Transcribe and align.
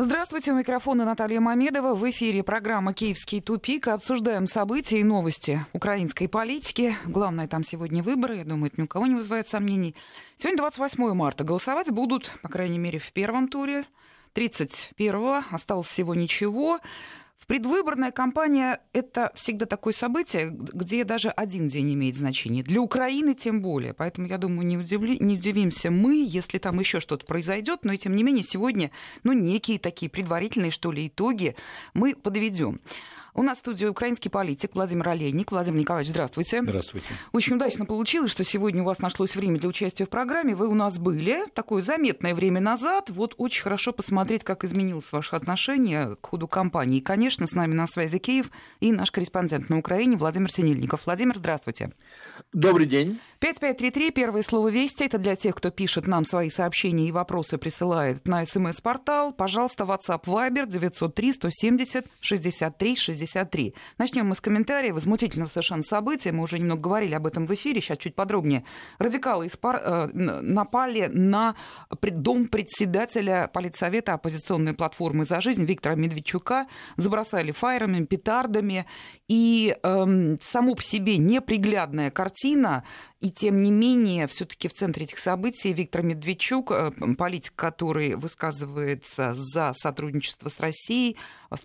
Здравствуйте, 0.00 0.52
у 0.52 0.54
микрофона 0.54 1.04
Наталья 1.04 1.40
Мамедова. 1.40 1.92
В 1.96 2.08
эфире 2.08 2.44
программа 2.44 2.94
«Киевский 2.94 3.40
тупик». 3.40 3.88
Обсуждаем 3.88 4.46
события 4.46 5.00
и 5.00 5.02
новости 5.02 5.66
украинской 5.72 6.28
политики. 6.28 6.96
Главное, 7.04 7.48
там 7.48 7.64
сегодня 7.64 8.00
выборы. 8.00 8.36
Я 8.36 8.44
думаю, 8.44 8.70
это 8.70 8.80
ни 8.80 8.84
у 8.84 8.86
кого 8.86 9.08
не 9.08 9.16
вызывает 9.16 9.48
сомнений. 9.48 9.96
Сегодня 10.36 10.58
28 10.58 11.14
марта. 11.14 11.42
Голосовать 11.42 11.90
будут, 11.90 12.30
по 12.42 12.48
крайней 12.48 12.78
мере, 12.78 13.00
в 13.00 13.10
первом 13.12 13.48
туре. 13.48 13.86
31-го. 14.36 15.42
Осталось 15.50 15.88
всего 15.88 16.14
ничего. 16.14 16.78
Предвыборная 17.48 18.10
кампания– 18.12 18.82
это 18.92 19.32
всегда 19.34 19.64
такое 19.64 19.94
событие, 19.94 20.50
где 20.50 21.02
даже 21.04 21.30
один 21.30 21.66
день 21.66 21.94
имеет 21.94 22.14
значение. 22.14 22.62
Для 22.62 22.82
Украины 22.82 23.34
тем 23.34 23.62
более. 23.62 23.94
Поэтому, 23.94 24.26
я 24.26 24.36
думаю, 24.36 24.66
не, 24.66 24.76
удивли, 24.76 25.16
не 25.18 25.36
удивимся 25.36 25.90
мы, 25.90 26.26
если 26.28 26.58
там 26.58 26.78
еще 26.78 27.00
что-то 27.00 27.24
произойдет. 27.24 27.84
Но, 27.84 27.96
тем 27.96 28.14
не 28.16 28.22
менее, 28.22 28.44
сегодня 28.44 28.90
ну, 29.22 29.32
некие 29.32 29.78
такие 29.78 30.10
предварительные, 30.10 30.70
что 30.70 30.92
ли, 30.92 31.06
итоги 31.08 31.56
мы 31.94 32.14
подведем. 32.14 32.82
У 33.38 33.42
нас 33.42 33.58
в 33.58 33.60
студии 33.60 33.86
украинский 33.86 34.30
политик 34.30 34.72
Владимир 34.74 35.10
Олейник. 35.10 35.52
Владимир 35.52 35.78
Николаевич, 35.78 36.10
здравствуйте. 36.10 36.60
Здравствуйте. 36.60 37.06
Очень 37.30 37.54
удачно 37.54 37.86
получилось, 37.86 38.32
что 38.32 38.42
сегодня 38.42 38.82
у 38.82 38.84
вас 38.84 38.98
нашлось 38.98 39.36
время 39.36 39.60
для 39.60 39.68
участия 39.68 40.06
в 40.06 40.08
программе. 40.08 40.56
Вы 40.56 40.66
у 40.66 40.74
нас 40.74 40.98
были 40.98 41.44
такое 41.54 41.82
заметное 41.82 42.34
время 42.34 42.60
назад. 42.60 43.10
Вот 43.10 43.36
очень 43.38 43.62
хорошо 43.62 43.92
посмотреть, 43.92 44.42
как 44.42 44.64
изменилось 44.64 45.12
ваше 45.12 45.36
отношение 45.36 46.16
к 46.16 46.26
ходу 46.26 46.48
кампании. 46.48 46.98
И, 46.98 47.00
конечно, 47.00 47.46
с 47.46 47.52
нами 47.52 47.74
на 47.74 47.86
связи 47.86 48.18
Киев 48.18 48.50
и 48.80 48.90
наш 48.90 49.12
корреспондент 49.12 49.68
на 49.68 49.78
Украине 49.78 50.16
Владимир 50.16 50.50
Синельников. 50.50 51.06
Владимир, 51.06 51.36
здравствуйте. 51.36 51.92
Добрый 52.52 52.86
день. 52.86 53.20
5533, 53.38 54.10
первое 54.10 54.42
слово 54.42 54.66
«Вести». 54.66 55.04
Это 55.04 55.18
для 55.18 55.36
тех, 55.36 55.54
кто 55.54 55.70
пишет 55.70 56.08
нам 56.08 56.24
свои 56.24 56.50
сообщения 56.50 57.06
и 57.06 57.12
вопросы, 57.12 57.56
присылает 57.56 58.26
на 58.26 58.44
смс-портал. 58.44 59.32
Пожалуйста, 59.32 59.84
WhatsApp 59.84 60.24
Viber 60.24 60.66
903 60.66 61.32
170 61.34 62.06
63 62.18 62.96
63. 63.28 63.74
Начнем 63.98 64.26
мы 64.26 64.34
с 64.34 64.40
комментария. 64.40 64.92
Возмутительного 64.92 65.48
совершенно 65.48 65.82
события. 65.82 66.32
Мы 66.32 66.42
уже 66.42 66.58
немного 66.58 66.82
говорили 66.82 67.14
об 67.14 67.26
этом 67.26 67.46
в 67.46 67.54
эфире. 67.54 67.80
Сейчас 67.80 67.98
чуть 67.98 68.14
подробнее. 68.14 68.64
Радикалы 68.98 69.46
из. 69.46 69.58
Э, 69.62 70.08
напали 70.12 71.06
на 71.06 71.54
дом 72.00 72.46
председателя 72.48 73.50
политсовета 73.52 74.14
оппозиционной 74.14 74.74
платформы 74.74 75.24
«За 75.24 75.40
жизнь» 75.40 75.64
Виктора 75.64 75.94
Медведчука. 75.94 76.66
Забросали 76.96 77.52
фаерами, 77.52 78.04
петардами. 78.04 78.86
И 79.28 79.76
эм, 79.82 80.38
само 80.40 80.74
по 80.74 80.82
себе 80.82 81.18
неприглядная 81.18 82.10
картина 82.10 82.84
и 83.20 83.30
тем 83.32 83.62
не 83.62 83.72
менее, 83.72 84.28
все-таки 84.28 84.68
в 84.68 84.72
центре 84.72 85.04
этих 85.04 85.18
событий 85.18 85.72
Виктор 85.72 86.02
Медведчук, 86.02 86.70
э, 86.70 86.92
политик, 87.16 87.52
который 87.56 88.14
высказывается 88.14 89.34
за 89.34 89.72
сотрудничество 89.74 90.48
с 90.48 90.60
Россией, 90.60 91.16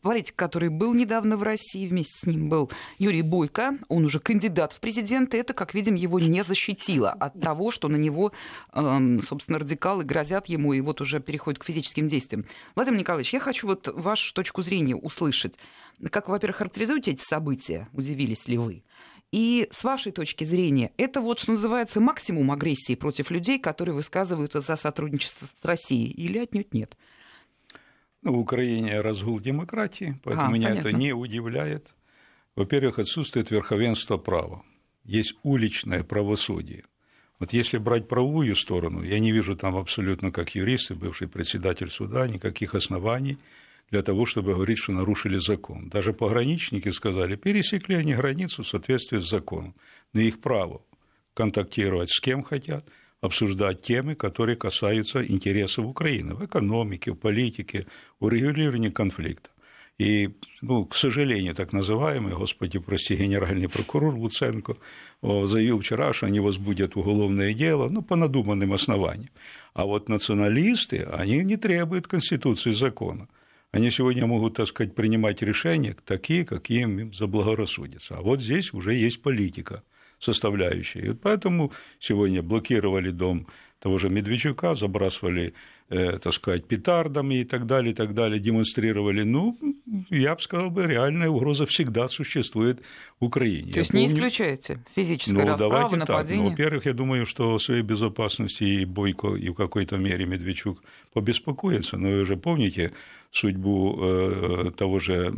политик, 0.02 0.36
который 0.36 0.70
был 0.70 0.96
недавно 0.96 1.38
в 1.38 1.44
России, 1.44 1.88
вместе 1.88 2.14
с 2.18 2.26
ним 2.26 2.50
был 2.50 2.72
Юрий 2.98 3.22
Бойко, 3.22 3.78
он 3.88 4.06
уже 4.06 4.20
кандидат 4.20 4.74
в 4.74 4.80
президенты, 4.80 5.38
это, 5.38 5.54
как 5.54 5.76
видим, 5.76 5.94
его 5.94 6.20
не 6.20 6.44
защитило 6.44 7.12
от 7.12 7.40
того, 7.40 7.70
что 7.70 7.88
на 7.88 7.98
него, 7.98 8.32
эм, 8.74 9.22
собственно, 9.22 9.60
радикалы 9.60 10.04
грозят 10.04 10.48
ему 10.48 10.74
и 10.74 10.82
вот 10.82 11.02
уже 11.02 11.20
переходят 11.20 11.60
к 11.60 11.66
физическим 11.66 12.08
действиям. 12.08 12.46
Владимир 12.76 13.00
Николаевич, 13.00 13.32
я 13.32 13.40
хочу 13.40 13.68
вот 13.68 13.88
вашу 13.90 14.34
точку 14.34 14.64
зрения 14.64 14.96
услышать. 14.96 15.60
Как, 16.10 16.28
во-первых, 16.30 16.58
характеризуете 16.58 17.12
эти 17.12 17.22
события? 17.22 17.88
Удивились 17.94 18.48
ли 18.48 18.58
вы? 18.58 18.84
И 19.34 19.68
с 19.72 19.84
вашей 19.84 20.12
точки 20.12 20.44
зрения, 20.44 20.92
это 20.96 21.20
вот, 21.20 21.40
что 21.40 21.54
называется, 21.54 22.00
максимум 22.00 22.52
агрессии 22.52 22.94
против 22.94 23.32
людей, 23.32 23.58
которые 23.58 23.96
высказываются 23.96 24.60
за 24.60 24.76
сотрудничество 24.76 25.48
с 25.48 25.66
Россией, 25.66 26.12
или 26.12 26.38
отнюдь 26.38 26.72
нет? 26.72 26.96
Ну, 28.22 28.36
в 28.36 28.38
Украине 28.38 29.02
разгул 29.02 29.40
демократии, 29.40 30.20
поэтому 30.24 30.50
а, 30.50 30.52
меня 30.52 30.70
понятно. 30.70 30.90
это 30.90 30.98
не 30.98 31.14
удивляет. 31.14 31.84
Во-первых, 32.56 33.00
отсутствует 33.00 33.50
верховенство 33.50 34.18
права. 34.18 34.62
Есть 35.04 35.34
уличное 35.42 36.04
правосудие. 36.04 36.84
Вот 37.40 37.54
если 37.54 37.80
брать 37.80 38.08
правовую 38.08 38.56
сторону, 38.56 39.02
я 39.02 39.18
не 39.18 39.32
вижу 39.32 39.58
там 39.58 39.76
абсолютно, 39.76 40.32
как 40.32 40.54
юрист 40.54 40.92
и 40.92 40.94
бывший 40.94 41.28
председатель 41.28 41.90
суда, 41.90 42.28
никаких 42.28 42.76
оснований 42.76 43.40
для 43.90 44.02
того, 44.02 44.26
чтобы 44.26 44.54
говорить, 44.54 44.80
что 44.80 44.92
нарушили 44.92 45.38
закон. 45.38 45.90
Даже 45.90 46.14
пограничники 46.14 46.90
сказали, 46.90 47.36
пересекли 47.36 47.96
они 47.96 48.16
границу 48.16 48.64
в 48.64 48.68
соответствии 48.68 49.20
с 49.20 49.30
законом. 49.30 49.76
Но 50.14 50.22
их 50.22 50.42
право 50.42 50.82
контактировать 51.34 52.10
с 52.10 52.20
кем 52.20 52.44
хотят, 52.44 52.86
обсуждать 53.22 53.82
темы, 53.82 54.16
которые 54.16 54.56
касаются 54.56 55.26
интересов 55.26 55.86
Украины 55.86 56.36
в 56.36 56.46
экономике, 56.46 57.12
в 57.12 57.16
политике, 57.16 57.88
урегулировании 58.20 58.90
конфликта. 58.90 59.50
И, 60.00 60.32
ну, 60.62 60.86
к 60.86 60.96
сожалению, 60.96 61.54
так 61.54 61.72
называемый, 61.72 62.34
господи, 62.34 62.80
прости, 62.80 63.16
генеральный 63.16 63.70
прокурор 63.70 64.16
Луценко 64.16 64.76
заявил 65.22 65.80
вчера, 65.80 66.14
что 66.14 66.26
они 66.26 66.40
возбудят 66.40 66.98
уголовное 66.98 67.54
дело, 67.54 67.90
ну, 67.90 68.02
по 68.02 68.16
надуманным 68.16 68.74
основаниям. 68.74 69.30
А 69.74 69.86
вот 69.86 70.10
националисты, 70.10 71.04
они 71.04 71.44
не 71.44 71.58
требуют 71.58 72.08
Конституции 72.08 72.72
закона 72.72 73.28
они 73.74 73.90
сегодня 73.90 74.28
могут, 74.28 74.54
так 74.54 74.68
сказать, 74.68 74.94
принимать 74.94 75.42
решения 75.42 75.96
такие, 76.06 76.46
какие 76.46 76.84
им 76.84 77.12
заблагорассудится. 77.12 78.16
А 78.18 78.22
вот 78.22 78.40
здесь 78.40 78.72
уже 78.72 78.94
есть 78.94 79.22
политика 79.22 79.84
составляющая. 80.20 81.00
И 81.00 81.14
поэтому 81.14 81.72
сегодня 82.00 82.44
блокировали 82.44 83.10
дом 83.10 83.48
того 83.80 83.98
же 83.98 84.10
Медведчука, 84.10 84.76
забрасывали, 84.76 85.54
э, 85.90 86.20
так 86.20 86.34
сказать, 86.34 86.66
петардами 86.66 87.40
и 87.42 87.44
так 87.44 87.66
далее, 87.66 87.92
и 87.92 87.96
так 87.96 88.14
далее, 88.14 88.40
демонстрировали. 88.40 89.24
Ну, 89.24 89.58
я 90.10 90.36
бы 90.36 90.42
сказал, 90.42 90.70
бы, 90.70 90.86
реальная 90.86 91.30
угроза 91.30 91.66
всегда 91.66 92.08
существует 92.08 92.80
в 93.20 93.26
Украине. 93.26 93.74
То 93.74 93.80
есть 93.80 93.92
я 93.92 94.00
не 94.00 94.06
помню... 94.06 94.20
исключаете 94.20 94.80
физическое 94.96 95.34
ну, 95.34 95.46
расправу, 95.48 95.96
нападение? 95.96 96.44
Ну, 96.46 96.52
во-первых, 96.52 96.86
я 96.86 96.94
думаю, 96.94 97.26
что 97.26 97.56
о 97.56 97.60
своей 97.60 97.82
безопасности 97.82 98.64
и 98.64 98.86
Бойко, 98.86 99.36
и 99.36 99.50
в 99.50 99.56
какой-то 99.56 99.98
мере 99.98 100.26
Медведчук 100.26 100.82
побеспокоится. 101.12 101.98
Но 101.98 102.08
вы 102.08 102.22
уже 102.22 102.38
помните, 102.38 102.94
судьбу 103.34 104.00
э, 104.00 104.72
того 104.78 105.00
же 105.00 105.34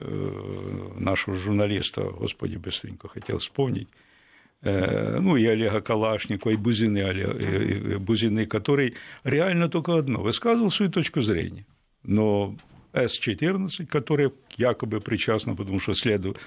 э, 0.00 0.96
нашего 0.98 1.36
журналиста, 1.36 2.02
господи, 2.02 2.56
быстренько 2.56 3.08
хотел 3.08 3.38
вспомнить, 3.38 3.88
э, 4.62 5.18
ну, 5.20 5.36
и 5.36 5.46
Олега 5.46 5.80
Калашникова, 5.80 6.52
и 6.52 6.56
Бузины, 6.56 6.98
и 6.98 7.96
Бузины, 7.96 8.46
который 8.46 8.94
реально 9.24 9.68
только 9.68 9.96
одно, 9.96 10.20
высказывал 10.22 10.70
свою 10.70 10.90
точку 10.90 11.22
зрения. 11.22 11.66
Но 12.02 12.56
С-14, 12.92 13.86
которая 13.86 14.32
якобы 14.56 15.00
причастна, 15.00 15.54
потому 15.54 15.78
что 15.78 15.92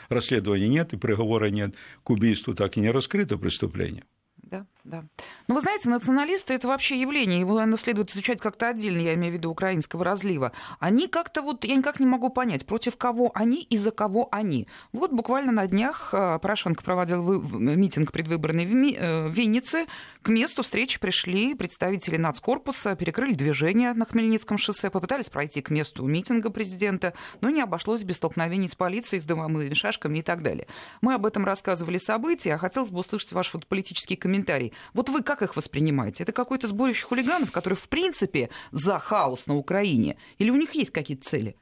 расследования 0.09 0.68
нет 0.68 0.94
и 0.94 0.97
приговора 0.97 1.50
нет 1.50 1.75
к 2.03 2.09
убийству, 2.09 2.53
так 2.53 2.75
и 2.75 2.81
не 2.81 2.92
раскрыто 2.92 3.38
преступление. 3.38 4.03
Да, 4.42 4.66
да. 4.83 5.05
Ну, 5.47 5.55
вы 5.55 5.61
знаете, 5.61 5.88
националисты 5.88 6.53
это 6.53 6.67
вообще 6.67 6.99
явление, 6.99 7.39
его, 7.39 7.53
наверное, 7.53 7.77
следует 7.77 8.11
изучать 8.11 8.41
как-то 8.41 8.67
отдельно, 8.67 8.99
я 8.99 9.13
имею 9.13 9.31
в 9.31 9.38
виду 9.38 9.49
украинского 9.49 10.03
разлива. 10.03 10.51
Они 10.79 11.07
как-то 11.07 11.41
вот, 11.41 11.63
я 11.63 11.77
никак 11.77 12.01
не 12.01 12.05
могу 12.05 12.29
понять, 12.29 12.66
против 12.66 12.97
кого 12.97 13.31
они 13.33 13.63
и 13.63 13.77
за 13.77 13.91
кого 13.91 14.27
они. 14.31 14.67
Вот 14.91 15.11
буквально 15.11 15.53
на 15.53 15.67
днях 15.67 16.09
а, 16.13 16.38
Порошенко 16.38 16.83
проводил 16.83 17.41
митинг 17.41 18.11
предвыборный 18.11 18.66
э, 18.66 19.27
в 19.27 19.31
Виннице. 19.31 19.85
К 20.21 20.27
месту 20.27 20.63
встречи 20.63 21.00
пришли 21.00 21.55
представители 21.55 22.17
нацкорпуса, 22.17 22.95
перекрыли 22.95 23.33
движение 23.33 23.94
на 23.94 24.05
Хмельницком 24.05 24.57
шоссе, 24.57 24.89
попытались 24.89 25.29
пройти 25.29 25.61
к 25.61 25.69
месту 25.69 26.05
митинга 26.05 26.50
президента, 26.50 27.13
но 27.39 27.50
не 27.50 27.61
обошлось 27.61 28.03
без 28.03 28.17
столкновений 28.17 28.67
с 28.67 28.75
полицией, 28.75 29.21
с 29.21 29.25
дымовыми 29.25 29.73
шашками 29.73 30.19
и 30.19 30.21
так 30.21 30.41
далее. 30.41 30.67
Мы 31.00 31.13
об 31.13 31.25
этом 31.25 31.45
рассказывали 31.45 31.97
события, 32.00 32.55
а 32.55 32.57
хотелось 32.57 32.89
бы 32.89 33.00
услышать 33.00 33.31
ваш 33.31 33.53
вот 33.53 33.65
политический 33.65 34.17
комментарий 34.17 34.72
Вот 34.94 35.09
вы 35.09 35.23
как 35.23 35.41
их 35.41 35.56
воспринимаете? 35.56 36.23
Это 36.23 36.31
какое-то 36.31 36.67
сборище 36.67 37.06
хулиганов, 37.06 37.51
которые 37.51 37.78
в 37.78 37.88
принципе 37.89 38.50
за 38.72 39.00
хаос 39.00 39.47
на 39.47 39.56
Украине? 39.56 40.18
Или 40.38 40.50
у 40.50 40.56
них 40.56 40.74
есть 40.75 40.92
какие-то 40.92 41.27
цели? 41.27 41.56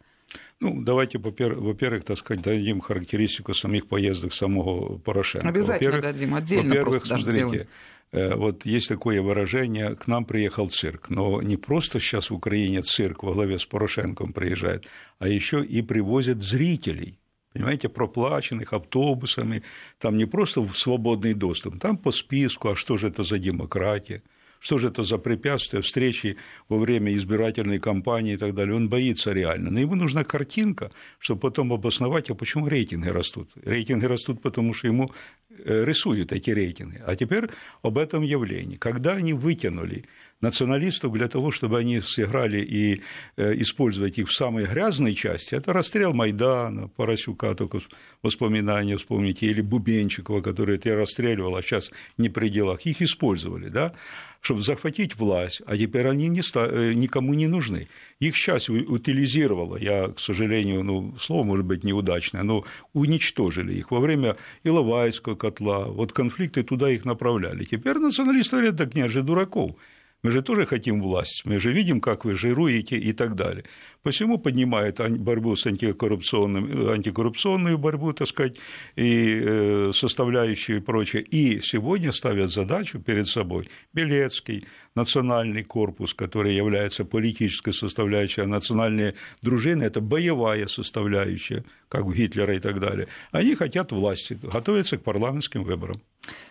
Ну, 0.59 0.81
давайте, 0.81 1.17
во-первых, 1.17 2.05
так 2.05 2.17
сказать, 2.17 2.43
дадим 2.43 2.79
характеристику 2.79 3.53
самих 3.53 3.87
поездок 3.87 4.33
самого 4.33 4.97
Порошенко. 4.97 5.47
Обязательно 5.47 6.01
дадим, 6.01 6.35
отдельно 6.35 6.69
Во-первых, 6.69 7.05
смотрите, 7.05 7.31
сделаем. 7.31 7.67
Э, 8.11 8.35
вот 8.35 8.65
есть 8.65 8.89
такое 8.89 9.21
выражение, 9.21 9.95
к 9.95 10.07
нам 10.07 10.25
приехал 10.25 10.69
цирк, 10.69 11.09
но 11.09 11.41
не 11.41 11.57
просто 11.57 11.99
сейчас 11.99 12.29
в 12.29 12.35
Украине 12.35 12.81
цирк 12.81 13.23
во 13.23 13.33
главе 13.33 13.57
с 13.57 13.65
Порошенком 13.65 14.33
приезжает, 14.33 14.85
а 15.19 15.27
еще 15.27 15.63
и 15.63 15.81
привозят 15.81 16.41
зрителей 16.41 17.19
понимаете, 17.53 17.89
проплаченных 17.89 18.73
автобусами, 18.73 19.63
там 19.99 20.17
не 20.17 20.25
просто 20.25 20.67
свободный 20.73 21.33
доступ, 21.33 21.79
там 21.79 21.97
по 21.97 22.11
списку, 22.11 22.69
а 22.69 22.75
что 22.75 22.97
же 22.97 23.07
это 23.07 23.23
за 23.23 23.37
демократия, 23.37 24.21
что 24.61 24.77
же 24.77 24.87
это 24.87 25.03
за 25.03 25.17
препятствие 25.17 25.81
встречи 25.81 26.37
во 26.69 26.77
время 26.77 27.13
избирательной 27.13 27.79
кампании 27.79 28.33
и 28.33 28.37
так 28.37 28.53
далее. 28.53 28.75
Он 28.75 28.89
боится 28.89 29.33
реально. 29.33 29.71
Но 29.71 29.79
ему 29.79 29.95
нужна 29.95 30.23
картинка, 30.23 30.91
чтобы 31.19 31.41
потом 31.41 31.73
обосновать, 31.73 32.29
а 32.29 32.35
почему 32.35 32.67
рейтинги 32.67 33.09
растут. 33.09 33.49
Рейтинги 33.65 34.05
растут, 34.05 34.41
потому 34.41 34.73
что 34.75 34.87
ему 34.87 35.11
э, 35.49 35.83
рисуют 35.83 36.31
эти 36.31 36.51
рейтинги. 36.51 37.01
А 37.05 37.15
теперь 37.15 37.49
об 37.81 37.97
этом 37.97 38.21
явлении. 38.21 38.77
Когда 38.77 39.13
они 39.13 39.33
вытянули 39.33 40.05
националистов 40.41 41.13
для 41.13 41.27
того, 41.27 41.51
чтобы 41.51 41.77
они 41.77 42.01
сыграли 42.01 42.59
и 42.59 43.01
э, 43.37 43.53
использовать 43.61 44.17
их 44.17 44.29
в 44.29 44.33
самой 44.33 44.65
грязной 44.65 45.15
части, 45.15 45.55
это 45.55 45.73
расстрел 45.73 46.13
Майдана, 46.13 46.87
Поросюка, 46.87 47.55
только 47.55 47.79
воспоминания 48.23 48.97
вспомните, 48.97 49.47
или 49.47 49.61
Бубенчикова, 49.61 50.41
который 50.41 50.75
это 50.75 50.95
расстреливал, 50.95 51.55
а 51.55 51.61
сейчас 51.61 51.91
не 52.17 52.29
при 52.29 52.49
делах, 52.49 52.81
их 52.81 53.01
использовали, 53.01 53.69
да, 53.69 53.93
чтобы 54.41 54.61
захватить 54.61 55.15
власть, 55.15 55.61
а 55.67 55.77
теперь 55.77 56.07
они 56.07 56.27
не 56.27 56.41
ста... 56.41 56.67
Э, 56.67 56.93
никому 56.93 57.35
не 57.35 57.47
нужны. 57.47 57.87
Их 58.19 58.35
сейчас 58.35 58.69
утилизировало, 58.69 59.77
я, 59.77 60.07
к 60.07 60.19
сожалению, 60.19 60.83
ну, 60.83 61.15
слово 61.19 61.43
может 61.43 61.65
быть 61.65 61.83
неудачное, 61.83 62.41
но 62.43 62.65
уничтожили 62.93 63.73
их 63.75 63.91
во 63.91 63.99
время 63.99 64.37
Иловайского 64.63 65.35
котла, 65.35 65.85
вот 65.85 66.11
конфликты 66.11 66.63
туда 66.63 66.89
их 66.89 67.05
направляли. 67.05 67.63
Теперь 67.65 67.97
националисты 67.97 68.57
говорят, 68.57 68.77
так 68.77 68.95
нет 68.95 69.11
же 69.11 69.21
дураков, 69.21 69.75
мы 70.23 70.31
же 70.31 70.41
тоже 70.41 70.65
хотим 70.65 71.01
власть, 71.01 71.41
мы 71.45 71.59
же 71.59 71.71
видим, 71.71 71.99
как 71.99 72.25
вы 72.25 72.35
жируете 72.35 72.97
и 72.97 73.13
так 73.13 73.35
далее. 73.35 73.63
Посему 74.03 74.37
поднимает 74.37 74.99
борьбу 75.19 75.55
с 75.55 75.65
антикоррупционным, 75.65 76.89
антикоррупционную 76.89 77.77
борьбу, 77.77 78.13
так 78.13 78.27
сказать, 78.27 78.57
и 78.95 79.41
э, 79.43 79.91
составляющую 79.93 80.77
и 80.77 80.81
прочее. 80.81 81.23
И 81.23 81.61
сегодня 81.61 82.11
ставят 82.11 82.51
задачу 82.51 82.99
перед 82.99 83.27
собой 83.27 83.69
Белецкий, 83.93 84.65
национальный 84.95 85.63
корпус, 85.63 86.13
который 86.13 86.55
является 86.55 87.05
политической 87.05 87.73
составляющей, 87.73 88.41
а 88.41 88.47
национальные 88.47 89.15
дружины– 89.41 89.83
это 89.85 90.01
боевая 90.01 90.67
составляющая, 90.67 91.63
как 91.89 92.05
у 92.05 92.13
Гитлера 92.13 92.55
и 92.55 92.59
так 92.59 92.79
далее. 92.79 93.07
Они 93.31 93.55
хотят 93.55 93.91
власти, 93.91 94.37
готовятся 94.41 94.97
к 94.97 95.03
парламентским 95.03 95.63
выборам. 95.63 96.01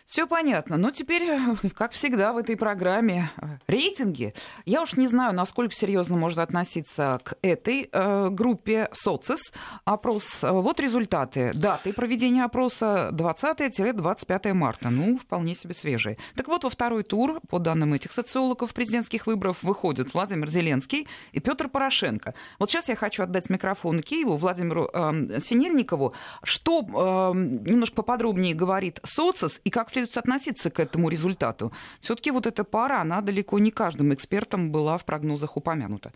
Все 0.07 0.27
понятно. 0.27 0.77
Но 0.77 0.91
теперь, 0.91 1.39
как 1.75 1.93
всегда 1.93 2.33
в 2.33 2.39
этой 2.39 2.57
программе, 2.57 3.31
рейтинги. 3.69 4.35
Я 4.65 4.83
уж 4.83 4.95
не 4.95 5.07
знаю, 5.07 5.33
насколько 5.33 5.73
серьезно 5.73 6.17
можно 6.17 6.43
относиться 6.43 7.21
к 7.23 7.37
этой 7.43 7.89
э, 7.91 8.29
группе 8.31 8.89
СОЦИС. 8.93 9.53
Опрос. 9.85 10.43
Вот 10.43 10.81
результаты. 10.81 11.53
Даты 11.55 11.93
проведения 11.93 12.45
опроса 12.45 13.11
20-25 13.13 14.53
марта. 14.53 14.91
Ну, 14.91 15.19
вполне 15.19 15.55
себе 15.55 15.75
свежие. 15.75 16.19
Так 16.35 16.49
вот, 16.49 16.65
во 16.65 16.71
второй 16.71 17.05
тур, 17.05 17.41
по 17.49 17.61
данным 17.61 17.95
этих 17.95 18.13
социологов 18.31 18.73
президентских 18.73 19.27
выборов, 19.27 19.63
выходят 19.63 20.15
Владимир 20.15 20.49
Зеленский 20.49 21.09
и 21.33 21.41
Петр 21.41 21.69
Порошенко. 21.69 22.35
Вот 22.61 22.71
сейчас 22.71 22.89
я 22.89 22.95
хочу 22.95 23.25
отдать 23.25 23.51
микрофон 23.51 24.03
Киеву, 24.03 24.37
Владимиру 24.37 24.89
э, 24.93 25.41
Синельникову. 25.41 26.15
Что 26.45 26.81
э, 26.81 27.37
немножко 27.37 27.97
поподробнее 27.97 28.55
говорит 28.55 29.01
СОЦИС 29.03 29.61
и 29.65 29.71
как 29.71 29.91
следует 29.91 30.17
относиться 30.17 30.71
к 30.71 30.79
этому 30.79 31.09
результату? 31.09 31.73
Все-таки 32.01 32.31
вот 32.31 32.47
эта 32.47 32.63
пара, 32.63 33.01
она 33.01 33.21
далеко 33.21 33.59
не 33.59 33.73
каждым 33.73 34.15
экспертом 34.15 34.71
была 34.71 34.97
в 34.97 35.05
прогнозах 35.05 35.57
упомянута. 35.57 36.13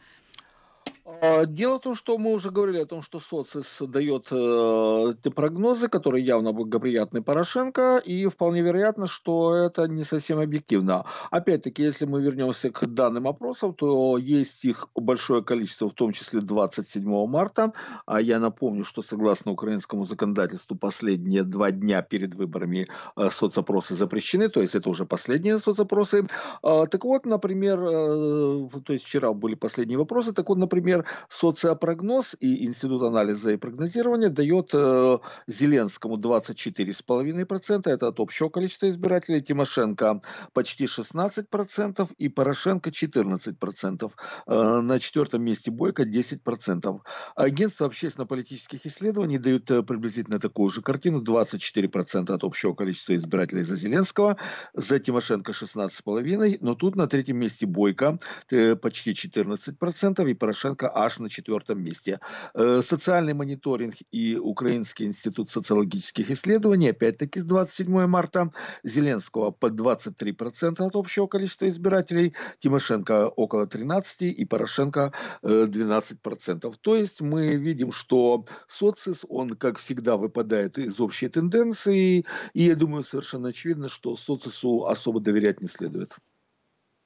А, 1.06 1.44
дело 1.44 1.78
в 1.78 1.80
том, 1.80 1.94
что 1.94 2.16
мы 2.16 2.32
уже 2.32 2.50
говорили 2.50 2.78
о 2.78 2.86
том, 2.86 3.02
что 3.02 3.20
социс 3.20 3.78
дает 3.80 4.28
э, 4.30 5.30
прогнозы, 5.34 5.88
которые 5.88 6.24
явно 6.24 6.52
благоприятны 6.52 7.22
Порошенко, 7.22 7.98
и 7.98 8.26
вполне 8.26 8.62
вероятно, 8.62 9.06
что 9.06 9.54
это 9.54 9.86
не 9.86 10.02
совсем 10.04 10.38
объективно. 10.38 11.04
Опять-таки, 11.30 11.82
если 11.82 12.06
мы 12.06 12.22
вернемся 12.22 12.70
к 12.70 12.86
данным 12.86 13.26
опросов, 13.26 13.76
то 13.76 14.16
есть 14.16 14.64
их 14.64 14.88
большое 14.94 15.44
количество, 15.44 15.90
в 15.90 15.92
том 15.92 16.12
числе 16.12 16.40
27 16.40 17.26
марта. 17.26 17.74
А 18.06 18.20
я 18.20 18.38
напомню, 18.38 18.84
что 18.84 19.02
согласно 19.02 19.52
украинскому 19.52 20.06
законодательству 20.06 20.74
последние 20.74 21.42
два 21.42 21.70
дня 21.70 22.00
перед 22.00 22.34
выборами 22.34 22.88
э, 23.16 23.28
соцопросы 23.30 23.94
запрещены, 23.94 24.48
то 24.48 24.62
есть 24.62 24.74
это 24.74 24.88
уже 24.88 25.04
последние 25.04 25.58
соцопросы. 25.58 26.26
Э, 26.62 26.86
так 26.90 27.04
вот, 27.04 27.26
например, 27.26 27.78
э, 27.82 28.68
то 28.84 28.92
есть 28.92 29.04
вчера 29.04 29.34
были 29.34 29.54
последние 29.54 29.98
вопросы, 29.98 30.32
так 30.32 30.48
вот, 30.48 30.56
например, 30.56 30.93
социопрогноз 31.28 32.36
и 32.40 32.64
Институт 32.64 33.02
анализа 33.02 33.52
и 33.52 33.56
прогнозирования 33.56 34.28
дает 34.28 34.70
э, 34.74 35.18
Зеленскому 35.46 36.16
24,5%, 36.16 37.88
это 37.88 38.08
от 38.08 38.20
общего 38.20 38.48
количества 38.48 38.88
избирателей, 38.88 39.42
Тимошенко 39.42 40.20
почти 40.52 40.84
16% 40.84 42.10
и 42.18 42.28
Порошенко 42.28 42.90
14%. 42.90 44.10
Э, 44.46 44.80
на 44.80 44.98
четвертом 44.98 45.42
месте 45.42 45.70
Бойко 45.70 46.04
10%. 46.04 47.00
Агентство 47.36 47.86
общественно-политических 47.86 48.86
исследований 48.86 49.38
дают 49.38 49.70
э, 49.70 49.82
приблизительно 49.82 50.38
такую 50.38 50.70
же 50.70 50.82
картину, 50.82 51.22
24% 51.22 52.32
от 52.32 52.44
общего 52.44 52.74
количества 52.74 53.14
избирателей 53.16 53.62
за 53.62 53.76
Зеленского, 53.76 54.36
за 54.74 54.98
Тимошенко 54.98 55.52
16,5%, 55.52 56.58
но 56.60 56.74
тут 56.74 56.96
на 56.96 57.06
третьем 57.06 57.38
месте 57.38 57.66
Бойко 57.66 58.18
э, 58.50 58.76
почти 58.76 59.12
14% 59.12 60.30
и 60.30 60.34
Порошенко 60.34 60.83
аж 60.92 61.18
на 61.18 61.28
четвертом 61.28 61.82
месте. 61.82 62.20
Э, 62.54 62.82
социальный 62.84 63.34
мониторинг 63.34 63.94
и 64.10 64.36
Украинский 64.36 65.06
институт 65.06 65.50
социологических 65.50 66.30
исследований, 66.30 66.90
опять-таки 66.90 67.40
с 67.40 67.44
27 67.44 68.06
марта, 68.06 68.50
Зеленского 68.82 69.50
под 69.50 69.80
23% 69.80 70.86
от 70.86 70.96
общего 70.96 71.26
количества 71.26 71.68
избирателей, 71.68 72.34
Тимошенко 72.58 73.28
около 73.28 73.66
13% 73.66 74.28
и 74.28 74.44
Порошенко 74.44 75.12
12%. 75.42 76.68
Э, 76.68 76.76
То 76.80 76.96
есть 76.96 77.20
мы 77.20 77.56
видим, 77.56 77.92
что 77.92 78.44
социс, 78.66 79.24
он, 79.28 79.50
как 79.50 79.78
всегда, 79.78 80.16
выпадает 80.16 80.78
из 80.78 81.00
общей 81.00 81.28
тенденции, 81.28 82.24
и 82.52 82.62
я 82.62 82.76
думаю, 82.76 83.02
совершенно 83.02 83.48
очевидно, 83.48 83.88
что 83.88 84.16
соцису 84.16 84.86
особо 84.86 85.20
доверять 85.20 85.60
не 85.60 85.68
следует. 85.68 86.16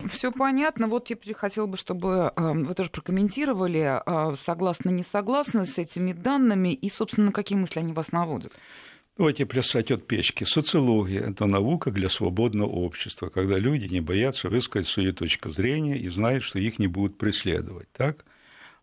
Все 0.08 0.32
понятно. 0.32 0.88
Вот 0.88 1.06
теперь 1.06 1.34
хотел 1.34 1.66
бы, 1.66 1.76
чтобы 1.76 2.32
эм, 2.37 2.64
вы 2.64 2.75
тоже 2.75 2.90
прокомментировали, 2.90 4.00
э, 4.05 4.34
согласны, 4.37 4.90
не 4.90 5.02
согласны 5.02 5.64
с 5.64 5.78
этими 5.78 6.12
данными 6.12 6.72
и, 6.72 6.88
собственно, 6.88 7.32
какие 7.32 7.58
мысли 7.58 7.81
они 7.81 7.93
вас 7.93 8.12
наводят. 8.12 8.52
Давайте 9.16 9.46
плясать 9.46 9.90
от 9.90 10.06
печки. 10.06 10.44
Социология– 10.44 11.20
это 11.31 11.46
наука 11.46 11.90
для 11.90 12.08
свободного 12.08 12.70
общества, 12.70 13.28
когда 13.28 13.58
люди 13.58 13.87
не 13.87 14.00
боятся 14.00 14.49
высказать 14.49 14.87
свою 14.87 15.12
точку 15.12 15.50
зрения 15.50 15.99
и 15.99 16.08
знают, 16.08 16.44
что 16.44 16.61
их 16.61 16.78
не 16.78 16.87
будут 16.87 17.19
преследовать. 17.19 17.90
Так? 17.93 18.25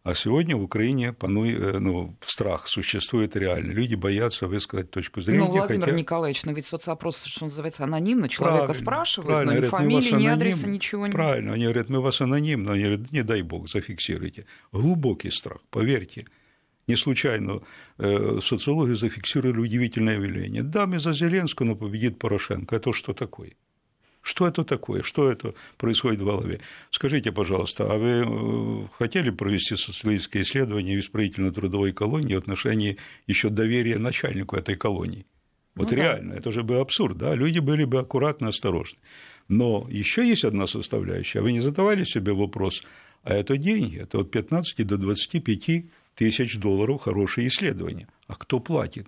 А 0.05 0.13
сегодня 0.13 0.55
в 0.55 0.61
Украине 0.61 1.15
э, 1.19 1.79
ну, 1.79 2.15
страх 2.23 2.67
существует 2.67 3.35
реально. 3.35 3.71
Люди 3.71 3.95
боятся 3.95 4.45
высказать 4.45 4.91
точку 4.91 5.19
зрения. 5.19 5.39
Ну, 5.39 5.47
Владимир 5.47 5.85
хотя... 5.85 5.97
Николаевич, 5.97 6.45
но 6.45 6.51
ведь 6.51 6.67
соцопрос, 6.67 7.23
что 7.23 7.45
называется, 7.45 7.85
анонимно. 7.85 8.29
Человека 8.29 8.65
правильно, 8.65 8.73
спрашивают, 8.75 9.31
правильно, 9.31 9.51
но 9.51 9.57
ни 9.57 9.61
говорят, 9.61 9.71
фамилии, 9.71 10.13
ни 10.13 10.27
адреса, 10.27 10.67
ничего 10.67 11.07
не... 11.07 11.11
Правильно, 11.11 11.53
они 11.53 11.63
говорят, 11.63 11.89
мы 11.89 12.01
вас 12.01 12.21
анонимно, 12.21 12.73
они 12.73 12.83
говорят, 12.83 13.11
не 13.11 13.23
дай 13.23 13.41
бог, 13.41 13.67
зафиксируйте. 13.67 14.45
Глубокий 14.71 15.31
страх, 15.31 15.61
поверьте. 15.71 16.27
Не 16.85 16.97
случайно 16.97 17.63
э, 17.97 18.39
социологи 18.43 18.93
зафиксировали 18.93 19.57
удивительное 19.57 20.17
явление. 20.17 20.61
Да, 20.61 20.85
мы 20.85 20.99
за 20.99 21.13
Зеленского, 21.13 21.65
но 21.65 21.75
победит 21.75 22.19
Порошенко. 22.19 22.75
Это 22.75 22.93
что 22.93 23.13
такое? 23.13 23.53
Что 24.25 24.47
это 24.47 24.63
такое? 24.63 25.03
Что 25.03 25.31
это 25.31 25.53
происходит 25.77 26.19
в 26.19 26.25
голове? 26.25 26.59
Скажите, 26.89 27.31
пожалуйста, 27.31 27.93
а 27.93 27.95
вы 27.99 28.25
э, 28.25 28.87
хотели 28.97 29.29
провести 29.29 29.75
социологическое 29.75 30.41
исследование 30.41 30.97
в 30.97 30.99
исправительно-трудовой 30.99 31.93
колонии 31.93 32.33
в 32.33 32.39
отношении 32.39 32.97
еще 33.27 33.49
доверия 33.49 33.99
начальнику 33.99 34.55
этой 34.55 34.77
колонии? 34.77 35.27
Вот 35.75 35.91
ну, 35.91 35.97
реально, 35.97 36.31
да. 36.31 36.39
это 36.39 36.51
же 36.51 36.63
бы 36.63 36.79
абсурд, 36.79 37.19
да? 37.19 37.35
Люди 37.35 37.59
были 37.59 37.83
бы 37.83 37.99
аккуратно, 37.99 38.47
осторожны. 38.47 38.97
Но 39.47 39.85
еще 39.91 40.27
есть 40.27 40.43
одна 40.43 40.65
составляющая. 40.65 41.41
Вы 41.41 41.51
не 41.51 41.59
задавали 41.59 42.03
себе 42.03 42.33
вопрос, 42.33 42.81
а 43.21 43.35
это 43.35 43.57
деньги, 43.57 43.99
это 43.99 44.17
от 44.17 44.31
15 44.31 44.87
до 44.87 44.97
25 44.97 45.85
тысяч 46.15 46.57
долларов 46.57 47.03
хорошее 47.03 47.47
исследование. 47.47 48.07
А 48.25 48.33
кто 48.33 48.59
платит? 48.59 49.05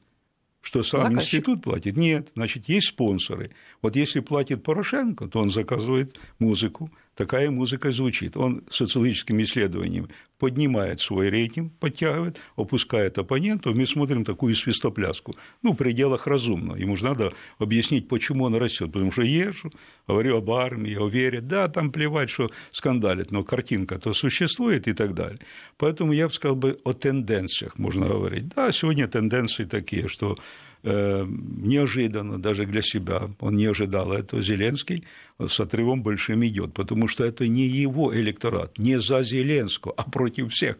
Что 0.68 0.84
сам 0.84 1.00
Заказчик. 1.00 1.24
институт 1.24 1.64
платит? 1.64 1.96
Нет, 1.96 2.34
значит, 2.36 2.68
есть 2.68 2.88
спонсоры. 2.88 3.52
Вот 3.82 3.96
если 3.96 4.20
платит 4.20 4.64
Порошенко, 4.64 5.30
то 5.30 5.40
он 5.40 5.50
заказывает 5.50 6.20
музыку, 6.40 6.92
такая 7.18 7.50
музыка 7.52 7.92
звучит. 7.92 8.38
Он 8.38 8.64
социологическими 8.70 9.44
исследованиями 9.44 10.08
поднимает 10.38 11.00
свой 11.00 11.30
рейтинг, 11.30 11.74
подтягивает, 11.80 12.38
опускает 12.56 13.18
оппонентов, 13.18 13.76
мы 13.76 13.88
смотрим 13.88 14.24
такую 14.24 14.56
свистопляску. 14.56 15.36
Ну, 15.64 15.74
в 15.74 15.76
пределах 15.76 16.28
разумного. 16.28 16.78
Ему 16.78 16.96
же 16.96 17.06
надо 17.06 17.34
объяснить, 17.58 18.08
почему 18.08 18.46
он 18.46 18.56
растет. 18.56 18.92
Потому 18.92 19.12
что 19.12 19.24
езжу, 19.24 19.72
говорю 20.08 20.38
об 20.38 20.52
армии, 20.52 20.96
о 20.96 21.10
вере. 21.10 21.42
Да, 21.42 21.68
там 21.68 21.92
плевать, 21.92 22.30
что 22.30 22.52
скандалит, 22.72 23.32
но 23.32 23.44
картинка-то 23.44 24.14
существует 24.14 24.88
и 24.88 24.94
так 24.94 25.14
далее. 25.14 25.40
Поэтому 25.78 26.14
я 26.14 26.28
бы 26.28 26.34
сказал 26.34 26.56
бы 26.56 26.80
о 26.84 26.94
тенденциях 26.94 27.78
можно 27.80 28.08
говорить. 28.08 28.50
Да, 28.50 28.72
сегодня 28.72 29.08
тенденции 29.08 29.66
такие, 29.66 30.08
что 30.08 30.38
неожиданно 30.84 32.38
даже 32.38 32.66
для 32.66 32.82
себя, 32.82 33.30
он 33.40 33.56
не 33.56 33.66
ожидал 33.66 34.12
этого, 34.12 34.42
Зеленский 34.42 35.04
с 35.40 35.60
отрывом 35.60 36.04
большим 36.04 36.46
идет, 36.46 36.74
потому 36.74 37.08
что 37.08 37.24
это 37.24 37.48
не 37.48 37.68
его 37.68 38.16
электорат, 38.16 38.80
не 38.80 39.00
за 39.00 39.24
Зеленского, 39.24 39.94
а 39.98 40.04
против 40.10 40.52
всех. 40.52 40.78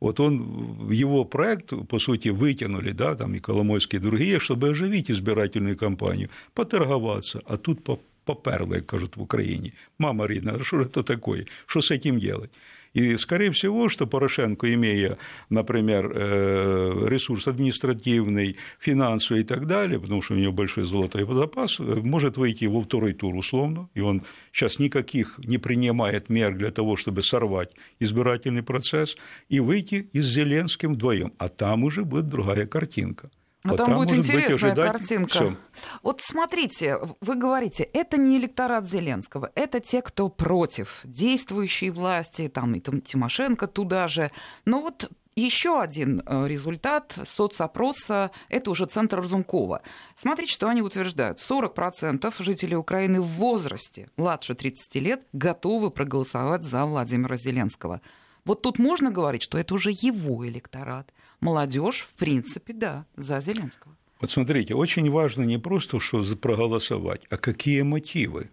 Вот 0.00 0.20
он, 0.20 0.92
его 0.92 1.24
проект, 1.24 1.72
по 1.88 1.98
сути, 1.98 2.28
вытянули, 2.28 2.92
да, 2.92 3.16
там 3.16 3.34
и 3.34 3.40
Коломойский, 3.40 3.98
и 3.98 4.02
другие, 4.02 4.38
чтобы 4.38 4.68
оживить 4.68 5.10
избирательную 5.10 5.76
кампанию, 5.76 6.30
поторговаться, 6.54 7.42
а 7.44 7.56
тут 7.56 7.80
поперло, 8.24 8.74
как 8.74 8.86
кажут 8.86 9.16
в 9.16 9.22
Украине. 9.22 9.72
Мама 9.98 10.26
рідна, 10.26 10.62
что 10.62 10.82
это 10.82 11.02
такое? 11.02 11.46
Что 11.66 11.80
с 11.80 11.90
этим 11.90 12.20
делать? 12.20 12.50
И, 12.94 13.16
скорее 13.16 13.50
всего, 13.52 13.88
что 13.88 14.06
Порошенко, 14.06 14.72
имея, 14.74 15.18
например, 15.50 16.12
э, 16.14 17.06
ресурс 17.08 17.46
административный, 17.46 18.56
финансовый 18.78 19.42
и 19.42 19.44
так 19.44 19.66
далее, 19.66 20.00
потому 20.00 20.22
что 20.22 20.34
у 20.34 20.36
него 20.36 20.52
большой 20.52 20.84
золотой 20.84 21.26
запас, 21.32 21.78
может 21.78 22.36
выйти 22.36 22.64
во 22.64 22.82
второй 22.82 23.12
тур 23.12 23.34
условно, 23.34 23.88
и 23.94 24.00
он 24.00 24.22
сейчас 24.52 24.78
никаких 24.78 25.38
не 25.38 25.58
принимает 25.58 26.28
мер 26.28 26.54
для 26.54 26.70
того, 26.70 26.96
чтобы 26.96 27.22
сорвать 27.22 27.70
избирательный 28.00 28.62
процесс, 28.62 29.16
и 29.48 29.60
выйти 29.60 30.08
и 30.12 30.20
с 30.20 30.26
Зеленским 30.26 30.94
вдвоем. 30.94 31.32
А 31.38 31.48
там 31.48 31.84
уже 31.84 32.04
будет 32.04 32.28
другая 32.28 32.66
картинка. 32.66 33.30
Но 33.68 33.72
вот 33.72 33.76
там, 33.78 33.86
там 33.86 33.96
будет 33.96 34.18
интересная 34.18 34.74
быть, 34.74 34.84
картинка. 34.84 35.30
Всё. 35.30 35.56
Вот 36.02 36.20
смотрите, 36.22 36.98
вы 37.20 37.34
говорите, 37.36 37.84
это 37.84 38.18
не 38.18 38.38
электорат 38.38 38.88
Зеленского, 38.88 39.50
это 39.54 39.80
те, 39.80 40.02
кто 40.02 40.28
против 40.28 41.00
действующей 41.04 41.90
власти, 41.90 42.48
там 42.48 42.74
и 42.74 42.80
Тимошенко 42.80 43.66
туда 43.66 44.08
же. 44.08 44.30
Но 44.64 44.80
вот 44.80 45.10
еще 45.38 45.80
один 45.80 46.22
э, 46.26 46.46
результат 46.48 47.16
соцопроса– 47.36 48.32
это 48.48 48.70
уже 48.70 48.86
центр 48.86 49.18
Разумкова. 49.18 49.82
Смотрите, 50.16 50.52
что 50.52 50.68
они 50.68 50.82
утверждают. 50.82 51.38
40% 51.38 52.34
жителей 52.42 52.76
Украины 52.76 53.20
в 53.20 53.26
возрасте 53.26 54.10
младше 54.16 54.54
30 54.54 54.94
лет 54.96 55.22
готовы 55.32 55.90
проголосовать 55.90 56.64
за 56.64 56.84
Владимира 56.84 57.36
Зеленского. 57.36 58.00
Вот 58.48 58.62
тут 58.62 58.78
можно 58.78 59.10
говорить, 59.10 59.42
что 59.42 59.58
это 59.58 59.74
уже 59.74 59.90
его 59.90 60.48
электорат– 60.48 61.12
молодежь, 61.40 62.00
в 62.00 62.14
принципе, 62.14 62.72
да, 62.72 63.04
за 63.14 63.40
Зеленского. 63.40 63.94
Вот 64.22 64.30
смотрите, 64.30 64.74
очень 64.74 65.10
важно 65.10 65.42
не 65.42 65.58
просто, 65.58 66.00
что 66.00 66.24
проголосовать, 66.34 67.20
а 67.28 67.36
какие 67.36 67.82
мотивы. 67.82 68.50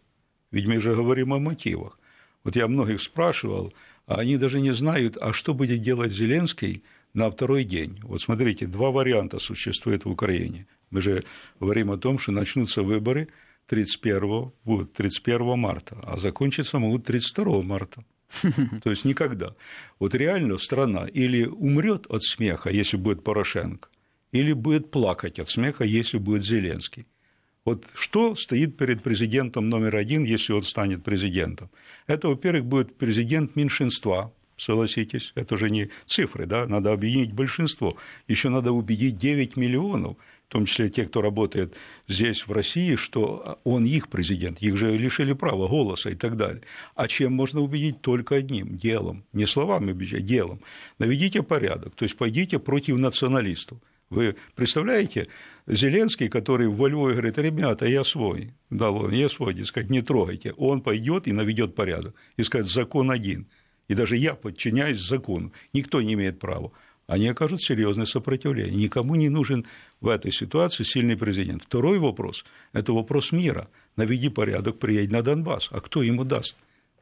Ведь 0.52 0.66
мы 0.66 0.82
же 0.82 0.94
говорим 0.94 1.34
о 1.34 1.40
мотивах. 1.40 1.98
Вот 2.44 2.58
я 2.58 2.68
многих 2.68 3.02
спрашивал, 3.02 3.74
а 4.06 4.16
они 4.16 4.36
даже 4.36 4.60
не 4.60 4.74
знают, 4.74 5.16
а 5.16 5.32
что 5.32 5.54
будет 5.54 5.82
делать 5.82 6.12
Зеленский 6.12 6.84
на 7.14 7.32
второй 7.32 7.64
день. 7.64 7.98
Вот 8.04 8.20
смотрите, 8.20 8.66
два 8.66 8.92
варианта 8.92 9.40
существуют 9.40 10.04
в 10.04 10.10
Украине. 10.10 10.68
Мы 10.90 11.00
же 11.00 11.24
говорим 11.62 11.90
о 11.90 11.98
том, 11.98 12.20
что 12.20 12.34
начнутся 12.34 12.82
выборы 12.82 13.30
31, 13.68 14.52
будет 14.66 14.92
31 14.92 15.58
марта, 15.58 15.98
а 16.04 16.18
закончиться 16.18 16.80
могут 16.80 17.06
32 17.06 17.62
марта. 17.62 18.04
То 18.84 18.90
есть 18.90 19.06
никогда. 19.06 19.56
Вот 20.00 20.14
реально 20.14 20.58
страна 20.58 21.08
или 21.08 21.46
умрет 21.46 22.06
от 22.10 22.24
смеха, 22.24 22.70
если 22.70 22.98
будет 22.98 23.24
Порошенко, 23.24 23.90
или 24.32 24.54
будет 24.54 24.92
плакать 24.92 25.40
от 25.40 25.50
смеха, 25.50 25.84
если 25.84 26.18
будет 26.18 26.44
Зеленский. 26.44 27.06
Вот 27.64 27.86
что 27.96 28.36
стоит 28.36 28.78
перед 28.78 29.02
президентом 29.02 29.70
номер 29.70 29.96
один, 29.96 30.24
если 30.24 30.54
он 30.54 30.62
станет 30.62 31.04
президентом? 31.04 31.70
Это, 32.06 32.28
во-первых, 32.28 32.66
будет 32.66 32.96
президент 32.96 33.56
меньшинства, 33.56 34.32
согласитесь, 34.56 35.32
это 35.36 35.58
же 35.58 35.72
не 35.72 35.90
цифры, 36.06 36.46
да, 36.46 36.68
надо 36.68 36.92
объединить 36.92 37.34
большинство. 37.34 37.98
Еще 38.28 38.50
надо 38.50 38.72
убедить 38.72 39.18
9 39.18 39.58
миллионов– 39.58 40.18
в 40.48 40.52
том 40.52 40.66
числе 40.66 40.90
те, 40.90 41.06
кто 41.06 41.22
работает 41.22 41.76
здесь, 42.08 42.48
в 42.48 42.52
России, 42.52 42.96
что 42.96 43.60
он 43.64 43.86
их 43.86 44.10
президент, 44.10 44.62
их 44.62 44.78
же 44.78 44.96
лишили 44.98 45.34
права 45.34 45.68
голоса 45.68 46.12
и 46.12 46.16
так 46.16 46.38
далее. 46.38 46.62
А 46.96 47.08
чем 47.08 47.34
можно 47.34 47.62
убедить? 47.62 48.02
Только 48.02 48.36
одним– 48.36 48.78
делом. 48.78 49.24
Не 49.34 49.46
словами 49.46 49.92
убедить, 49.92 50.14
а 50.14 50.22
делом. 50.22 50.62
Наведите 51.00 51.42
порядок, 51.42 51.96
то 51.96 52.04
есть 52.04 52.16
пойдите 52.16 52.60
против 52.60 52.98
националистов. 52.98 53.80
Вы 54.12 54.36
представляете, 54.54 55.28
Зеленский, 55.66 56.30
который 56.30 56.68
во 56.68 56.88
Львове 56.88 57.14
говорит, 57.14 57.40
ребята, 57.40 57.88
я 57.88 58.04
свой, 58.04 58.54
да, 58.70 58.92
я 59.12 59.30
свой, 59.30 59.66
сказать, 59.66 59.90
не 59.90 60.04
трогайте. 60.04 60.54
Он 60.58 60.82
пойдет 60.82 61.28
и 61.28 61.32
наведет 61.32 61.74
порядок, 61.74 62.14
и 62.38 62.44
скажет, 62.44 62.72
закон 62.72 63.10
один. 63.10 63.48
И 63.88 63.96
даже 63.96 64.16
я 64.16 64.36
подчиняюсь 64.36 65.00
закону. 65.00 65.52
Никто 65.74 66.02
не 66.02 66.14
имеет 66.14 66.40
права 66.40 66.72
они 67.08 67.28
окажут 67.28 67.62
серьезное 67.62 68.06
сопротивление. 68.06 68.76
Никому 68.76 69.16
не 69.16 69.30
нужен 69.30 69.66
в 70.02 70.08
этой 70.08 70.32
ситуации 70.32 70.84
сильный 70.84 71.18
президент. 71.18 71.64
Второй 71.64 72.00
вопрос– 72.00 72.46
это 72.74 72.94
вопрос 72.94 73.32
мира. 73.32 73.68
Наведи 73.96 74.30
порядок, 74.30 74.80
приедь 74.80 75.12
на 75.12 75.22
Донбасс. 75.22 75.70
А 75.72 75.80
кто 75.80 76.04
ему 76.04 76.24
даст? 76.24 76.58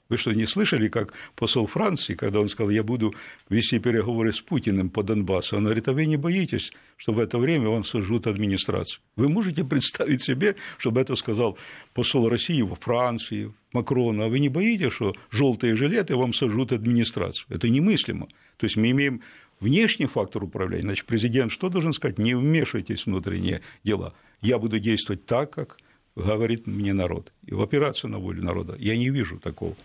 Вы 0.10 0.18
что, 0.18 0.34
не 0.34 0.46
слышали, 0.46 0.90
как 0.90 1.14
посол 1.36 1.66
Франции, 1.66 2.14
когда 2.14 2.40
он 2.40 2.50
сказал, 2.50 2.70
я 2.70 2.84
буду 2.84 3.16
вести 3.50 3.80
переговоры 3.80 4.34
с 4.34 4.42
Путиным 4.42 4.90
по 4.90 5.02
Донбассу, 5.02 5.58
он 5.58 5.64
говорит, 5.64 5.88
а 5.88 5.94
вы 5.94 6.06
не 6.06 6.18
боитесь, 6.18 6.72
что 6.98 7.14
в 7.14 7.20
это 7.20 7.38
время 7.38 7.70
вам 7.70 7.84
сожгут 7.86 8.28
администрацию? 8.28 9.02
Вы 9.16 9.30
можете 9.30 9.64
представить 9.64 10.22
себе, 10.22 10.56
чтобы 10.78 11.02
это 11.02 11.16
сказал 11.16 11.58
посол 11.94 12.30
России 12.30 12.62
во 12.62 12.76
Франции, 12.76 13.54
Макрон, 13.72 14.22
а 14.22 14.28
вы 14.28 14.40
не 14.40 14.50
боитесь, 14.50 14.94
что 14.94 15.16
желтые 15.32 15.76
жилеты 15.76 16.16
вам 16.16 16.34
сожгут 16.34 16.74
администрацию? 16.74 17.48
Это 17.50 17.70
немыслимо. 17.70 18.28
То 18.58 18.66
есть 18.66 18.78
мы 18.78 18.92
имеем 18.92 19.22
внешний 19.64 20.06
фактор 20.06 20.44
управления, 20.44 20.84
значит, 20.84 21.06
президент 21.06 21.52
что 21.52 21.70
должен 21.70 21.94
сказать? 21.94 22.20
Не 22.20 22.36
вмешивайтесь 22.36 23.04
в 23.04 23.08
внутренние 23.08 23.62
дела. 23.84 24.14
Я 24.42 24.60
буду 24.60 24.80
действовать 24.80 25.26
так, 25.26 25.52
как 25.52 25.78
говорит 26.16 26.68
мне 26.68 26.94
народ. 26.94 27.32
И 27.46 27.54
в 27.54 27.62
операцию 27.62 28.12
на 28.12 28.20
волю 28.20 28.44
народа 28.44 28.76
я 28.78 28.96
не 28.98 29.10
вижу 29.10 29.40
такого. 29.40 29.76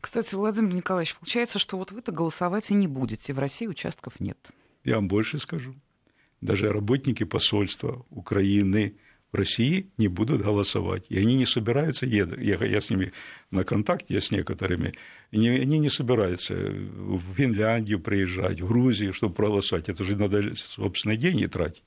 Кстати, 0.00 0.34
Владимир 0.34 0.74
Николаевич, 0.74 1.16
получается, 1.16 1.58
что 1.58 1.76
вот 1.76 1.90
вы-то 1.90 2.12
голосовать 2.12 2.70
и 2.70 2.74
не 2.74 2.86
будете. 2.86 3.32
В 3.32 3.38
России 3.38 3.66
участков 3.66 4.20
нет. 4.20 4.38
Я 4.84 4.96
вам 4.96 5.08
больше 5.08 5.38
скажу. 5.38 5.74
Даже 6.40 6.70
работники 6.70 7.24
посольства 7.24 8.04
Украины, 8.10 8.94
России 9.36 9.86
не 9.98 10.08
будут 10.08 10.42
голосовать. 10.42 11.04
И 11.08 11.18
они 11.18 11.36
не 11.36 11.46
собираются, 11.46 12.06
я, 12.06 12.26
я 12.36 12.80
с 12.80 12.90
ними 12.90 13.12
на 13.50 13.64
контакте, 13.64 14.14
я 14.14 14.20
с 14.20 14.30
некоторыми, 14.30 14.94
и 15.30 15.48
они 15.48 15.78
не 15.78 15.90
собираются 15.90 16.54
в 16.54 17.20
Финляндию 17.34 18.00
приезжать, 18.00 18.60
в 18.60 18.66
Грузию, 18.66 19.12
чтобы 19.12 19.34
проголосовать. 19.34 19.88
Это 19.88 20.02
же 20.04 20.16
надо 20.16 20.54
собственные 20.56 21.18
деньги 21.18 21.46
тратить. 21.46 21.84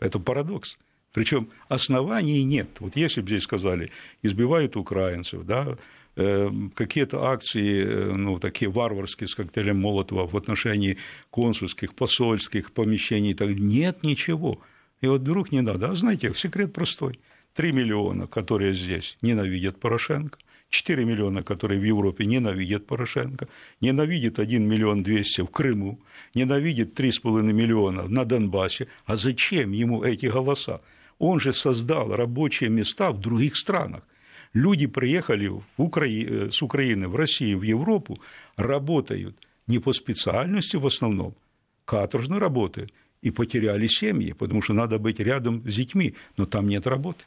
Это 0.00 0.18
парадокс. 0.18 0.76
Причем 1.12 1.48
оснований 1.68 2.44
нет. 2.44 2.68
Вот 2.78 2.94
если 2.94 3.22
бы 3.22 3.28
здесь 3.28 3.44
сказали, 3.44 3.90
избивают 4.22 4.76
украинцев, 4.76 5.44
да, 5.46 5.78
э, 6.16 6.50
какие-то 6.74 7.24
акции, 7.24 7.84
э, 7.84 8.12
ну, 8.12 8.38
такие 8.38 8.70
варварские, 8.70 9.26
с 9.26 9.34
коктейлем 9.34 9.80
Молотова 9.80 10.26
в 10.26 10.36
отношении 10.36 10.98
консульских, 11.30 11.94
посольских 11.94 12.72
помещений, 12.72 13.32
так 13.32 13.48
нет 13.48 14.02
ничего. 14.02 14.60
И 15.00 15.06
вот 15.06 15.20
вдруг 15.20 15.52
не 15.52 15.60
надо. 15.60 15.90
А 15.90 15.94
знаете, 15.94 16.32
секрет 16.34 16.72
простой. 16.72 17.20
Три 17.54 17.72
миллиона, 17.72 18.26
которые 18.26 18.74
здесь 18.74 19.16
ненавидят 19.22 19.80
Порошенко, 19.80 20.38
4 20.68 21.04
миллиона, 21.04 21.42
которые 21.42 21.80
в 21.80 21.84
Европе 21.84 22.26
ненавидят 22.26 22.86
Порошенко, 22.86 23.48
ненавидит 23.80 24.38
1 24.38 24.68
миллион 24.68 25.02
200 25.02 25.42
в 25.42 25.46
Крыму, 25.46 26.00
ненавидит 26.34 26.98
3,5 26.98 27.52
миллиона 27.52 28.08
на 28.08 28.24
Донбассе. 28.24 28.88
А 29.04 29.16
зачем 29.16 29.72
ему 29.72 30.02
эти 30.02 30.26
голоса? 30.26 30.80
Он 31.18 31.40
же 31.40 31.52
создал 31.52 32.14
рабочие 32.14 32.68
места 32.68 33.10
в 33.10 33.20
других 33.20 33.56
странах. 33.56 34.02
Люди 34.52 34.86
приехали 34.86 35.48
в 35.48 35.62
Укра... 35.76 36.06
Э, 36.06 36.50
с 36.50 36.62
Украины 36.62 37.08
в 37.08 37.16
Россию, 37.16 37.58
в 37.58 37.62
Европу, 37.62 38.18
работают 38.56 39.36
не 39.66 39.78
по 39.78 39.92
специальности 39.92 40.76
в 40.76 40.86
основном, 40.86 41.34
каторжно 41.84 42.38
работают– 42.38 42.92
и 43.22 43.30
потеряли 43.30 43.86
семьи, 43.86 44.32
потому 44.32 44.62
что 44.62 44.72
надо 44.72 44.98
быть 44.98 45.20
рядом 45.20 45.62
с 45.68 45.74
детьми, 45.74 46.14
но 46.36 46.46
там 46.46 46.68
нет 46.68 46.86
работы. 46.86 47.24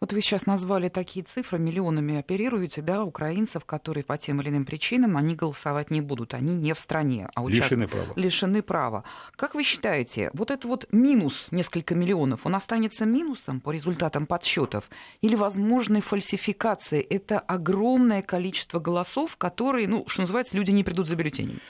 Вот 0.00 0.12
вы 0.12 0.20
сейчас 0.20 0.46
назвали 0.46 0.88
такие 0.88 1.24
цифры, 1.24 1.58
миллионами 1.58 2.18
оперируете, 2.18 2.82
да, 2.82 3.04
украинцев, 3.04 3.64
которые 3.64 4.04
по 4.04 4.18
тем 4.18 4.40
или 4.40 4.48
иным 4.48 4.64
причинам, 4.64 5.16
они 5.16 5.34
голосовать 5.34 5.90
не 5.90 6.00
будут, 6.00 6.34
они 6.34 6.54
не 6.54 6.74
в 6.74 6.80
стране, 6.80 7.28
а 7.34 7.42
участ... 7.42 7.70
лишены 7.70 7.88
права. 7.88 8.12
Лишены 8.16 8.62
права. 8.62 9.04
Как 9.36 9.54
вы 9.54 9.62
считаете, 9.62 10.30
вот 10.34 10.50
это 10.50 10.66
вот 10.66 10.88
минус 10.92 11.46
несколько 11.50 11.94
миллионов, 11.94 12.46
он 12.46 12.54
останется 12.56 13.06
минусом 13.06 13.60
по 13.60 13.70
результатам 13.70 14.26
подсчетов 14.26 14.90
или 15.20 15.36
возможной 15.36 16.00
фальсификации? 16.00 17.00
Это 17.00 17.38
огромное 17.38 18.22
количество 18.22 18.80
голосов, 18.80 19.36
которые, 19.36 19.86
ну, 19.86 20.04
что 20.08 20.22
называется, 20.22 20.56
люди 20.56 20.72
не 20.72 20.84
придут 20.84 21.08
за 21.08 21.16
бюллетенями. 21.16 21.60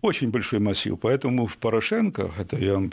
Очень 0.00 0.30
большой 0.30 0.60
массив. 0.60 0.98
Поэтому 1.00 1.46
в 1.46 1.56
Порошенко, 1.56 2.32
это 2.38 2.56
я 2.56 2.74
вам 2.74 2.92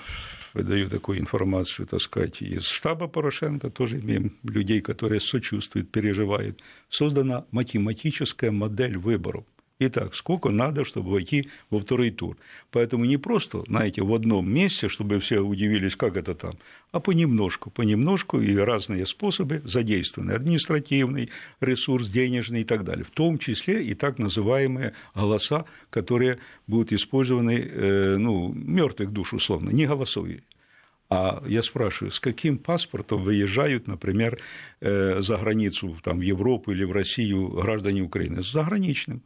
выдаю 0.54 0.90
такую 0.90 1.20
информацию, 1.20 1.86
так 1.86 2.02
сказать, 2.02 2.42
из 2.42 2.66
штаба 2.66 3.08
Порошенко, 3.08 3.70
тоже 3.70 4.00
имеем 4.00 4.34
людей, 4.44 4.82
которые 4.82 5.20
сочувствуют, 5.20 5.92
переживают, 5.92 6.64
создана 6.90 7.46
математическая 7.52 8.52
модель 8.52 8.98
выборов. 8.98 9.44
Итак, 9.78 10.16
сколько 10.16 10.52
надо, 10.52 10.86
чтобы 10.86 11.12
войти 11.12 11.50
во 11.70 11.80
второй 11.80 12.10
тур? 12.10 12.38
Поэтому 12.72 13.04
не 13.04 13.18
просто, 13.18 13.62
знаете, 13.68 14.04
в 14.04 14.14
одном 14.14 14.50
месте, 14.50 14.88
чтобы 14.88 15.20
все 15.20 15.42
удивились, 15.42 15.98
как 15.98 16.16
это 16.16 16.34
там, 16.34 16.54
а 16.94 17.02
понемножку, 17.02 17.72
понемножку 17.72 18.40
и 18.40 18.56
разные 18.56 19.06
способы 19.06 19.62
задействованы. 19.66 20.32
Административный 20.32 21.30
ресурс, 21.60 22.08
денежный 22.08 22.62
и 22.62 22.64
так 22.64 22.86
далее. 22.86 23.04
В 23.04 23.12
том 23.12 23.38
числе 23.38 23.84
и 23.84 23.96
так 23.96 24.18
называемые 24.18 24.94
голоса, 25.14 25.66
которые 25.90 26.40
будут 26.68 26.94
использованы, 26.94 27.60
э, 27.60 28.16
ну, 28.18 28.54
мертвых 28.54 29.12
душ, 29.12 29.34
условно, 29.34 29.72
не 29.72 29.88
голосовые. 29.88 30.44
А 31.10 31.44
я 31.46 31.62
спрашиваю, 31.62 32.12
с 32.12 32.22
каким 32.22 32.60
паспортом 32.60 33.24
выезжают, 33.24 33.88
например, 33.88 34.40
э, 34.80 35.22
за 35.22 35.36
границу, 35.36 35.98
там, 36.02 36.20
в 36.20 36.22
Европу 36.22 36.72
или 36.72 36.86
в 36.86 36.94
Россию 36.94 37.50
граждане 37.50 38.04
Украины? 38.04 38.42
С 38.42 38.54
заграничным 38.54 39.22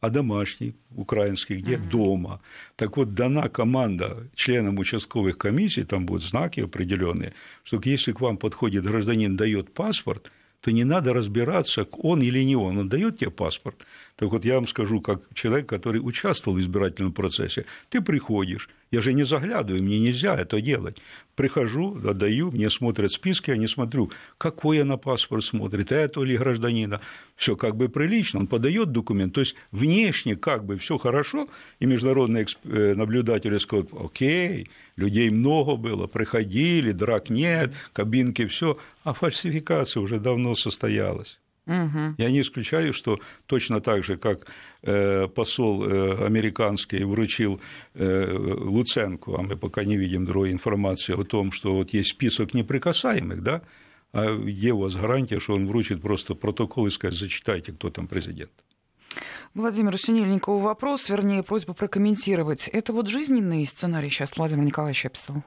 а 0.00 0.10
домашний, 0.10 0.74
украинский, 0.96 1.56
где 1.56 1.74
uh-huh. 1.74 1.90
дома. 1.90 2.40
Так 2.76 2.96
вот, 2.96 3.14
дана 3.14 3.48
команда 3.48 4.28
членам 4.34 4.78
участковых 4.78 5.38
комиссий, 5.38 5.84
там 5.84 6.06
будут 6.06 6.22
знаки 6.22 6.60
определенные, 6.60 7.32
что 7.64 7.80
если 7.84 8.12
к 8.12 8.20
вам 8.20 8.36
подходит 8.36 8.84
гражданин, 8.84 9.36
дает 9.36 9.74
паспорт, 9.74 10.30
то 10.60 10.72
не 10.72 10.84
надо 10.84 11.12
разбираться, 11.12 11.86
он 11.92 12.22
или 12.22 12.44
не 12.44 12.56
он, 12.56 12.78
он 12.78 12.88
дает 12.88 13.18
тебе 13.18 13.30
паспорт. 13.30 13.76
Так 14.18 14.32
вот, 14.32 14.44
я 14.44 14.56
вам 14.56 14.66
скажу, 14.66 15.00
как 15.00 15.22
человек, 15.32 15.68
который 15.68 15.98
участвовал 15.98 16.58
в 16.58 16.60
избирательном 16.60 17.12
процессе, 17.12 17.66
ты 17.88 18.00
приходишь, 18.00 18.68
я 18.90 19.00
же 19.00 19.12
не 19.12 19.22
заглядываю, 19.22 19.80
мне 19.80 20.00
нельзя 20.00 20.34
это 20.34 20.60
делать. 20.60 20.96
Прихожу, 21.36 21.96
отдаю, 22.04 22.50
мне 22.50 22.68
смотрят 22.68 23.12
списки, 23.12 23.50
я 23.50 23.56
не 23.56 23.68
смотрю, 23.68 24.10
какой 24.36 24.78
я 24.78 24.84
на 24.84 24.96
паспорт 24.96 25.44
смотрит, 25.44 25.92
это 25.92 26.20
ли 26.24 26.36
гражданина. 26.36 27.00
Все 27.36 27.54
как 27.54 27.76
бы 27.76 27.88
прилично, 27.88 28.40
он 28.40 28.48
подает 28.48 28.90
документ. 28.90 29.34
То 29.34 29.40
есть 29.40 29.54
внешне 29.70 30.34
как 30.34 30.64
бы 30.64 30.78
все 30.78 30.98
хорошо, 30.98 31.48
и 31.78 31.86
международные 31.86 32.46
э, 32.64 32.94
наблюдатели 32.96 33.56
скажут, 33.58 33.90
окей, 33.92 34.68
людей 34.96 35.30
много 35.30 35.76
было, 35.76 36.08
приходили, 36.08 36.90
драк 36.90 37.30
нет, 37.30 37.72
кабинки, 37.92 38.48
все, 38.48 38.78
а 39.04 39.12
фальсификация 39.12 40.00
уже 40.00 40.18
давно 40.18 40.56
состоялась. 40.56 41.38
Угу. 41.68 42.14
Я 42.16 42.30
не 42.30 42.40
исключаю, 42.40 42.92
что 42.94 43.20
точно 43.46 43.80
так 43.80 44.02
же, 44.02 44.16
как 44.16 44.46
э, 44.82 45.28
посол 45.28 45.84
э, 45.84 46.26
американский 46.26 47.04
вручил 47.04 47.60
э, 47.94 48.32
Луценко, 48.32 49.34
а 49.38 49.42
мы 49.42 49.56
пока 49.56 49.84
не 49.84 49.98
видим 49.98 50.24
другой 50.24 50.50
информации 50.50 51.14
о 51.20 51.24
том, 51.24 51.52
что 51.52 51.74
вот 51.74 51.90
есть 51.90 52.10
список 52.10 52.54
неприкасаемых, 52.54 53.42
да, 53.42 53.60
а 54.12 54.34
где 54.34 54.72
у 54.72 54.78
вас 54.78 54.96
гарантия, 54.96 55.40
что 55.40 55.54
он 55.54 55.66
вручит 55.66 56.00
просто 56.00 56.34
протокол 56.34 56.86
и 56.86 56.90
скажет, 56.90 57.18
зачитайте, 57.18 57.72
кто 57.72 57.90
там 57.90 58.06
президент. 58.06 58.52
Владимир 59.54 59.98
Синельникову 59.98 60.60
вопрос, 60.60 61.10
вернее, 61.10 61.42
просьба 61.42 61.74
прокомментировать. 61.74 62.68
Это 62.68 62.94
вот 62.94 63.08
жизненный 63.08 63.66
сценарий 63.66 64.08
сейчас 64.08 64.36
Владимир 64.36 64.64
Николаевич 64.64 65.04
описал? 65.04 65.42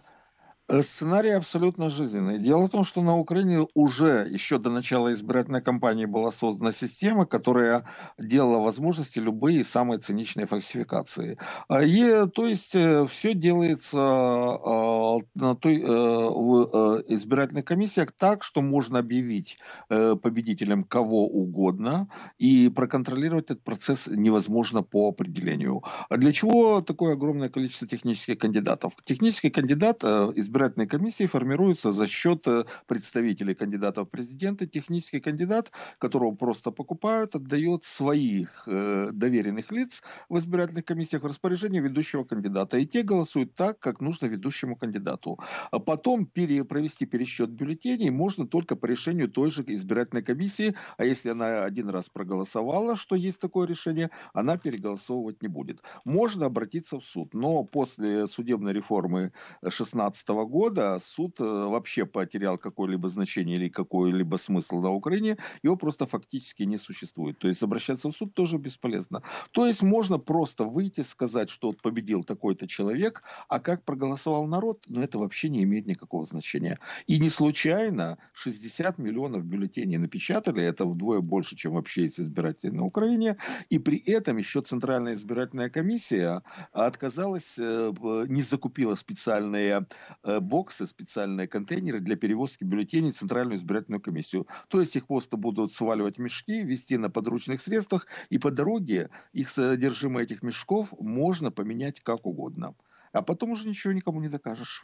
Э, 0.71 0.81
сценарий 0.83 1.31
абсолютно 1.31 1.89
жизненный. 1.89 2.37
Дело 2.37 2.67
в 2.67 2.69
том, 2.69 2.85
что 2.85 3.01
на 3.01 3.17
Украине 3.17 3.67
уже 3.73 4.25
еще 4.31 4.57
до 4.57 4.69
начала 4.69 5.13
избирательной 5.13 5.61
кампании 5.61 6.05
была 6.05 6.31
создана 6.31 6.71
система, 6.71 7.25
которая 7.25 7.83
делала 8.17 8.61
возможности 8.61 9.19
любые 9.19 9.65
самые 9.65 9.99
циничные 9.99 10.45
фальсификации. 10.45 11.37
А, 11.67 11.83
и, 11.83 12.25
то 12.27 12.45
есть 12.45 12.73
э, 12.75 13.05
все 13.07 13.33
делается 13.33 13.97
а, 13.97 15.17
на 15.35 15.55
той, 15.55 15.81
э, 15.81 15.85
в 15.85 17.03
избирательных 17.07 17.65
комиссиях 17.65 18.13
так, 18.13 18.43
что 18.43 18.61
можно 18.61 18.99
объявить 18.99 19.57
победителем 19.89 20.83
кого 20.83 21.27
угодно, 21.27 22.07
и 22.37 22.69
проконтролировать 22.69 23.45
этот 23.45 23.63
процесс 23.63 24.07
невозможно 24.07 24.83
по 24.83 25.09
определению. 25.09 25.83
А 26.09 26.17
для 26.17 26.31
чего 26.31 26.81
такое 26.81 27.13
огромное 27.13 27.49
количество 27.49 27.87
технических 27.87 28.37
кандидатов? 28.37 28.93
Технический 29.03 29.49
кандидат 29.49 30.03
избирательный 30.03 30.60
избирательной 30.61 30.87
комиссии 30.87 31.25
формируется 31.25 31.91
за 31.91 32.05
счет 32.05 32.47
э, 32.47 32.65
представителей 32.85 33.55
кандидатов 33.55 34.07
в 34.07 34.11
президенты. 34.11 34.67
Технический 34.67 35.19
кандидат, 35.19 35.71
которого 35.97 36.35
просто 36.35 36.69
покупают, 36.69 37.35
отдает 37.35 37.83
своих 37.83 38.67
э, 38.67 39.09
доверенных 39.11 39.71
лиц 39.71 40.03
в 40.29 40.37
избирательных 40.37 40.85
комиссиях 40.85 41.23
в 41.23 41.25
распоряжение 41.25 41.81
ведущего 41.81 42.23
кандидата. 42.23 42.77
И 42.77 42.85
те 42.85 43.01
голосуют 43.01 43.55
так, 43.55 43.79
как 43.79 44.01
нужно 44.01 44.27
ведущему 44.27 44.75
кандидату. 44.75 45.39
А 45.71 45.79
потом 45.79 46.27
пере, 46.27 46.63
провести 46.63 47.07
пересчет 47.07 47.49
бюллетеней 47.49 48.11
можно 48.11 48.45
только 48.45 48.75
по 48.75 48.85
решению 48.85 49.29
той 49.29 49.49
же 49.49 49.63
избирательной 49.65 50.21
комиссии. 50.21 50.75
А 50.97 51.05
если 51.05 51.29
она 51.29 51.63
один 51.63 51.89
раз 51.89 52.09
проголосовала, 52.09 52.95
что 52.95 53.15
есть 53.15 53.39
такое 53.39 53.65
решение, 53.65 54.11
она 54.33 54.57
переголосовывать 54.57 55.41
не 55.41 55.47
будет. 55.47 55.81
Можно 56.05 56.45
обратиться 56.45 56.99
в 56.99 57.03
суд. 57.03 57.33
Но 57.33 57.63
после 57.63 58.27
судебной 58.27 58.73
реформы 58.73 59.31
2016 59.61 60.27
года 60.51 60.99
суд 61.03 61.39
э, 61.39 61.43
вообще 61.43 62.05
потерял 62.05 62.57
какое-либо 62.57 63.09
значение 63.09 63.57
или 63.57 63.69
какой-либо 63.69 64.37
смысл 64.37 64.81
на 64.81 64.91
Украине, 64.91 65.37
его 65.63 65.77
просто 65.77 66.05
фактически 66.05 66.63
не 66.63 66.77
существует. 66.77 67.39
То 67.39 67.47
есть 67.47 67.63
обращаться 67.63 68.09
в 68.09 68.11
суд 68.11 68.33
тоже 68.33 68.57
бесполезно. 68.57 69.23
То 69.51 69.65
есть 69.65 69.81
можно 69.81 70.19
просто 70.19 70.65
выйти, 70.65 71.01
сказать, 71.01 71.49
что 71.49 71.71
победил 71.71 72.23
такой-то 72.23 72.67
человек, 72.67 73.23
а 73.47 73.59
как 73.59 73.83
проголосовал 73.85 74.45
народ, 74.47 74.85
ну 74.87 75.01
это 75.01 75.17
вообще 75.17 75.49
не 75.49 75.63
имеет 75.63 75.87
никакого 75.87 76.25
значения. 76.25 76.77
И 77.07 77.19
не 77.19 77.29
случайно 77.29 78.17
60 78.33 78.97
миллионов 78.97 79.43
бюллетеней 79.45 79.97
напечатали, 79.97 80.61
это 80.63 80.85
вдвое 80.85 81.21
больше, 81.21 81.55
чем 81.55 81.73
вообще 81.73 82.03
есть 82.03 82.19
избирателей 82.19 82.73
на 82.73 82.83
Украине, 82.83 83.37
и 83.69 83.79
при 83.79 83.97
этом 83.97 84.37
еще 84.37 84.61
Центральная 84.61 85.13
избирательная 85.13 85.69
комиссия 85.69 86.43
отказалась, 86.73 87.55
э, 87.57 87.91
не 88.27 88.41
закупила 88.41 88.95
специальные 88.95 89.87
э, 90.23 90.40
боксы, 90.41 90.87
специальные 90.87 91.47
контейнеры 91.47 91.99
для 91.99 92.15
перевозки 92.15 92.63
бюллетеней 92.63 93.11
в 93.11 93.17
Центральную 93.17 93.57
избирательную 93.57 94.01
комиссию. 94.01 94.47
То 94.67 94.79
есть 94.81 94.95
их 94.95 95.07
просто 95.07 95.37
будут 95.37 95.71
сваливать 95.71 96.17
в 96.17 96.21
мешки, 96.21 96.63
везти 96.63 96.97
на 96.97 97.09
подручных 97.09 97.61
средствах, 97.61 98.07
и 98.29 98.37
по 98.39 98.51
дороге 98.51 99.09
их 99.33 99.49
содержимое 99.49 100.23
этих 100.23 100.43
мешков 100.43 100.93
можно 100.99 101.51
поменять 101.51 102.01
как 102.01 102.25
угодно. 102.25 102.75
А 103.13 103.21
потом 103.21 103.51
уже 103.51 103.67
ничего 103.67 103.93
никому 103.93 104.21
не 104.21 104.29
докажешь. 104.29 104.83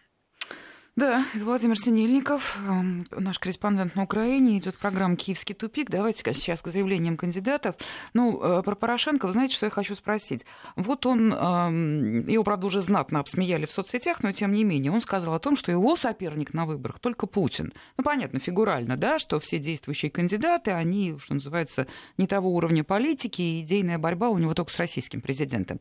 Да, 0.98 1.24
это 1.36 1.46
Владимир 1.46 1.78
Синельников, 1.78 2.58
эм, 2.68 3.06
наш 3.12 3.38
корреспондент 3.38 3.94
на 3.96 4.02
Украине. 4.02 4.58
Идет 4.58 4.76
программа 4.80 5.16
«Киевский 5.16 5.54
тупик». 5.54 5.92
Давайте 5.92 6.24
сейчас 6.34 6.64
к 6.64 6.70
заявлениям 6.70 7.18
кандидатов. 7.18 7.76
Ну, 8.16 8.42
э, 8.42 8.64
про 8.64 8.74
Порошенко, 8.74 9.28
вы 9.28 9.32
знаете, 9.32 9.54
что 9.54 9.68
я 9.68 9.70
хочу 9.70 9.94
спросить? 9.94 10.48
Вот 10.76 11.06
он, 11.06 11.32
эм, 11.32 12.28
его, 12.28 12.44
правда, 12.44 12.66
уже 12.66 12.82
знатно 12.82 13.20
обсмеяли 13.20 13.68
в 13.68 13.72
соцсетях, 13.72 14.24
но 14.24 14.32
тем 14.32 14.52
не 14.52 14.64
менее, 14.64 14.92
он 14.92 15.00
сказал 15.00 15.36
о 15.36 15.40
том, 15.40 15.56
что 15.56 15.72
его 15.72 15.96
соперник 15.96 16.56
на 16.56 16.66
выборах 16.66 16.98
только 16.98 17.28
Путин. 17.28 17.74
Ну, 17.98 18.04
понятно, 18.04 18.40
фигурально, 18.40 18.98
да, 18.98 19.20
что 19.20 19.40
все 19.40 19.60
действующие 19.60 20.10
кандидаты, 20.10 20.72
они, 20.72 21.16
что 21.20 21.36
называется, 21.36 21.86
не 22.18 22.26
того 22.26 22.56
уровня 22.56 22.84
политики, 22.84 23.44
и 23.44 23.62
идейная 23.62 24.00
борьба 24.00 24.30
у 24.30 24.40
него 24.40 24.56
только 24.56 24.72
с 24.72 24.80
российским 24.80 25.22
президентом 25.22 25.80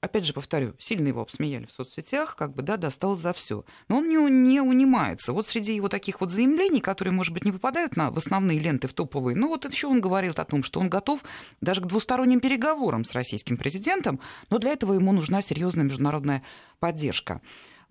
опять 0.00 0.24
же 0.24 0.32
повторю, 0.32 0.74
сильно 0.78 1.08
его 1.08 1.20
обсмеяли 1.20 1.66
в 1.66 1.72
соцсетях, 1.72 2.36
как 2.36 2.54
бы, 2.54 2.62
да, 2.62 2.76
достал 2.76 3.16
за 3.16 3.32
все. 3.32 3.64
Но 3.88 3.98
он 3.98 4.08
не, 4.08 4.16
не 4.30 4.60
унимается. 4.60 5.32
Вот 5.32 5.46
среди 5.46 5.74
его 5.74 5.88
таких 5.88 6.20
вот 6.20 6.30
заявлений, 6.30 6.80
которые, 6.80 7.12
может 7.12 7.32
быть, 7.32 7.44
не 7.44 7.52
попадают 7.52 7.96
на, 7.96 8.10
в 8.10 8.18
основные 8.18 8.58
ленты, 8.58 8.88
в 8.88 8.92
топовые, 8.92 9.36
ну 9.36 9.48
вот 9.48 9.64
еще 9.70 9.86
он 9.88 10.00
говорил 10.00 10.32
о 10.36 10.44
том, 10.44 10.62
что 10.62 10.80
он 10.80 10.88
готов 10.88 11.20
даже 11.60 11.80
к 11.80 11.86
двусторонним 11.86 12.40
переговорам 12.40 13.04
с 13.04 13.12
российским 13.12 13.56
президентом, 13.56 14.20
но 14.50 14.58
для 14.58 14.72
этого 14.72 14.92
ему 14.94 15.12
нужна 15.12 15.42
серьезная 15.42 15.84
международная 15.84 16.42
поддержка. 16.78 17.40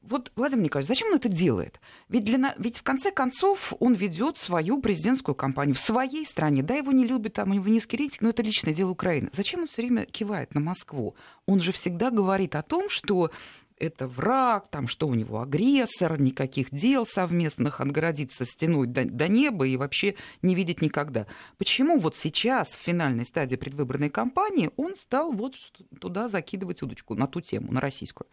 Вот, 0.09 0.31
Владимир 0.35 0.63
Николаевич, 0.65 0.87
зачем 0.87 1.09
он 1.09 1.15
это 1.15 1.27
делает? 1.27 1.81
Ведь, 2.07 2.23
для, 2.23 2.55
ведь 2.57 2.77
в 2.77 2.83
конце 2.83 3.11
концов 3.11 3.73
он 3.79 3.93
ведет 3.93 4.37
свою 4.37 4.81
президентскую 4.81 5.35
кампанию 5.35 5.75
в 5.75 5.79
своей 5.79 6.25
стране. 6.25 6.63
Да, 6.63 6.75
его 6.75 6.93
не 6.93 7.05
любят, 7.05 7.33
там 7.33 7.51
у 7.51 7.53
него 7.53 7.67
низкий 7.67 7.97
рейтинг, 7.97 8.21
но 8.21 8.29
это 8.29 8.41
личное 8.41 8.73
дело 8.73 8.91
Украины. 8.91 9.29
Зачем 9.33 9.61
он 9.61 9.67
все 9.67 9.81
время 9.81 10.05
кивает 10.05 10.53
на 10.53 10.61
Москву? 10.61 11.15
Он 11.45 11.59
же 11.59 11.73
всегда 11.73 12.09
говорит 12.09 12.55
о 12.55 12.61
том, 12.61 12.89
что 12.89 13.31
это 13.79 14.07
враг, 14.07 14.69
там, 14.69 14.87
что 14.87 15.07
у 15.07 15.13
него 15.13 15.41
агрессор, 15.41 16.19
никаких 16.19 16.71
дел 16.71 17.05
совместных, 17.05 17.81
отгородиться 17.81 18.45
стеной 18.45 18.87
до, 18.87 19.03
до 19.05 19.27
неба 19.27 19.67
и 19.67 19.75
вообще 19.75 20.15
не 20.41 20.55
видеть 20.55 20.81
никогда. 20.81 21.27
Почему 21.57 21.99
вот 21.99 22.15
сейчас, 22.15 22.69
в 22.69 22.79
финальной 22.79 23.25
стадии 23.25 23.57
предвыборной 23.57 24.09
кампании, 24.09 24.71
он 24.77 24.95
стал 24.95 25.33
вот 25.33 25.55
туда 25.99 26.29
закидывать 26.29 26.81
удочку, 26.81 27.13
на 27.13 27.27
ту 27.27 27.41
тему, 27.41 27.71
на 27.71 27.81
российскую? 27.81 28.27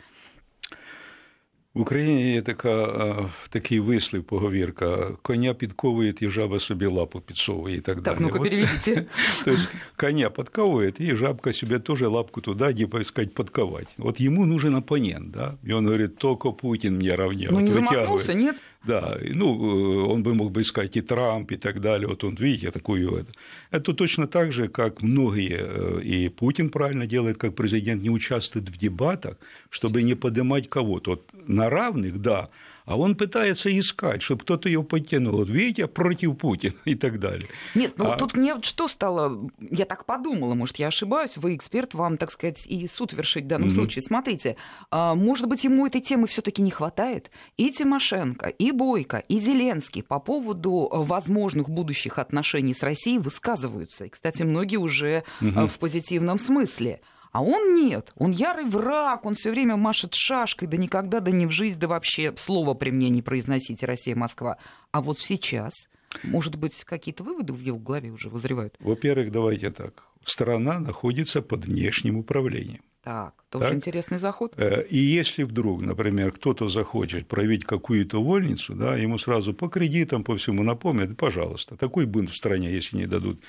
В 1.73 1.81
Україні 1.81 2.33
є 2.33 2.41
така, 2.41 3.29
такий 3.49 3.79
вислів, 3.79 4.23
поговірка, 4.23 5.11
коня 5.21 5.53
підковує, 5.53 6.13
і 6.19 6.29
жаба 6.29 6.59
собі 6.59 6.85
лапу 6.85 7.21
підсовує 7.21 7.75
і 7.75 7.81
так, 7.81 7.95
так 7.95 8.03
далі. 8.03 8.15
Так, 8.15 8.21
ну-ка 8.21 8.39
переведите. 8.39 9.05
То 9.45 9.51
есть 9.51 9.69
коня 9.95 10.29
подковывает, 10.29 10.99
и 11.01 11.15
жабка 11.15 11.53
себе 11.53 11.79
тоже 11.79 12.07
лапку 12.07 12.41
туда, 12.41 12.71
где, 12.71 12.87
так 12.87 13.05
сказать, 13.05 13.33
подковать. 13.33 13.87
Вот 13.97 14.19
ему 14.19 14.45
нужен 14.45 14.75
оппонент, 14.75 15.31
да, 15.31 15.57
и 15.67 15.71
он 15.71 15.85
говорит, 15.85 16.17
только 16.17 16.51
Путин 16.51 16.95
мне 16.95 17.15
равнял. 17.15 17.51
Ну, 17.51 17.59
не 17.59 17.71
замахнулся, 17.71 18.33
нет? 18.33 18.63
Да, 18.86 19.18
ну, 19.34 20.08
он 20.08 20.22
бы 20.22 20.34
мог 20.34 20.52
бы 20.52 20.60
искать 20.60 20.96
и 20.96 21.00
Трамп, 21.00 21.52
и 21.52 21.56
так 21.56 21.80
далее. 21.80 22.06
Вот 22.06 22.22
он, 22.24 22.34
видите, 22.34 22.70
такую... 22.70 23.26
Это 23.70 23.94
точно 23.94 24.26
так 24.26 24.52
же, 24.52 24.68
как 24.68 25.02
многие, 25.02 26.02
и 26.02 26.28
Путин 26.28 26.68
правильно 26.68 27.06
делает, 27.06 27.38
как 27.38 27.54
президент, 27.54 28.02
не 28.02 28.10
участвует 28.10 28.68
в 28.68 28.78
дебатах, 28.78 29.38
чтобы 29.70 30.02
не 30.02 30.14
поднимать 30.14 30.68
кого-то. 30.68 31.10
Вот 31.12 31.30
на 31.48 31.70
равных, 31.70 32.20
да, 32.20 32.48
а 32.84 32.96
он 32.96 33.14
пытается 33.14 33.76
искать, 33.78 34.22
чтобы 34.22 34.42
кто-то 34.42 34.68
ее 34.68 34.82
подтянул. 34.82 35.38
Вот 35.38 35.48
видите, 35.48 35.86
против 35.86 36.36
Путина 36.36 36.74
и 36.84 36.94
так 36.94 37.18
далее. 37.18 37.48
Нет, 37.74 37.94
ну 37.96 38.10
а... 38.10 38.16
тут 38.16 38.34
мне 38.34 38.60
что 38.62 38.88
стало, 38.88 39.50
я 39.58 39.84
так 39.84 40.04
подумала, 40.04 40.54
может, 40.54 40.76
я 40.76 40.88
ошибаюсь, 40.88 41.36
вы 41.36 41.56
эксперт, 41.56 41.94
вам, 41.94 42.18
так 42.18 42.32
сказать, 42.32 42.66
и 42.66 42.86
суд 42.86 43.12
вершить 43.12 43.44
в 43.44 43.48
данном 43.48 43.68
mm-hmm. 43.68 43.72
случае. 43.72 44.02
Смотрите, 44.02 44.56
а, 44.90 45.14
может 45.14 45.48
быть, 45.48 45.64
ему 45.64 45.86
этой 45.86 46.00
темы 46.00 46.26
все 46.26 46.42
таки 46.42 46.62
не 46.62 46.70
хватает? 46.70 47.30
И 47.56 47.70
Тимошенко, 47.70 48.48
и 48.48 48.70
Бойко, 48.70 49.18
и 49.28 49.38
Зеленский 49.38 50.02
по 50.02 50.20
поводу 50.20 50.88
возможных 50.92 51.68
будущих 51.70 52.18
отношений 52.18 52.74
с 52.74 52.82
Россией 52.82 53.18
высказываются. 53.18 54.04
И, 54.04 54.08
кстати, 54.08 54.42
многие 54.42 54.76
уже 54.76 55.24
mm-hmm. 55.40 55.66
в 55.68 55.78
позитивном 55.78 56.38
смысле. 56.38 57.00
А 57.34 57.42
он 57.42 57.74
нет, 57.74 58.12
он 58.14 58.30
ярый 58.30 58.64
враг, 58.64 59.26
он 59.26 59.34
все 59.34 59.50
время 59.50 59.76
машет 59.76 60.14
шашкой, 60.14 60.68
да 60.68 60.76
никогда, 60.76 61.18
да 61.18 61.32
не 61.32 61.46
в 61.46 61.50
жизнь, 61.50 61.76
да 61.80 61.88
вообще 61.88 62.32
слова 62.36 62.74
при 62.74 62.90
мне 62.90 63.08
не 63.08 63.22
произносите 63.22 63.86
Россия-Москва. 63.86 64.56
А 64.92 65.00
вот 65.00 65.18
сейчас, 65.18 65.88
может 66.22 66.54
быть, 66.54 66.84
какие-то 66.84 67.24
выводы 67.24 67.52
в 67.52 67.58
его 67.58 67.76
голове 67.76 68.10
уже 68.10 68.28
вызревают? 68.28 68.76
Во-первых, 68.78 69.32
давайте 69.32 69.72
так. 69.72 70.04
Страна 70.22 70.78
находится 70.78 71.42
под 71.42 71.64
внешним 71.64 72.18
управлением. 72.18 72.82
Так, 73.02 73.34
тоже 73.50 73.66
так? 73.66 73.74
интересный 73.74 74.18
заход. 74.18 74.54
Э, 74.56 74.86
и 74.88 74.96
если 74.96 75.42
вдруг, 75.42 75.82
например, 75.82 76.30
кто-то 76.30 76.68
захочет 76.68 77.26
проявить 77.26 77.64
какую-то 77.64 78.22
вольницу, 78.22 78.76
да, 78.76 78.96
ему 78.96 79.18
сразу 79.18 79.52
по 79.52 79.68
кредитам, 79.68 80.22
по 80.22 80.36
всему 80.36 80.62
напомнят, 80.62 81.16
пожалуйста, 81.16 81.76
такой 81.76 82.06
бунт 82.06 82.30
в 82.30 82.36
стране, 82.36 82.72
если 82.72 82.96
не 82.96 83.06
дадут 83.06 83.40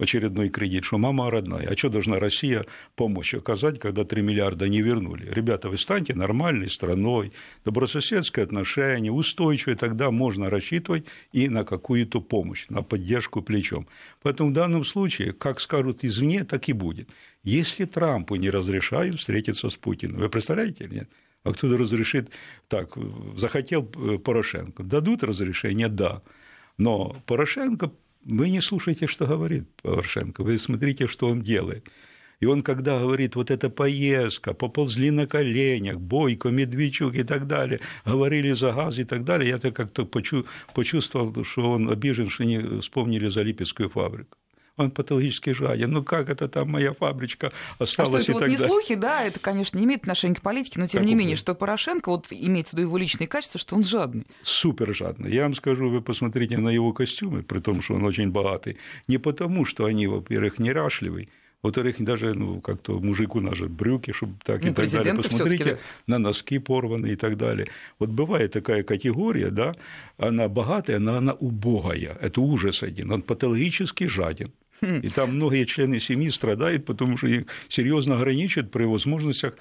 очередной 0.00 0.48
кредит, 0.48 0.84
что 0.84 0.98
мама 0.98 1.30
родная. 1.30 1.68
А 1.68 1.76
что 1.76 1.88
должна 1.88 2.18
Россия 2.18 2.66
помочь 2.96 3.34
оказать, 3.34 3.78
когда 3.78 4.04
3 4.04 4.22
миллиарда 4.22 4.68
не 4.68 4.82
вернули? 4.82 5.28
Ребята, 5.30 5.68
вы 5.68 5.78
станьте 5.78 6.14
нормальной 6.14 6.70
страной, 6.70 7.32
добрососедские 7.64 8.44
отношения, 8.44 9.12
устойчивые, 9.12 9.76
тогда 9.76 10.10
можно 10.10 10.50
рассчитывать 10.50 11.04
и 11.32 11.48
на 11.48 11.64
какую-то 11.64 12.20
помощь, 12.20 12.66
на 12.68 12.82
поддержку 12.82 13.42
плечом. 13.42 13.86
Поэтому 14.22 14.50
в 14.50 14.52
данном 14.52 14.84
случае, 14.84 15.32
как 15.32 15.60
скажут 15.60 16.04
извне, 16.04 16.44
так 16.44 16.68
и 16.68 16.72
будет. 16.72 17.08
Если 17.42 17.84
Трампу 17.84 18.36
не 18.36 18.50
разрешают 18.50 19.18
встретиться 19.18 19.68
с 19.68 19.76
Путиным, 19.76 20.20
вы 20.20 20.28
представляете 20.28 20.84
или 20.84 20.94
нет? 20.94 21.10
А 21.42 21.52
кто-то 21.52 21.78
разрешит, 21.78 22.30
так, 22.68 22.96
захотел 23.36 23.82
Порошенко, 23.82 24.82
дадут 24.82 25.22
разрешение, 25.22 25.88
да. 25.88 26.22
Но 26.76 27.16
Порошенко 27.26 27.92
вы 28.24 28.50
не 28.50 28.60
слушайте, 28.60 29.06
что 29.06 29.26
говорит 29.26 29.64
Порошенко, 29.82 30.42
вы 30.42 30.58
смотрите, 30.58 31.06
что 31.06 31.28
он 31.28 31.40
делает. 31.40 31.88
И 32.40 32.46
он, 32.46 32.62
когда 32.62 32.98
говорит, 32.98 33.36
вот 33.36 33.50
эта 33.50 33.68
поездка, 33.68 34.54
поползли 34.54 35.10
на 35.10 35.26
коленях, 35.26 36.00
Бойко, 36.00 36.48
Медведчук 36.48 37.14
и 37.14 37.22
так 37.22 37.46
далее, 37.46 37.80
говорили 38.06 38.52
за 38.52 38.72
газ 38.72 38.98
и 38.98 39.04
так 39.04 39.24
далее, 39.24 39.50
я-то 39.50 39.72
как-то 39.72 40.06
почувствовал, 40.74 41.44
что 41.44 41.70
он 41.70 41.90
обижен, 41.90 42.30
что 42.30 42.44
не 42.44 42.80
вспомнили 42.80 43.28
за 43.28 43.42
Липецкую 43.42 43.90
фабрику 43.90 44.39
он 44.80 44.90
патологически 44.90 45.50
жаден. 45.50 45.90
Ну 45.90 46.02
как 46.02 46.28
это 46.28 46.48
там 46.48 46.70
моя 46.70 46.92
фабричка 46.92 47.52
осталась 47.78 48.22
а 48.22 48.32
что, 48.32 48.32
это 48.32 48.46
и 48.46 48.48
вот 48.50 48.60
не 48.60 48.66
слухи, 48.66 48.94
да, 48.94 49.24
это, 49.24 49.38
конечно, 49.40 49.78
не 49.78 49.84
имеет 49.84 50.02
отношения 50.02 50.34
к 50.34 50.42
политике, 50.42 50.80
но 50.80 50.86
тем 50.86 51.00
как 51.00 51.08
не 51.08 51.14
менее, 51.14 51.36
что 51.36 51.54
Порошенко, 51.54 52.10
вот 52.10 52.26
имеется 52.30 52.74
в 52.74 52.78
виду 52.78 52.88
его 52.88 52.98
личные 52.98 53.28
качества, 53.28 53.60
что 53.60 53.76
он 53.76 53.84
жадный. 53.84 54.26
Супер 54.42 54.94
жадный. 54.94 55.32
Я 55.32 55.42
вам 55.42 55.54
скажу, 55.54 55.88
вы 55.88 56.00
посмотрите 56.00 56.58
на 56.58 56.70
его 56.70 56.92
костюмы, 56.92 57.42
при 57.42 57.60
том, 57.60 57.82
что 57.82 57.94
он 57.94 58.04
очень 58.04 58.30
богатый. 58.30 58.76
Не 59.08 59.18
потому, 59.18 59.64
что 59.64 59.84
они, 59.84 60.06
во-первых, 60.06 60.58
неряшливые, 60.58 61.28
во-вторых, 61.62 61.96
даже 61.98 62.34
ну, 62.34 62.60
как-то 62.60 62.98
мужику 63.00 63.40
наши 63.40 63.66
брюки, 63.66 64.12
чтобы 64.12 64.34
так 64.42 64.62
ну, 64.64 64.70
и 64.70 64.74
так 64.74 64.90
далее. 64.90 65.14
Посмотрите 65.14 65.78
на 66.06 66.18
носки 66.18 66.58
порванные 66.58 67.12
и 67.12 67.16
так 67.16 67.36
далее. 67.36 67.68
Вот 67.98 68.08
бывает 68.08 68.52
такая 68.52 68.82
категория, 68.82 69.50
да, 69.50 69.74
она 70.16 70.48
богатая, 70.48 70.98
но 70.98 71.16
она 71.16 71.34
убогая. 71.34 72.16
Это 72.20 72.40
ужас 72.40 72.82
один. 72.82 73.12
Он 73.12 73.22
патологически 73.22 74.04
жаден. 74.04 74.52
И 75.02 75.08
там 75.08 75.34
многие 75.36 75.64
члены 75.64 76.00
семьи 76.00 76.30
страдают, 76.30 76.86
потому 76.86 77.16
что 77.16 77.26
их 77.26 77.44
серьезно 77.68 78.16
ограничивают 78.16 78.70
при 78.70 78.84
возможностях 78.84 79.54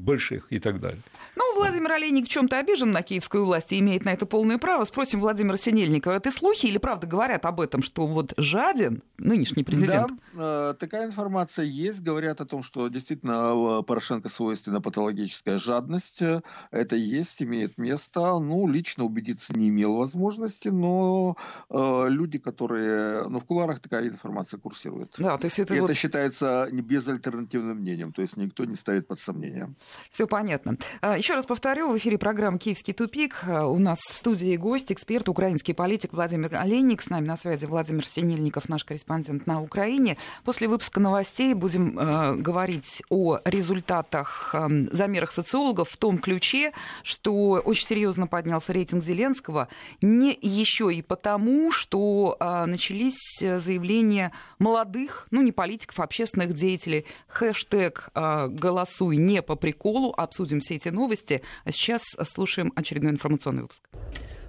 больших 0.00 0.46
и 0.50 0.58
так 0.58 0.80
далее. 0.80 1.02
Ну, 1.36 1.54
Владимир 1.54 1.92
Олейник 1.92 2.26
в 2.26 2.28
чем-то 2.28 2.58
обижен 2.58 2.90
на 2.90 3.02
киевскую 3.02 3.44
власть 3.44 3.72
и 3.72 3.78
имеет 3.78 4.04
на 4.04 4.12
это 4.12 4.26
полное 4.26 4.58
право. 4.58 4.84
Спросим 4.84 5.20
Владимира 5.20 5.56
Синельникова, 5.56 6.14
это 6.14 6.30
слухи 6.30 6.66
или 6.66 6.78
правда 6.78 7.06
говорят 7.06 7.46
об 7.46 7.60
этом, 7.60 7.82
что 7.82 8.06
вот 8.06 8.32
жаден 8.36 9.02
нынешний 9.18 9.62
президент? 9.62 10.12
Да, 10.34 10.70
э, 10.70 10.74
такая 10.74 11.06
информация 11.06 11.64
есть. 11.64 12.02
Говорят 12.02 12.40
о 12.40 12.46
том, 12.46 12.62
что 12.62 12.88
действительно 12.88 13.82
Порошенко 13.82 14.28
свойственна 14.28 14.80
патологическая 14.80 15.58
жадность. 15.58 16.22
Это 16.70 16.96
есть, 16.96 17.42
имеет 17.42 17.78
место. 17.78 18.38
Ну, 18.38 18.66
лично 18.66 19.04
убедиться 19.04 19.52
не 19.54 19.68
имел 19.68 19.94
возможности, 19.94 20.68
но 20.68 21.36
э, 21.68 22.06
люди, 22.08 22.38
которые... 22.38 23.28
Ну, 23.28 23.38
в 23.40 23.44
куларах 23.44 23.80
такая 23.80 24.08
информация 24.08 24.58
курсирует. 24.58 25.14
Да, 25.18 25.38
то 25.38 25.46
есть 25.46 25.58
это, 25.58 25.74
и 25.74 25.80
вот... 25.80 25.90
это 25.90 25.98
считается 25.98 26.68
безальтернативным 26.72 27.78
мнением, 27.78 28.12
то 28.12 28.22
есть 28.22 28.36
никто 28.36 28.64
не 28.64 28.74
ставит 28.74 29.06
под 29.06 29.20
сомнение. 29.20 29.72
Все 30.10 30.26
понятно. 30.26 30.76
А, 31.00 31.16
Еще 31.16 31.34
раз 31.34 31.46
повторю, 31.46 31.90
в 31.90 31.96
эфире 31.96 32.18
программа 32.18 32.58
«Киевский 32.58 32.92
тупик». 32.92 33.44
А, 33.46 33.66
у 33.66 33.78
нас 33.78 33.98
в 33.98 34.16
студии 34.16 34.56
гость, 34.56 34.92
эксперт, 34.92 35.28
украинский 35.28 35.74
политик 35.74 36.12
Владимир 36.12 36.54
Олейник. 36.54 37.02
С 37.02 37.10
нами 37.10 37.26
на 37.26 37.36
связи 37.36 37.66
Владимир 37.66 38.06
Синельников, 38.06 38.68
наш 38.68 38.84
корреспондент 38.84 39.46
на 39.46 39.62
Украине. 39.62 40.16
После 40.44 40.68
выпуска 40.68 41.00
новостей 41.00 41.54
будем 41.54 41.98
э, 41.98 42.36
говорить 42.36 43.02
о 43.08 43.38
результатах 43.44 44.54
э, 44.54 44.68
замерах 44.92 45.32
социологов 45.32 45.90
в 45.90 45.96
том 45.96 46.18
ключе, 46.18 46.72
что 47.02 47.62
очень 47.64 47.86
серьезно 47.86 48.26
поднялся 48.26 48.72
рейтинг 48.72 49.02
Зеленского. 49.02 49.68
Не 50.02 50.36
еще 50.40 50.92
и 50.92 51.02
потому, 51.02 51.72
что 51.72 52.36
э, 52.38 52.64
начались 52.66 53.38
заявления 53.40 54.32
молодых, 54.58 55.26
ну 55.30 55.42
не 55.42 55.52
политиков, 55.52 55.98
а 56.00 56.04
общественных 56.04 56.54
деятелей. 56.54 57.06
Хэштег 57.28 58.10
«Голосуй 58.14 59.16
не 59.16 59.42
по 59.42 59.56
приколу». 59.56 59.79
Обсудим 60.16 60.60
все 60.60 60.76
эти 60.76 60.88
новости. 60.88 61.42
А 61.64 61.72
сейчас 61.72 62.02
слушаем 62.24 62.72
очередной 62.76 63.12
информационный 63.12 63.62
выпуск. 63.62 63.82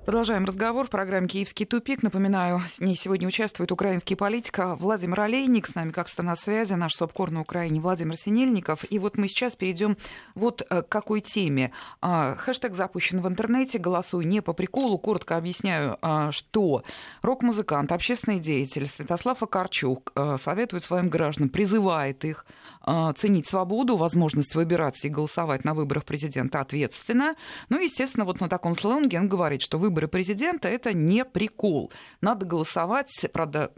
Продолжаем 0.04 0.46
разговор 0.46 0.88
в 0.88 0.90
программе 0.90 1.28
«Киевский 1.28 1.64
тупик». 1.64 2.02
Напоминаю, 2.02 2.58
в 2.58 2.82
ней 2.82 2.96
сегодня 2.96 3.28
участвует 3.28 3.72
украинский 3.72 4.16
политик 4.16 4.58
Владимир 4.80 5.22
Олейник. 5.22 5.68
С 5.68 5.76
нами, 5.76 5.92
как 5.92 6.10
то 6.10 6.24
на 6.24 6.36
связи, 6.36 6.74
наш 6.74 6.96
СОПКОР 6.96 7.30
на 7.30 7.42
Украине 7.42 7.80
Владимир 7.80 8.16
Синельников. 8.18 8.84
И 8.90 8.98
вот 8.98 9.20
мы 9.20 9.28
сейчас 9.28 9.56
перейдем 9.56 9.98
вот 10.34 10.64
э, 10.68 10.82
к 10.82 10.90
какой 10.90 11.22
теме. 11.22 11.72
А, 12.02 12.36
хэштег 12.36 12.74
запущен 12.74 13.22
в 13.22 13.28
интернете 13.28 13.78
«Голосуй 13.78 14.26
не 14.26 14.42
по 14.42 14.54
приколу». 14.54 14.98
Коротко 14.98 15.38
объясняю, 15.38 16.00
а, 16.02 16.32
что 16.32 16.84
рок-музыкант, 17.22 17.92
общественный 17.92 18.40
деятель 18.40 18.88
Святослав 18.88 19.44
Акарчук 19.44 20.14
э, 20.16 20.38
советует 20.42 20.84
своим 20.84 21.10
гражданам, 21.10 21.50
призывает 21.50 22.26
их 22.26 22.48
а, 22.82 23.14
ценить 23.14 23.46
свободу, 23.46 23.98
возможность 23.98 24.56
выбираться 24.56 25.06
и 25.06 25.12
голосовать 25.12 25.64
на 25.64 25.76
выборах 25.76 26.06
президента 26.06 26.60
ответственно. 26.60 27.36
Ну, 27.70 27.80
естественно, 27.80 28.26
вот 28.26 28.40
на 28.40 28.50
таком 28.50 28.74
сленге 28.74 29.20
он 29.20 29.28
говорит, 29.28 29.62
что 29.62 29.78
выборы 29.91 30.08
президента– 30.08 30.67
это 30.69 30.93
не 30.93 31.25
прикол. 31.25 31.91
Надо 32.21 32.45
голосовать, 32.45 33.25
правда, 33.34 33.71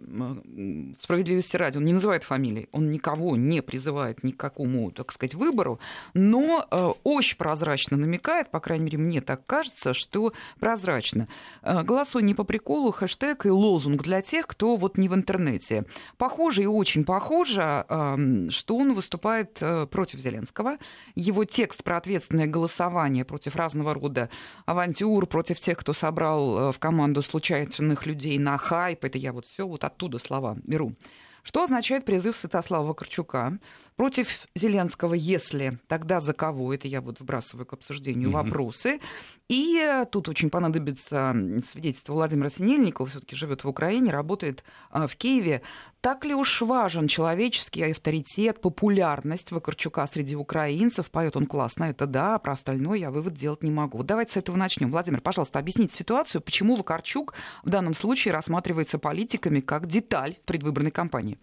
справедливости 1.02 1.58
ради, 1.58 1.78
он 1.78 1.86
не 1.86 1.94
называет 1.94 2.24
фамилии, 2.24 2.70
он 2.72 2.92
никого 2.92 3.36
не 3.36 3.62
призывает 3.62 4.24
ни 4.24 4.32
к 4.32 4.38
какому, 4.38 4.92
так 4.92 5.12
сказать, 5.12 5.34
выбору, 5.34 5.80
но 6.14 6.68
э, 6.70 6.92
очень 7.04 7.38
прозрачно 7.38 7.98
намекает, 7.98 8.52
по 8.52 8.60
крайней 8.60 8.86
мере, 8.86 8.98
мне 9.00 9.22
так 9.22 9.44
кажется, 9.48 9.94
что 9.94 10.34
прозрачно. 10.60 11.28
Э, 11.64 11.82
голосуй 11.82 12.22
не 12.22 12.36
по 12.36 12.44
приколу, 12.44 12.92
хэштег 12.92 13.48
и 13.48 13.50
лозунг 13.50 14.04
для 14.04 14.22
тех, 14.22 14.46
кто 14.46 14.76
вот 14.76 14.98
не 15.00 15.10
в 15.10 15.16
интернете. 15.16 15.86
Похоже 16.18 16.64
и 16.64 16.68
очень 16.68 17.06
похоже, 17.06 17.86
э, 17.90 18.50
что 18.50 18.78
он 18.78 18.94
выступает 18.94 19.58
э, 19.62 19.88
против 19.88 20.20
Зеленского. 20.20 20.78
Его 21.16 21.44
текст 21.46 21.84
про 21.84 21.98
ответственное 21.98 22.46
голосование 22.46 23.26
против 23.26 23.56
разного 23.56 23.96
рода 23.96 24.30
авантюр, 24.68 25.26
против 25.26 25.60
тех, 25.60 25.78
кто 25.78 25.94
собрал 26.04 26.58
э, 26.58 26.72
в 26.74 26.80
команду 26.80 27.22
случайных 27.22 28.06
людей 28.06 28.38
на 28.38 28.58
хайп, 28.58 29.06
это 29.06 29.18
я 29.18 29.32
вот 29.32 29.46
все 29.46 29.66
вот 29.66 29.86
оттуда 29.86 30.20
слова 30.20 30.58
беру. 30.66 30.96
Что 31.44 31.64
означает 31.64 32.04
призыв 32.04 32.36
Святослава 32.36 32.88
Вакарчука 32.88 33.58
против 33.96 34.48
Зеленского, 34.56 35.14
если 35.14 35.80
тогда 35.88 36.20
за 36.20 36.34
кого? 36.34 36.74
Это 36.74 36.90
я 36.90 37.00
вот 37.00 37.22
вбрасываю 37.22 37.66
к 37.66 37.74
обсуждению 37.74 38.30
mm-hmm. 38.30 38.44
вопросы. 38.44 39.00
И 39.48 39.78
э, 39.78 40.06
тут 40.12 40.28
очень 40.28 40.50
понадобится 40.50 41.34
свидетельство 41.64 42.14
Владимира 42.14 42.50
Синельникова, 42.50 43.08
все-таки 43.08 43.38
живет 43.38 43.64
в 43.64 43.70
Украине, 43.70 44.12
работает 44.12 44.66
в 44.92 45.16
Киеве 45.16 45.62
Так 46.04 46.26
ли 46.26 46.36
уж 46.36 46.62
важен 46.62 47.08
человеческий 47.08 47.82
авторитет, 47.90 48.60
популярность 48.60 49.54
Вакарчука 49.54 50.06
среди 50.06 50.36
украинцев? 50.36 51.10
Поет 51.10 51.38
он 51.38 51.46
классно, 51.46 51.86
это 51.86 52.08
да, 52.08 52.36
а 52.36 52.40
про 52.40 52.52
остальное 52.52 52.98
я 52.98 53.10
вывод 53.10 53.36
делать 53.36 53.64
не 53.64 53.72
могу. 53.72 54.00
Вот 54.00 54.08
давайте 54.08 54.34
с 54.34 54.36
этого 54.36 54.58
начнем. 54.58 54.92
Владимир, 54.92 55.22
пожалуйста, 55.22 55.60
объясните 55.60 55.96
ситуацию, 55.96 56.42
почему 56.42 56.76
Вакарчук 56.76 57.36
в 57.64 57.70
данном 57.70 57.94
случае 57.94 58.34
рассматривается 58.34 59.00
политиками 59.00 59.62
как 59.62 59.88
деталь 59.88 60.36
предвыборной 60.46 60.92
кампании? 60.92 61.40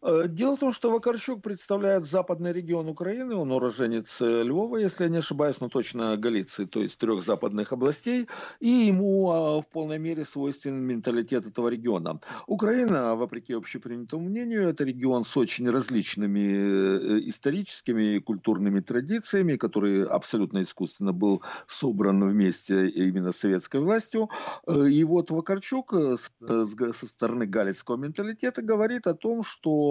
Э, 0.00 0.24
дело 0.28 0.56
в 0.56 0.60
том, 0.60 0.72
что 0.72 0.90
Вакарчук 0.90 1.42
представляет 1.42 2.04
западный 2.04 2.52
регион 2.52 2.88
Украины, 2.88 3.34
он 3.34 3.50
уроженец 3.50 4.20
э, 4.20 4.44
Львова, 4.44 4.76
если 4.76 5.04
я 5.04 5.10
не 5.10 5.18
ошибаюсь, 5.18 5.60
но 5.60 5.68
точно 5.68 6.16
Галиции, 6.16 6.66
то 6.66 6.80
есть 6.80 6.98
трех 6.98 7.24
западных 7.24 7.72
областей, 7.72 8.28
и 8.60 8.68
ему 8.68 9.30
а, 9.30 9.60
в 9.60 9.66
полной 9.66 9.98
мере 9.98 10.24
свойственен 10.24 10.80
менталитет 10.80 11.46
этого 11.46 11.68
региона. 11.68 12.20
Украина, 12.46 13.16
вопреки 13.16 13.54
общепринятому 13.54 14.28
мнению, 14.28 14.68
это 14.68 14.84
регион 14.84 15.24
с 15.24 15.36
очень 15.36 15.68
различными 15.68 16.38
э, 16.38 17.20
историческими 17.28 18.16
и 18.16 18.20
культурными 18.20 18.80
традициями, 18.80 19.56
который 19.56 20.04
абсолютно 20.04 20.62
искусственно 20.62 21.12
был 21.12 21.42
собран 21.66 22.22
вместе 22.22 22.88
именно 22.88 23.32
с 23.32 23.38
советской 23.38 23.80
властью. 23.80 24.28
И 24.68 25.02
вот 25.04 25.30
Вакарчук 25.30 25.94
со 26.46 27.06
стороны 27.06 27.46
галицкого 27.46 27.96
менталитета 27.96 28.62
говорит 28.62 29.06
о 29.06 29.14
том, 29.14 29.42
что 29.42 29.87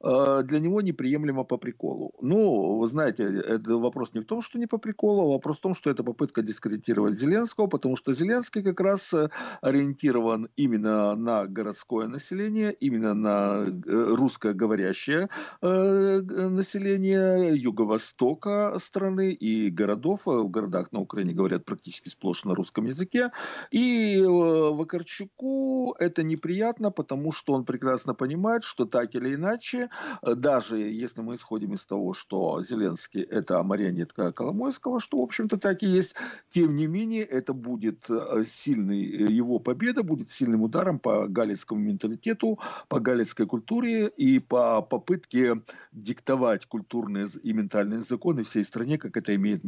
э, 0.00 0.42
для 0.44 0.58
него 0.58 0.80
неприемлемо 0.82 1.44
по 1.44 1.56
приколу. 1.58 2.12
Ну, 2.20 2.78
вы 2.78 2.86
знаете, 2.86 3.22
это 3.24 3.78
вопрос 3.78 4.14
не 4.14 4.20
в 4.20 4.24
том, 4.24 4.42
что 4.42 4.58
не 4.58 4.66
по 4.66 4.78
приколу, 4.78 5.22
а 5.22 5.32
вопрос 5.32 5.58
в 5.58 5.60
том, 5.60 5.74
что 5.74 5.90
это 5.90 6.04
попытка 6.04 6.42
дискредитировать 6.42 7.14
Зеленского, 7.14 7.66
потому 7.66 7.96
что 7.96 8.12
Зеленский 8.12 8.62
как 8.62 8.80
раз 8.80 9.12
э, 9.14 9.28
ориентирован 9.62 10.48
именно 10.56 11.14
на 11.16 11.46
городское 11.46 12.08
население, 12.08 12.72
именно 12.72 13.14
на 13.14 13.64
э, 13.66 14.14
русскоговорящее 14.16 15.28
э, 15.62 16.20
население 16.50 17.56
юго-востока 17.56 18.78
страны 18.78 19.32
и 19.32 19.70
городов. 19.70 20.26
В 20.26 20.48
городах 20.48 20.92
на 20.92 21.00
Украине 21.00 21.32
говорят 21.34 21.64
практически 21.64 22.08
сплошь 22.08 22.44
на 22.44 22.54
русском 22.54 22.86
языке. 22.86 23.30
И 23.70 24.22
Вакарчуку 24.26 25.94
это 25.98 26.22
неприятно, 26.22 26.90
потому 26.90 27.32
что 27.32 27.52
он 27.52 27.64
прекрасно 27.64 28.14
понимает, 28.14 28.64
что 28.64 28.84
так 28.84 29.14
или 29.14 29.23
или 29.24 29.34
иначе, 29.34 29.88
э, 30.22 30.34
даже 30.34 30.78
если 30.78 31.22
мы 31.22 31.36
исходим 31.36 31.72
из 31.74 31.86
того, 31.86 32.12
что 32.12 32.62
Зеленский– 32.62 33.22
это 33.22 33.62
марионетка 33.62 34.32
Коломойского, 34.32 35.00
что, 35.00 35.18
в 35.18 35.22
общем-то, 35.22 35.58
так 35.58 35.82
и 35.82 35.86
есть, 35.86 36.14
тем 36.48 36.76
не 36.76 36.86
менее, 36.86 37.22
это 37.22 37.54
будет 37.54 38.08
э, 38.10 38.44
сильный, 38.46 39.02
э, 39.02 39.30
его 39.30 39.58
победа 39.58 40.02
будет 40.02 40.30
сильным 40.30 40.62
ударом 40.62 40.98
по 40.98 41.26
галицкому 41.28 41.80
менталитету, 41.80 42.58
по 42.88 43.00
галицкой 43.00 43.46
культуре 43.46 44.08
и 44.08 44.38
по 44.38 44.82
попытке 44.82 45.62
диктовать 45.92 46.66
культурные 46.66 47.28
и 47.42 47.52
ментальные 47.52 48.02
законы 48.02 48.44
всей 48.44 48.64
стране, 48.64 48.98
как 48.98 49.16
это 49.16 49.34
имеет 49.34 49.64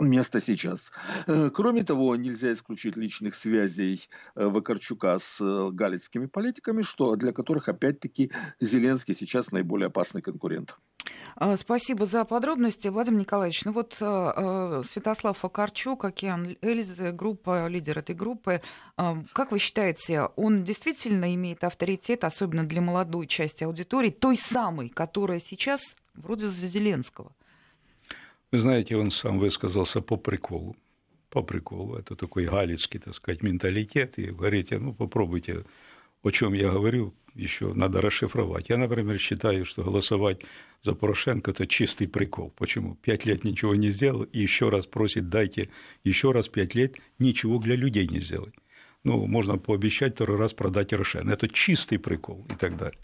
место 0.00 0.40
сейчас. 0.40 0.92
Э, 1.26 1.50
кроме 1.50 1.84
того, 1.84 2.16
нельзя 2.16 2.52
исключить 2.52 2.96
личных 2.96 3.34
связей 3.34 4.08
э, 4.34 4.46
Вакарчука 4.46 5.18
с 5.20 5.40
э, 5.40 5.70
галицкими 5.70 6.26
политиками, 6.26 6.82
что 6.82 7.16
для 7.16 7.32
которых, 7.32 7.68
опять-таки, 7.68 8.32
Зеленский 8.60 9.14
сейчас 9.14 9.52
наиболее 9.52 9.86
опасный 9.86 10.22
конкурент. 10.22 10.76
А, 11.36 11.56
спасибо 11.56 12.06
за 12.06 12.24
подробности. 12.24 12.88
Владимир 12.88 13.20
Николаевич, 13.20 13.64
ну 13.64 13.72
вот 13.72 13.94
Святослав 13.94 15.36
Факарчук, 15.38 16.04
Океан 16.04 16.56
Эльзы, 16.62 17.12
группа, 17.12 17.66
лидер 17.66 17.98
этой 17.98 18.14
группы, 18.14 18.62
как 18.96 19.50
вы 19.50 19.58
считаете, 19.58 20.28
он 20.36 20.64
действительно 20.64 21.34
имеет 21.34 21.64
авторитет, 21.64 22.24
особенно 22.24 22.64
для 22.64 22.80
молодой 22.80 23.26
части 23.26 23.64
аудитории, 23.64 24.10
той 24.10 24.36
самой, 24.36 24.88
которая 24.88 25.40
сейчас 25.40 25.96
вроде 26.14 26.48
за 26.48 26.66
Зеленского? 26.66 27.32
Вы 28.54 28.60
знаете, 28.60 28.96
он 28.96 29.10
сам 29.10 29.40
высказался 29.40 30.00
по 30.00 30.16
приколу. 30.16 30.76
По 31.28 31.42
приколу. 31.42 31.96
Это 31.96 32.14
такой 32.14 32.44
галицкий, 32.44 33.00
так 33.00 33.12
сказать, 33.12 33.42
менталитет. 33.42 34.16
И 34.16 34.26
говорите, 34.26 34.78
ну, 34.78 34.94
попробуйте, 34.94 35.64
о 36.22 36.30
чем 36.30 36.54
я 36.54 36.70
говорю, 36.70 37.12
еще 37.34 37.74
надо 37.74 38.00
расшифровать. 38.00 38.68
Я, 38.68 38.76
например, 38.76 39.18
считаю, 39.18 39.64
что 39.64 39.82
голосовать 39.82 40.42
за 40.84 40.94
Порошенко– 40.94 41.50
это 41.50 41.66
чистый 41.66 42.06
прикол. 42.06 42.52
Почему? 42.56 42.94
Пять 42.94 43.26
лет 43.26 43.42
ничего 43.42 43.74
не 43.74 43.90
сделал, 43.90 44.22
и 44.22 44.38
еще 44.38 44.68
раз 44.68 44.86
просит, 44.86 45.28
дайте 45.28 45.68
еще 46.04 46.30
раз 46.30 46.46
пять 46.46 46.76
лет, 46.76 46.94
ничего 47.18 47.58
для 47.58 47.74
людей 47.74 48.06
не 48.06 48.20
сделать. 48.20 48.54
Ну, 49.02 49.26
можно 49.26 49.58
пообещать 49.58 50.14
второй 50.14 50.38
раз 50.38 50.52
продать 50.52 50.92
Рошен. 50.92 51.28
Это 51.28 51.48
чистый 51.48 51.98
прикол 51.98 52.46
и 52.48 52.54
так 52.54 52.76
далее. 52.76 53.00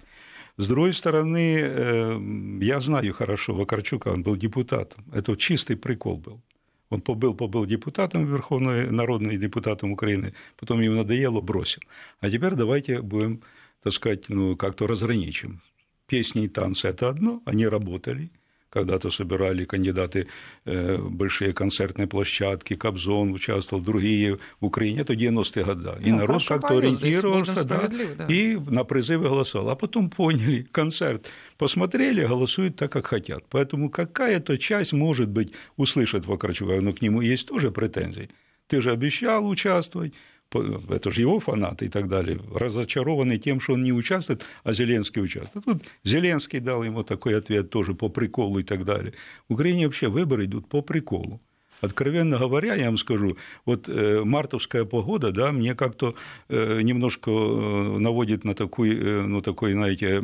С 0.60 0.68
другой 0.68 0.92
стороны, 0.92 1.58
э, 1.58 2.20
я 2.60 2.80
знаю 2.80 3.14
хорошо 3.14 3.54
Вакарчука, 3.54 4.08
он 4.08 4.22
был 4.22 4.36
депутатом. 4.36 5.04
Это 5.10 5.34
чистый 5.36 5.76
прикол 5.76 6.18
был. 6.18 6.40
Он 6.90 7.00
побыл, 7.00 7.34
побыл 7.34 7.66
депутатом, 7.66 8.26
верховный 8.26 8.90
народный 8.90 9.38
депутатом 9.38 9.92
Украины, 9.92 10.34
потом 10.58 10.82
ему 10.82 10.96
надоело, 10.96 11.40
бросил. 11.40 11.80
А 12.20 12.30
теперь 12.30 12.54
давайте 12.56 13.00
будем, 13.00 13.40
так 13.82 13.92
сказать, 13.94 14.28
ну, 14.28 14.54
как-то 14.56 14.86
разграничим. 14.86 15.62
Песни 16.06 16.44
и 16.44 16.48
танцы– 16.48 16.88
это 16.90 17.08
одно, 17.08 17.40
они 17.46 17.66
работали– 17.66 18.30
когда-то 18.70 19.10
собирали 19.10 19.64
кандидаты 19.64 20.28
большие 20.64 21.52
концертные 21.52 22.06
площадки, 22.06 22.76
Кобзон 22.76 23.32
участвовал, 23.32 23.82
другие 23.82 24.38
в 24.60 24.66
Украине, 24.66 25.00
это 25.00 25.14
90-е 25.14 25.64
годы. 25.64 25.90
И 26.00 26.10
ну, 26.12 26.18
народ 26.18 26.44
как-то 26.46 26.78
ориентировался, 26.78 27.64
да, 27.64 27.88
да, 27.88 28.26
и 28.26 28.56
на 28.56 28.84
призывы 28.84 29.28
голосовал. 29.28 29.70
А 29.70 29.76
потом 29.76 30.08
поняли, 30.08 30.66
концерт 30.70 31.28
посмотрели, 31.58 32.24
голосуют 32.24 32.76
так, 32.76 32.92
как 32.92 33.06
хотят. 33.06 33.44
Поэтому 33.50 33.90
какая-то 33.90 34.56
часть, 34.58 34.92
может 34.92 35.28
быть, 35.28 35.52
услышит 35.76 36.26
Вакарчука, 36.26 36.80
но 36.80 36.92
к 36.92 37.02
нему 37.02 37.20
есть 37.20 37.48
тоже 37.48 37.70
претензии. 37.70 38.30
Ты 38.68 38.80
же 38.80 38.92
обещал 38.92 39.48
участвовать, 39.48 40.14
это 40.52 41.10
же 41.10 41.20
его 41.20 41.40
фанаты 41.40 41.86
и 41.86 41.88
так 41.88 42.08
далее, 42.08 42.40
разочарованы 42.54 43.38
тем, 43.38 43.60
что 43.60 43.74
он 43.74 43.84
не 43.84 43.92
участвует, 43.92 44.42
а 44.64 44.72
Зеленский 44.72 45.22
участвует. 45.22 45.64
Тут 45.64 45.82
Зеленский 46.04 46.60
дал 46.60 46.82
ему 46.82 47.02
такой 47.02 47.36
ответ 47.36 47.70
тоже 47.70 47.94
по 47.94 48.08
приколу 48.08 48.58
и 48.58 48.64
так 48.64 48.84
далее. 48.84 49.14
В 49.48 49.54
Украине 49.54 49.86
вообще 49.86 50.08
выборы 50.08 50.44
идут 50.44 50.68
по 50.68 50.82
приколу. 50.82 51.40
Откровенно 51.80 52.38
говоря, 52.38 52.74
я 52.74 52.86
вам 52.86 52.98
скажу, 52.98 53.36
вот 53.64 53.88
э, 53.88 54.22
мартовская 54.24 54.84
погода, 54.84 55.32
да, 55.32 55.50
мне 55.50 55.74
как-то 55.74 56.14
э, 56.48 56.82
немножко 56.82 57.30
э, 57.30 57.98
наводит 57.98 58.44
на 58.44 58.54
такой, 58.54 58.94
ну, 58.94 59.40
такой, 59.40 59.72
знаете, 59.72 60.20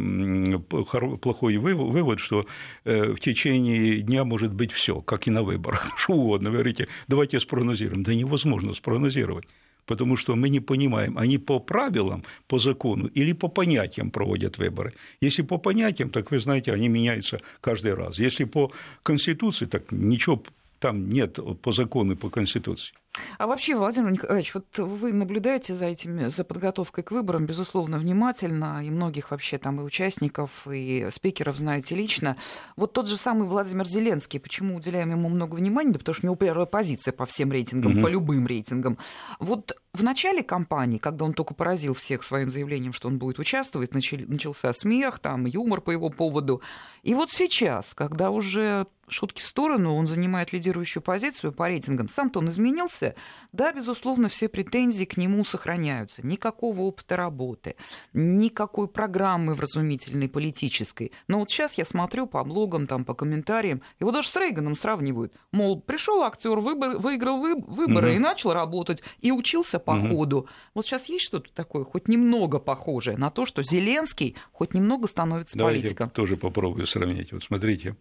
плохой 1.21 1.57
вывод, 1.57 2.21
что 2.21 2.47
в 2.85 3.17
течение 3.21 4.03
дня 4.03 4.25
может 4.25 4.53
быть 4.53 4.73
все, 4.73 5.01
как 5.01 5.27
и 5.27 5.31
на 5.31 5.43
выборах, 5.43 5.93
что 5.97 6.15
угодно. 6.15 6.51
Вы 6.51 6.57
говорите, 6.57 6.89
давайте 7.09 7.41
спрогнозируем. 7.41 8.03
Да 8.03 8.15
невозможно 8.15 8.75
спрогнозировать 8.75 9.47
потому 9.87 10.17
что 10.17 10.37
мы 10.37 10.49
не 10.49 10.61
понимаем, 10.61 11.17
они 11.19 11.39
по 11.39 11.61
правилам, 11.61 12.25
по 12.47 12.59
закону 12.59 13.07
или 13.07 13.33
по 13.33 13.49
понятиям 13.49 14.11
проводят 14.11 14.59
выборы. 14.59 14.93
Если 15.23 15.43
по 15.43 15.59
понятиям, 15.59 16.11
так 16.11 16.31
вы 16.31 16.39
знаете, 16.39 16.73
они 16.73 16.89
меняются 16.89 17.41
каждый 17.61 17.95
раз. 17.95 18.19
Если 18.19 18.45
по 18.45 18.73
Конституции, 19.03 19.67
так 19.67 19.93
ничего 19.93 20.43
там 20.79 21.11
нет 21.11 21.39
по 21.63 21.73
закону 21.73 22.17
по 22.17 22.31
Конституции. 22.31 22.95
А 23.39 23.47
вообще, 23.47 23.77
Владимир 23.77 24.11
Николаевич, 24.11 24.55
вот 24.55 24.79
вы 24.79 25.13
наблюдаете 25.13 25.75
за 25.75 25.87
этими, 25.87 26.29
за 26.29 26.45
подготовкой 26.45 27.05
к 27.05 27.11
выборам, 27.11 27.47
безусловно, 27.47 27.99
внимательно, 27.99 28.85
и 28.85 28.91
многих 28.91 29.31
вообще 29.31 29.59
там 29.59 29.81
и 29.81 29.85
участников, 29.85 30.67
и 30.67 31.09
спикеров 31.13 31.57
знаете 31.57 31.95
лично. 31.95 32.37
Вот 32.77 32.93
тот 32.93 33.09
же 33.09 33.17
самый 33.17 33.47
Владимир 33.47 33.87
Зеленский, 33.87 34.41
почему 34.41 34.77
уделяем 34.77 35.11
ему 35.11 35.29
много 35.29 35.55
внимания? 35.55 35.93
Да 35.93 35.99
потому 35.99 36.15
что 36.15 36.27
у 36.27 36.29
него 36.29 36.37
первая 36.37 36.67
позиция 36.67 37.13
по 37.13 37.27
всем 37.27 37.53
рейтингам, 37.53 37.93
угу. 37.93 38.03
по 38.03 38.09
любым 38.09 38.47
рейтингам. 38.47 38.99
Вот 39.39 39.75
в 39.97 40.03
начале 40.03 40.43
кампании, 40.43 40.99
когда 40.99 41.25
он 41.25 41.33
только 41.33 41.55
поразил 41.55 41.95
всех 41.95 42.23
своим 42.23 42.51
заявлением, 42.51 42.93
что 42.93 43.09
он 43.09 43.19
будет 43.19 43.39
участвовать, 43.39 43.95
начался 43.95 44.73
смех, 44.73 45.19
там 45.19 45.47
юмор 45.47 45.81
по 45.81 45.91
его 45.91 46.11
поводу. 46.11 46.61
И 47.03 47.15
вот 47.15 47.31
сейчас, 47.31 47.95
когда 47.95 48.31
уже 48.31 48.87
шутки 49.09 49.41
в 49.41 49.47
сторону, 49.47 49.95
он 49.95 50.07
занимает 50.07 50.53
лидирующую 50.53 51.03
позицию 51.03 51.53
по 51.53 51.69
рейтингам. 51.69 52.09
Сам-то 52.09 52.41
он 52.41 52.49
изменился. 52.49 53.06
Да, 53.53 53.73
безусловно, 53.73 54.29
все 54.29 54.49
претензии 54.49 55.05
к 55.05 55.17
нему 55.17 55.45
сохраняются. 55.45 56.27
Никакого 56.27 56.83
опыта 56.83 57.17
работы, 57.17 57.77
никакой 58.13 58.89
программы 58.89 59.55
вразумительной 59.55 60.29
политической. 60.29 61.13
Но 61.29 61.39
вот 61.39 61.51
сейчас 61.51 61.79
я 61.79 61.85
смотрю 61.85 62.27
по 62.27 62.43
блогам, 62.45 62.87
там, 62.87 63.05
по 63.05 63.15
комментариям, 63.15 63.83
его 64.01 64.11
даже 64.11 64.29
с 64.29 64.37
Рейганом 64.37 64.75
сравнивают. 64.75 65.33
Мол, 65.53 65.81
пришел 65.81 66.23
актер, 66.23 66.59
выбор, 66.59 66.99
выиграл 66.99 67.39
выборы 67.39 68.09
угу. 68.09 68.17
и 68.17 68.19
начал 68.19 68.53
работать, 68.53 69.03
и 69.21 69.33
учился 69.33 69.79
по 69.79 69.93
угу. 69.93 70.09
ходу. 70.09 70.49
Вот 70.75 70.87
сейчас 70.87 71.07
есть 71.09 71.25
что-то 71.25 71.51
такое, 71.53 71.85
хоть 71.85 72.09
немного 72.09 72.59
похожее 72.59 73.17
на 73.17 73.31
то, 73.31 73.47
что 73.47 73.63
Зеленский 73.63 74.37
хоть 74.53 74.75
немного 74.75 75.09
становится 75.09 75.57
Давайте 75.57 75.83
политиком. 75.83 76.09
Я 76.09 76.11
тоже 76.11 76.37
попробую 76.37 76.87
сравнить. 76.87 77.33
Вот 77.33 77.43
смотрите, 77.43 77.97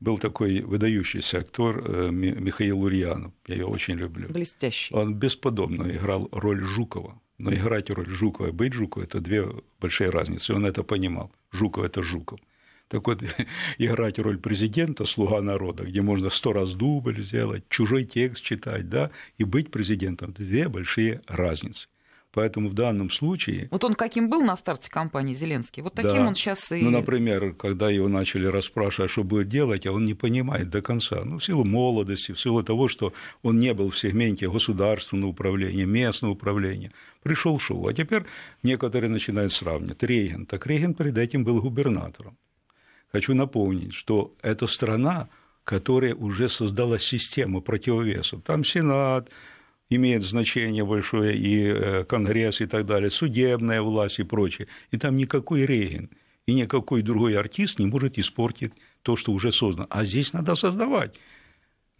был 0.00 0.18
такой 0.18 0.60
выдающийся 0.60 1.38
актер 1.38 1.82
э, 1.84 2.10
Михаил 2.10 2.82
Ульянов. 2.82 3.32
Я 3.46 3.56
его 3.56 3.70
очень 3.70 3.94
люблю. 3.94 4.28
Блестящий. 4.28 4.94
Он 4.94 5.14
бесподобно 5.14 5.90
играл 5.90 6.28
роль 6.32 6.62
Жукова 6.62 7.20
Но 7.38 7.52
играть 7.52 7.90
роль 7.90 8.08
Жукова 8.08 8.48
и 8.48 8.52
быть 8.52 8.72
Жуковым– 8.72 9.06
это 9.08 9.20
две 9.20 9.46
большие 9.80 10.10
разницы. 10.10 10.54
Он 10.54 10.64
это 10.64 10.82
понимал. 10.82 11.30
Жуков– 11.52 11.84
это 11.86 12.02
Жуков. 12.02 12.40
Так 12.88 13.06
вот, 13.06 13.22
играть 13.78 14.18
роль 14.18 14.38
президента, 14.38 15.04
слуга 15.04 15.40
народа, 15.42 15.84
где 15.84 16.00
можно 16.00 16.30
сто 16.30 16.52
раз 16.52 16.74
дубль 16.74 17.22
сделать, 17.22 17.64
чужой 17.68 18.04
текст 18.04 18.42
читать, 18.42 18.88
да, 18.88 19.10
и 19.38 19.44
быть 19.44 19.70
президентом– 19.70 20.32
две 20.38 20.68
большие 20.68 21.20
разницы. 21.26 21.88
Поэтому 22.32 22.68
в 22.68 22.74
данном 22.74 23.10
случае... 23.10 23.66
Вот 23.72 23.82
он 23.82 23.94
каким 23.94 24.30
был 24.30 24.40
на 24.42 24.56
старте 24.56 24.88
кампании 24.88 25.34
Зеленский, 25.34 25.82
вот 25.82 25.94
таким 25.94 26.18
да. 26.18 26.28
он 26.28 26.34
сейчас 26.36 26.70
и... 26.70 26.80
Ну, 26.80 26.90
например, 26.90 27.54
когда 27.54 27.90
его 27.90 28.08
начали 28.08 28.46
расспрашивать, 28.46 29.10
что 29.10 29.24
будет 29.24 29.48
делать, 29.48 29.84
а 29.86 29.92
он 29.92 30.04
не 30.04 30.14
понимает 30.14 30.70
до 30.70 30.80
конца. 30.80 31.24
Ну, 31.24 31.38
в 31.38 31.44
силу 31.44 31.64
молодости, 31.64 32.30
в 32.30 32.40
силу 32.40 32.62
того, 32.62 32.86
что 32.86 33.12
он 33.42 33.56
не 33.58 33.74
был 33.74 33.90
в 33.90 33.98
сегменте 33.98 34.48
государственного 34.48 35.30
управления, 35.30 35.86
местного 35.86 36.32
управления. 36.32 36.92
Пришел 37.24 37.58
шоу. 37.58 37.88
А 37.88 37.94
теперь 37.94 38.22
некоторые 38.62 39.10
начинают 39.10 39.52
сравнивать. 39.52 40.02
Рейган. 40.02 40.46
Так 40.46 40.68
Рейган 40.68 40.94
перед 40.94 41.18
этим 41.18 41.42
был 41.42 41.60
губернатором. 41.60 42.36
Хочу 43.10 43.34
напомнить, 43.34 43.92
что 43.92 44.36
эта 44.40 44.68
страна, 44.68 45.28
которая 45.64 46.14
уже 46.14 46.48
создала 46.48 47.00
систему 47.00 47.60
противовесов. 47.60 48.42
Там 48.44 48.64
Сенат, 48.64 49.30
имеет 49.90 50.22
значение 50.22 50.84
большое, 50.84 51.36
и 51.36 51.66
э, 51.66 52.04
Конгресс, 52.04 52.60
и 52.60 52.66
так 52.66 52.86
далее, 52.86 53.10
судебная 53.10 53.82
власть 53.82 54.20
и 54.20 54.22
прочее. 54.22 54.68
И 54.90 54.96
там 54.96 55.16
никакой 55.16 55.66
Рейган 55.66 56.10
и 56.46 56.54
никакой 56.54 57.02
другой 57.02 57.36
артист 57.36 57.78
не 57.78 57.86
может 57.86 58.18
испортить 58.18 58.72
то, 59.02 59.16
что 59.16 59.32
уже 59.32 59.52
создано. 59.52 59.86
А 59.90 60.04
здесь 60.04 60.32
надо 60.32 60.54
создавать. 60.54 61.14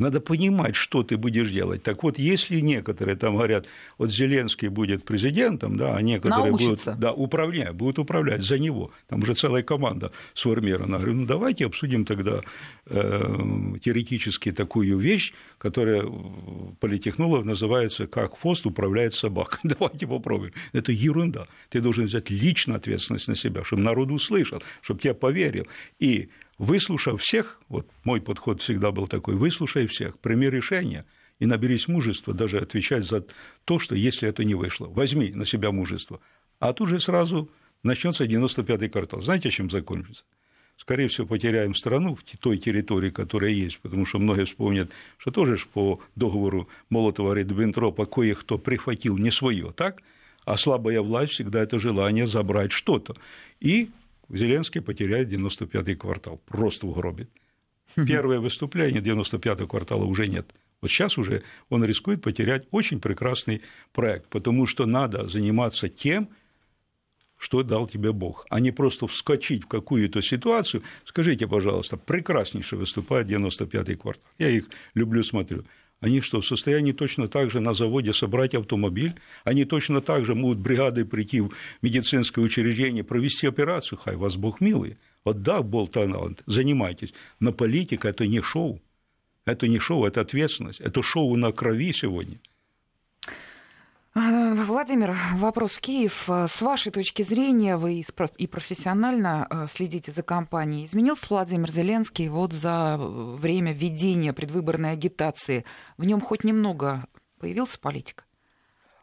Надо 0.01 0.21
понимать, 0.21 0.77
что 0.77 1.03
ты 1.03 1.19
будешь 1.19 1.51
делать. 1.51 1.83
Так 1.83 2.03
вот, 2.03 2.19
если 2.19 2.61
некоторые 2.61 3.17
там 3.17 3.37
говорят, 3.37 3.67
вот 3.99 4.11
Зеленский 4.11 4.69
будет 4.69 5.05
президентом, 5.05 5.77
да, 5.77 5.95
а 5.95 6.01
некоторые 6.01 6.51
Научится. 6.51 6.93
будут 6.93 7.01
да, 7.01 7.13
управлять, 7.13 7.75
будут 7.75 7.99
управлять 7.99 8.43
за 8.43 8.59
него, 8.59 8.91
там 9.09 9.21
уже 9.23 9.35
целая 9.35 9.63
команда 9.63 10.11
сформирована. 10.33 10.97
Говорю, 10.97 11.15
ну 11.15 11.27
давайте 11.27 11.67
обсудим 11.67 12.07
тогда 12.07 12.41
э, 12.87 13.77
теоретически 13.85 14.53
такую 14.53 14.99
вещь, 14.99 15.35
которая 15.59 16.05
политехнолог 16.81 17.45
называется 17.45 18.07
«Как 18.07 18.39
хвост 18.39 18.65
управляет 18.65 19.13
собакой». 19.13 19.59
Давайте 19.65 20.07
попробуем. 20.07 20.53
Это 20.73 20.93
ерунда. 20.93 21.47
Ты 21.69 21.83
должен 21.83 22.07
взять 22.07 22.31
лично 22.31 22.77
ответственность 22.77 23.29
на 23.29 23.37
себя, 23.37 23.65
чтобы 23.65 23.83
народ 23.83 24.11
услышал, 24.11 24.63
чтобы 24.81 25.01
тебя 25.01 25.13
поверил. 25.13 25.67
И 25.99 26.31
выслушав 26.61 27.23
всех, 27.23 27.59
вот 27.71 27.89
мой 28.05 28.21
подход 28.21 28.61
всегда 28.61 28.91
был 28.93 29.09
такой, 29.09 29.35
выслушай 29.35 29.87
всех, 29.87 30.19
прими 30.19 30.51
решение 30.51 31.07
и 31.39 31.47
наберись 31.47 31.89
мужества 31.89 32.35
даже 32.35 32.59
отвечать 32.59 33.07
за 33.07 33.25
то, 33.65 33.79
что 33.79 33.95
если 33.95 34.29
это 34.29 34.45
не 34.45 34.55
вышло, 34.55 34.87
возьми 34.87 35.31
на 35.31 35.47
себя 35.47 35.73
мужество. 35.73 36.21
А 36.59 36.75
тут 36.75 36.91
же 36.91 37.01
сразу 37.01 37.51
начнется 37.83 38.27
95-й 38.27 38.91
квартал. 38.91 39.23
Знаете, 39.23 39.51
чем 39.51 39.71
закончится? 39.71 40.25
Скорее 40.77 41.09
всего, 41.09 41.27
потеряем 41.27 41.75
страну 41.75 42.15
в 42.15 42.23
той 42.39 42.59
территории, 42.59 43.09
которая 43.09 43.53
есть, 43.53 43.79
потому 43.79 44.05
что 44.05 44.19
многие 44.19 44.45
вспомнят, 44.45 44.91
что 45.17 45.31
тоже 45.31 45.57
по 45.73 46.01
договору 46.15 46.69
Молотова-Риббентропа 46.91 48.05
кое-кто 48.05 48.59
прихватил 48.59 49.17
не 49.17 49.31
свое, 49.31 49.73
так? 49.75 50.03
А 50.45 50.59
слабая 50.59 51.01
власть 51.01 51.33
всегда 51.33 51.63
это 51.63 51.79
желание 51.79 52.27
забрать 52.27 52.73
что-то. 52.73 53.17
И 53.61 53.89
Зеленский 54.31 54.81
потеряет 54.81 55.29
95-й 55.33 55.97
квартал, 55.97 56.41
просто 56.47 56.87
угробит. 56.87 57.31
Первое 57.95 58.39
выступление 58.39 59.03
95-го 59.03 59.67
квартала 59.67 60.05
уже 60.05 60.29
нет. 60.29 60.55
Вот 60.81 60.91
сейчас 60.91 61.19
уже 61.19 61.43
он 61.69 61.85
рискует 61.85 62.23
потерять 62.23 62.67
очень 62.71 63.01
прекрасный 63.01 63.63
проект, 63.93 64.29
потому 64.29 64.67
что 64.67 64.87
надо 64.87 65.29
заниматься 65.29 65.89
тем, 65.89 66.29
что 67.37 67.63
дал 67.63 67.89
тебе 67.89 68.13
Бог, 68.13 68.47
а 68.51 68.61
не 68.61 68.71
просто 68.71 69.07
вскочить 69.07 69.65
в 69.65 69.67
какую-то 69.67 70.23
ситуацию. 70.23 70.83
Скажите, 71.05 71.47
пожалуйста, 71.47 71.97
прекраснейше 71.97 72.77
выступает 72.77 73.29
95-й 73.29 73.97
квартал. 73.97 74.25
Я 74.39 74.51
их 74.51 74.69
люблю, 74.95 75.23
смотрю. 75.23 75.65
Они 76.01 76.23
что, 76.23 76.41
в 76.41 76.47
состоянии 76.47 76.93
точно 76.93 77.29
так 77.29 77.51
же 77.51 77.61
на 77.61 77.75
заводе 77.75 78.15
собрать 78.15 78.55
автомобиль? 78.55 79.15
Они 79.45 79.67
точно 79.67 80.01
так 80.01 80.25
же 80.25 80.35
могут 80.35 80.59
бригадой 80.59 81.05
прийти 81.05 81.43
в 81.43 81.53
медицинское 81.83 82.41
учреждение, 82.41 83.05
провести 83.05 83.47
операцию? 83.47 83.99
Хай 84.03 84.17
вас 84.17 84.37
Бог 84.37 84.63
милый. 84.63 84.97
Вот 85.25 85.43
да, 85.43 85.63
был 85.63 85.89
талант, 85.89 86.43
занимайтесь. 86.47 87.13
Но 87.39 87.53
политика– 87.53 88.09
это 88.11 88.27
не 88.27 88.41
шоу. 88.41 88.81
Это 89.45 89.69
не 89.69 89.79
шоу, 89.79 90.07
это 90.07 90.23
ответственность. 90.23 90.81
Это 90.81 91.03
шоу 91.03 91.37
на 91.37 91.53
крови 91.53 91.93
сегодня. 91.93 92.39
А, 94.13 94.55
Владимир, 94.55 95.17
вопрос 95.35 95.77
в 95.77 95.81
Киев. 95.81 96.29
С 96.29 96.61
вашей 96.63 96.91
точки 96.91 97.23
зрения, 97.23 97.77
вы 97.77 98.03
и 98.39 98.47
профессионально 98.49 99.47
э, 99.49 99.67
следите 99.71 100.11
за 100.11 100.25
кампанией. 100.25 100.85
Изменился 100.87 101.27
Владимир 101.31 101.71
Зеленский 101.71 102.29
вот 102.29 102.53
за 102.53 102.97
время 102.99 103.73
ведения 103.73 104.33
предвыборной 104.33 104.91
агитации? 104.91 105.65
В 105.97 106.05
нем 106.05 106.21
хоть 106.21 106.43
немного 106.43 107.05
появился 107.39 107.79
политик? 107.79 108.27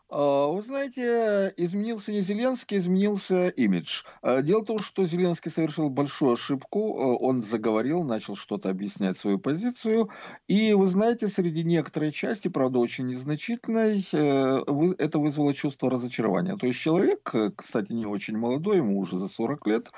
А, 0.09 0.47
вы 0.47 0.61
знаете, 0.61 1.53
изменился 1.57 2.11
не 2.11 2.21
Зеленский, 2.21 2.77
изменился 2.77 3.49
имидж. 3.49 4.03
А, 4.21 4.41
дело 4.41 4.61
в 4.61 4.65
том, 4.65 4.79
что 4.79 5.03
Зеленский 5.05 5.51
совершил 5.51 5.89
большую 5.89 6.33
ошибку. 6.33 6.97
А, 6.97 7.17
он 7.17 7.43
заговорил, 7.43 8.03
начал 8.03 8.35
что-то 8.35 8.69
объяснять 8.69 9.17
свою 9.17 9.37
позицию. 9.37 10.09
И 10.47 10.73
вы 10.73 10.87
знаете, 10.87 11.27
среди 11.27 11.63
некоторой 11.63 12.11
части, 12.11 12.47
правда, 12.47 12.79
очень 12.79 13.07
незначительной, 13.07 14.05
э, 14.13 14.61
это 14.97 15.19
вызвало 15.19 15.53
чувство 15.53 15.89
разочарования. 15.89 16.55
То 16.55 16.67
есть 16.67 16.79
человек, 16.79 17.29
э, 17.33 17.51
кстати, 17.55 17.91
не 17.91 18.05
очень 18.05 18.37
молодой, 18.37 18.77
ему 18.77 18.99
уже 18.99 19.17
за 19.17 19.27
40 19.27 19.67
лет, 19.67 19.91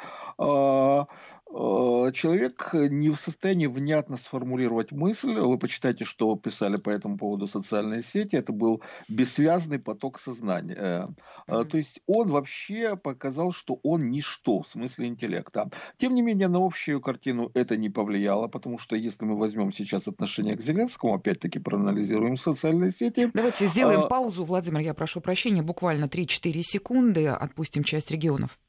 человек 1.51 2.73
не 2.73 3.09
в 3.09 3.15
состоянии 3.15 3.65
внятно 3.65 4.17
сформулировать 4.17 4.91
мысль. 4.91 5.33
Вы 5.33 5.57
почитайте, 5.57 6.05
что 6.05 6.35
писали 6.35 6.77
по 6.77 6.89
этому 6.89 7.17
поводу 7.17 7.47
социальные 7.47 8.03
сети. 8.03 8.35
Это 8.35 8.53
был 8.53 8.83
бессвязный 9.07 9.79
поток 9.79 10.19
сознания. 10.19 11.09
Mm-hmm. 11.47 11.65
То 11.65 11.77
есть 11.77 12.01
он 12.05 12.29
вообще 12.29 12.95
показал, 12.95 13.51
что 13.51 13.79
он 13.83 14.09
ничто 14.09 14.61
в 14.61 14.67
смысле 14.67 15.07
интеллекта. 15.07 15.69
Тем 15.97 16.13
не 16.13 16.21
менее, 16.21 16.49
на 16.49 16.63
общую 16.63 17.01
картину 17.01 17.49
это 17.55 17.77
не 17.77 17.89
повлияло, 17.89 18.47
потому 18.47 18.77
что 18.77 18.95
если 18.95 19.25
мы 19.25 19.35
возьмем 19.35 19.71
сейчас 19.71 20.07
отношение 20.07 20.55
к 20.55 20.61
Зеленскому, 20.61 21.15
опять-таки 21.15 21.57
проанализируем 21.59 22.37
социальные 22.37 22.91
сети. 22.91 23.31
Давайте 23.33 23.67
сделаем 23.67 24.01
а... 24.01 24.07
паузу, 24.07 24.43
Владимир, 24.45 24.81
я 24.81 24.93
прошу 24.93 25.19
прощения, 25.19 25.63
буквально 25.63 26.05
3-4 26.05 26.61
секунды, 26.61 27.27
отпустим 27.27 27.83
часть 27.83 28.11
регионов. 28.11 28.59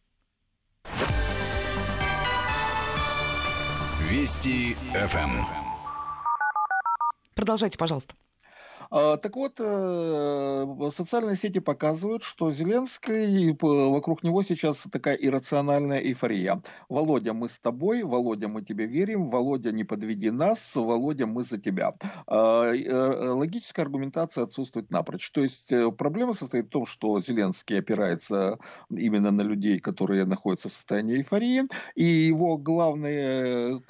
Вести 4.11 4.75
ФМ. 4.75 5.45
Продолжайте, 7.37 7.79
пожалуйста. 7.79 8.17
А, 8.91 9.17
так 9.19 9.37
вот, 9.37 9.61
э, 9.61 10.91
социальные 10.97 11.37
сети 11.37 11.61
показывают, 11.61 12.25
что 12.25 12.51
Зеленский, 12.51 13.57
вокруг 13.61 14.25
него 14.25 14.43
сейчас 14.43 14.85
такая 14.91 15.15
иррациональная 15.15 16.01
эйфория. 16.01 16.61
Володя, 16.89 17.33
мы 17.33 17.49
с 17.49 17.61
тобой, 17.61 18.03
Володя, 18.03 18.49
мы 18.49 18.63
тебе 18.63 18.87
верим, 18.87 19.27
Володя, 19.27 19.71
не 19.71 19.85
подведи 19.85 20.31
нас, 20.31 20.75
Володя, 20.75 21.27
мы 21.27 21.45
за 21.45 21.59
тебя. 21.59 21.95
А, 22.27 22.73
э, 22.73 23.29
логическая 23.31 23.85
аргументация 23.85 24.43
отсутствует 24.43 24.91
напрочь. 24.91 25.31
То 25.31 25.43
есть 25.43 25.71
э, 25.71 25.93
проблема 25.93 26.35
состоит 26.35 26.67
в 26.67 26.71
том, 26.71 26.85
что 26.85 27.21
Зеленский 27.21 27.79
опирается 27.79 28.59
именно 28.91 29.31
на 29.31 29.43
людей, 29.43 29.79
которые 29.79 30.25
находятся 30.25 30.69
в 30.69 30.73
состоянии 30.73 31.19
эйфории, 31.19 31.63
и 31.95 32.05
его 32.05 32.57
главный, 32.57 33.81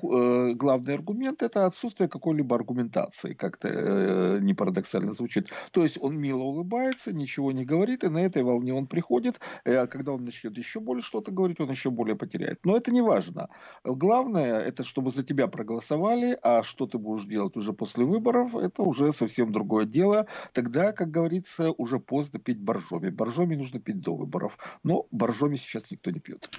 главный 0.54 0.94
аргумент– 0.94 1.42
это 1.42 1.64
отсутствие 1.64 2.08
какой-либо 2.10 2.54
аргументации, 2.54 3.32
как-то 3.32 4.38
не 4.40 4.52
парадоксально 4.52 4.89
парадоксально 4.90 5.12
звучит. 5.12 5.50
То 5.70 5.82
есть 5.82 5.98
он 6.00 6.18
мило 6.18 6.42
улыбается, 6.42 7.12
ничего 7.12 7.52
не 7.52 7.64
говорит, 7.64 8.04
и 8.04 8.08
на 8.08 8.18
этой 8.18 8.42
волне 8.42 8.74
он 8.74 8.86
приходит, 8.86 9.40
а 9.64 9.86
когда 9.86 10.12
он 10.12 10.24
начнет 10.24 10.56
еще 10.58 10.80
более 10.80 11.02
что-то 11.02 11.30
говорить, 11.30 11.60
он 11.60 11.70
еще 11.70 11.90
более 11.90 12.16
потеряет. 12.16 12.64
Но 12.64 12.76
это 12.76 12.90
не 12.90 13.02
важно. 13.02 13.48
Главное, 13.84 14.60
это 14.60 14.84
чтобы 14.84 15.10
за 15.10 15.22
тебя 15.22 15.46
проголосовали, 15.46 16.36
а 16.42 16.62
что 16.62 16.86
ты 16.86 16.98
будешь 16.98 17.24
делать 17.24 17.56
уже 17.56 17.72
после 17.72 18.04
выборов, 18.04 18.54
это 18.54 18.82
уже 18.82 19.12
совсем 19.12 19.52
другое 19.52 19.84
дело. 19.84 20.26
Тогда, 20.52 20.92
как 20.92 21.10
говорится, 21.10 21.72
уже 21.72 21.98
поздно 21.98 22.38
пить 22.38 22.60
боржоми. 22.60 23.10
Боржоми 23.10 23.56
нужно 23.56 23.80
пить 23.80 24.00
до 24.00 24.14
выборов. 24.14 24.58
Но 24.84 25.06
боржоми 25.10 25.56
сейчас 25.56 25.90
никто 25.90 26.10
не 26.10 26.20
пьет. 26.20 26.50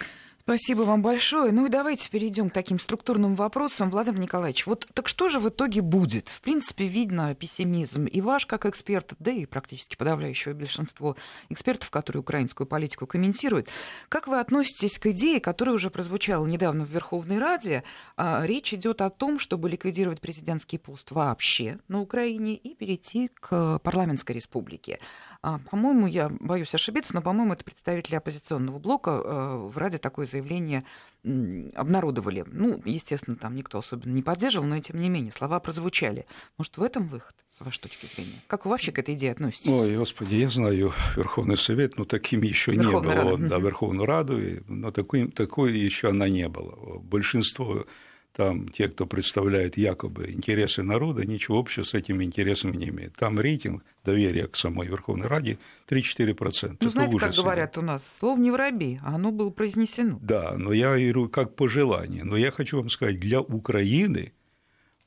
Спасибо 0.43 0.81
вам 0.81 1.03
большое. 1.03 1.51
Ну 1.51 1.67
и 1.67 1.69
давайте 1.69 2.09
перейдем 2.09 2.49
к 2.49 2.53
таким 2.53 2.79
структурным 2.79 3.35
вопросам. 3.35 3.91
Владимир 3.91 4.19
Николаевич, 4.19 4.65
вот 4.65 4.87
так 4.91 5.07
что 5.07 5.29
же 5.29 5.39
в 5.39 5.47
итоге 5.49 5.81
будет? 5.81 6.29
В 6.29 6.41
принципе, 6.41 6.87
видно 6.87 7.35
пессимизм 7.35 8.05
и 8.05 8.21
ваш 8.21 8.47
как 8.47 8.65
эксперт, 8.65 9.13
да 9.19 9.29
и 9.29 9.45
практически 9.45 9.95
подавляющее 9.95 10.55
большинство 10.55 11.15
экспертов, 11.49 11.91
которые 11.91 12.21
украинскую 12.21 12.65
политику 12.65 13.05
комментируют. 13.05 13.67
Как 14.09 14.27
вы 14.27 14.39
относитесь 14.39 14.97
к 14.97 15.05
идее, 15.07 15.39
которая 15.39 15.75
уже 15.75 15.91
прозвучала 15.91 16.47
недавно 16.47 16.85
в 16.85 16.89
Верховной 16.89 17.37
Раде? 17.37 17.83
А, 18.17 18.43
речь 18.43 18.73
идет 18.73 19.01
о 19.01 19.11
том, 19.11 19.37
чтобы 19.37 19.69
ликвидировать 19.69 20.21
президентский 20.21 20.79
пост 20.79 21.11
вообще 21.11 21.77
на 21.87 22.01
Украине 22.01 22.55
и 22.55 22.73
перейти 22.73 23.29
к 23.39 23.77
парламентской 23.83 24.31
республике. 24.31 24.99
А, 25.43 25.57
по-моему, 25.57 26.05
я 26.05 26.29
боюсь 26.29 26.73
ошибиться, 26.75 27.15
но, 27.15 27.21
по-моему, 27.21 27.53
это 27.53 27.65
представители 27.65 28.15
оппозиционного 28.15 28.77
блока 28.77 29.09
э, 29.09 29.57
в 29.57 29.75
Раде 29.75 29.97
такое 29.97 30.27
заявление 30.27 30.83
обнародовали. 31.23 32.45
Ну, 32.47 32.79
естественно, 32.85 33.35
там 33.35 33.55
никто 33.55 33.79
особенно 33.79 34.11
не 34.11 34.21
поддерживал, 34.21 34.67
но 34.67 34.79
тем 34.79 35.01
не 35.01 35.09
менее 35.09 35.31
слова 35.31 35.59
прозвучали. 35.59 36.27
Может, 36.57 36.77
в 36.77 36.83
этом 36.83 37.07
выход, 37.07 37.35
с 37.51 37.61
вашей 37.61 37.79
точки 37.79 38.05
зрения? 38.05 38.39
Как 38.47 38.65
вы 38.65 38.71
вообще 38.71 38.91
к 38.91 38.99
этой 38.99 39.15
идее 39.15 39.31
относитесь? 39.31 39.71
Ой, 39.71 39.97
господи, 39.97 40.35
я 40.35 40.47
знаю 40.47 40.93
Верховный 41.15 41.57
Совет, 41.57 41.97
но 41.97 42.05
таким 42.05 42.43
еще 42.43 42.75
не 42.75 42.85
было. 42.85 43.03
Рада. 43.03 43.37
Да, 43.37 43.57
Верховную 43.57 44.05
Раду, 44.05 44.39
но 44.67 44.91
такой, 44.91 45.27
такой 45.31 45.73
еще 45.73 46.09
она 46.09 46.29
не 46.29 46.47
была. 46.49 46.99
Большинство 46.99 47.85
там 48.33 48.69
те, 48.69 48.87
кто 48.87 49.05
представляет 49.05 49.77
якобы 49.77 50.31
интересы 50.31 50.83
народа, 50.83 51.25
ничего 51.25 51.59
общего 51.59 51.83
с 51.83 51.93
этими 51.93 52.23
интересами 52.23 52.77
не 52.77 52.89
имеет. 52.89 53.15
Там 53.15 53.39
рейтинг 53.39 53.83
доверия 54.05 54.47
к 54.47 54.55
самой 54.55 54.87
Верховной 54.87 55.27
Раде 55.27 55.57
3-4%. 55.89 56.77
Ну, 56.79 56.89
знаете, 56.89 57.17
как 57.17 57.33
говорят 57.33 57.77
у 57.77 57.81
нас, 57.81 58.05
слово 58.19 58.39
не 58.39 58.51
воробей, 58.51 58.99
а 59.03 59.15
оно 59.15 59.31
было 59.31 59.49
произнесено. 59.49 60.17
Да, 60.21 60.55
но 60.57 60.71
я 60.71 60.89
говорю 60.95 61.29
как 61.29 61.55
пожелание. 61.55 62.23
Но 62.23 62.37
я 62.37 62.51
хочу 62.51 62.77
вам 62.77 62.89
сказать, 62.89 63.19
для 63.19 63.41
Украины 63.41 64.31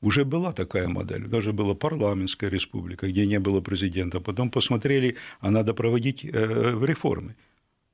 уже 0.01 0.23
была 0.23 0.53
такая 0.53 0.87
модель. 0.87 1.27
Даже 1.27 1.51
была 1.51 1.73
парламентская 1.73 2.49
республика, 2.49 3.07
где 3.07 3.25
не 3.25 3.39
было 3.39 3.59
президента. 3.61 4.19
Потом 4.19 4.51
посмотрели, 4.51 5.15
а 5.39 5.49
надо 5.49 5.73
проводить 5.73 6.23
э, 6.23 6.29
реформы. 6.85 7.35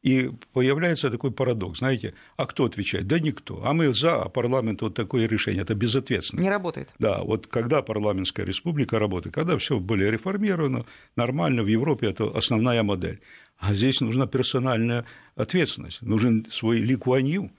И 0.02 0.32
появляется 0.54 1.12
такой 1.12 1.32
парадокс, 1.32 1.80
знаете, 1.80 2.16
а 2.36 2.48
кто 2.48 2.66
отвечает? 2.66 3.06
Да 3.06 3.20
никто. 3.20 3.62
А 3.64 3.74
мы 3.74 3.94
за, 3.94 4.24
а 4.24 4.30
парламент 4.30 4.82
вот 4.82 4.96
такое 4.96 5.28
решение, 5.28 5.62
это 5.62 5.76
безответственно. 5.76 6.42
Не 6.42 6.50
работает. 6.50 6.94
Да, 6.98 7.24
вот 7.24 7.46
когда 7.46 7.84
парламентская 7.84 8.44
республика 8.44 8.98
работает, 8.98 9.36
когда 9.36 9.58
все 9.60 9.80
более 9.80 10.10
реформировано, 10.10 10.86
нормально, 11.16 11.62
в 11.62 11.68
Европе 11.68 12.08
это 12.08 12.36
основная 12.36 12.82
модель. 12.82 13.22
А 13.60 13.76
здесь 13.76 14.02
нужна 14.02 14.26
персональная 14.26 15.06
ответственность, 15.36 16.02
нужен 16.02 16.48
свой 16.50 16.80
ликуанью, 16.80 17.52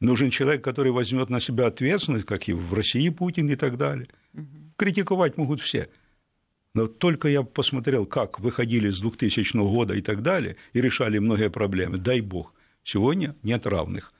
нужен 0.00 0.30
человек, 0.30 0.64
который 0.64 0.90
возьмет 0.90 1.30
на 1.30 1.38
себя 1.38 1.68
ответственность, 1.68 2.26
как 2.26 2.48
и 2.48 2.52
в 2.52 2.74
России 2.74 3.08
Путин 3.10 3.48
и 3.48 3.54
так 3.54 3.76
далее. 3.76 4.08
Угу. 4.34 4.46
Критиковать 4.76 5.36
могут 5.36 5.60
все. 5.60 5.88
Но 6.78 6.86
только 6.86 7.26
я 7.26 7.42
посмотрел, 7.42 8.06
как 8.06 8.38
выходили 8.38 8.88
с 8.88 9.00
2000 9.00 9.56
года 9.56 9.94
и 9.94 10.00
так 10.00 10.22
далее, 10.22 10.54
и 10.74 10.80
решали 10.80 11.18
многие 11.18 11.50
проблемы, 11.50 11.98
дай 11.98 12.20
бог, 12.20 12.54
сегодня 12.84 13.34
нет 13.42 13.66
равных. 13.66 14.12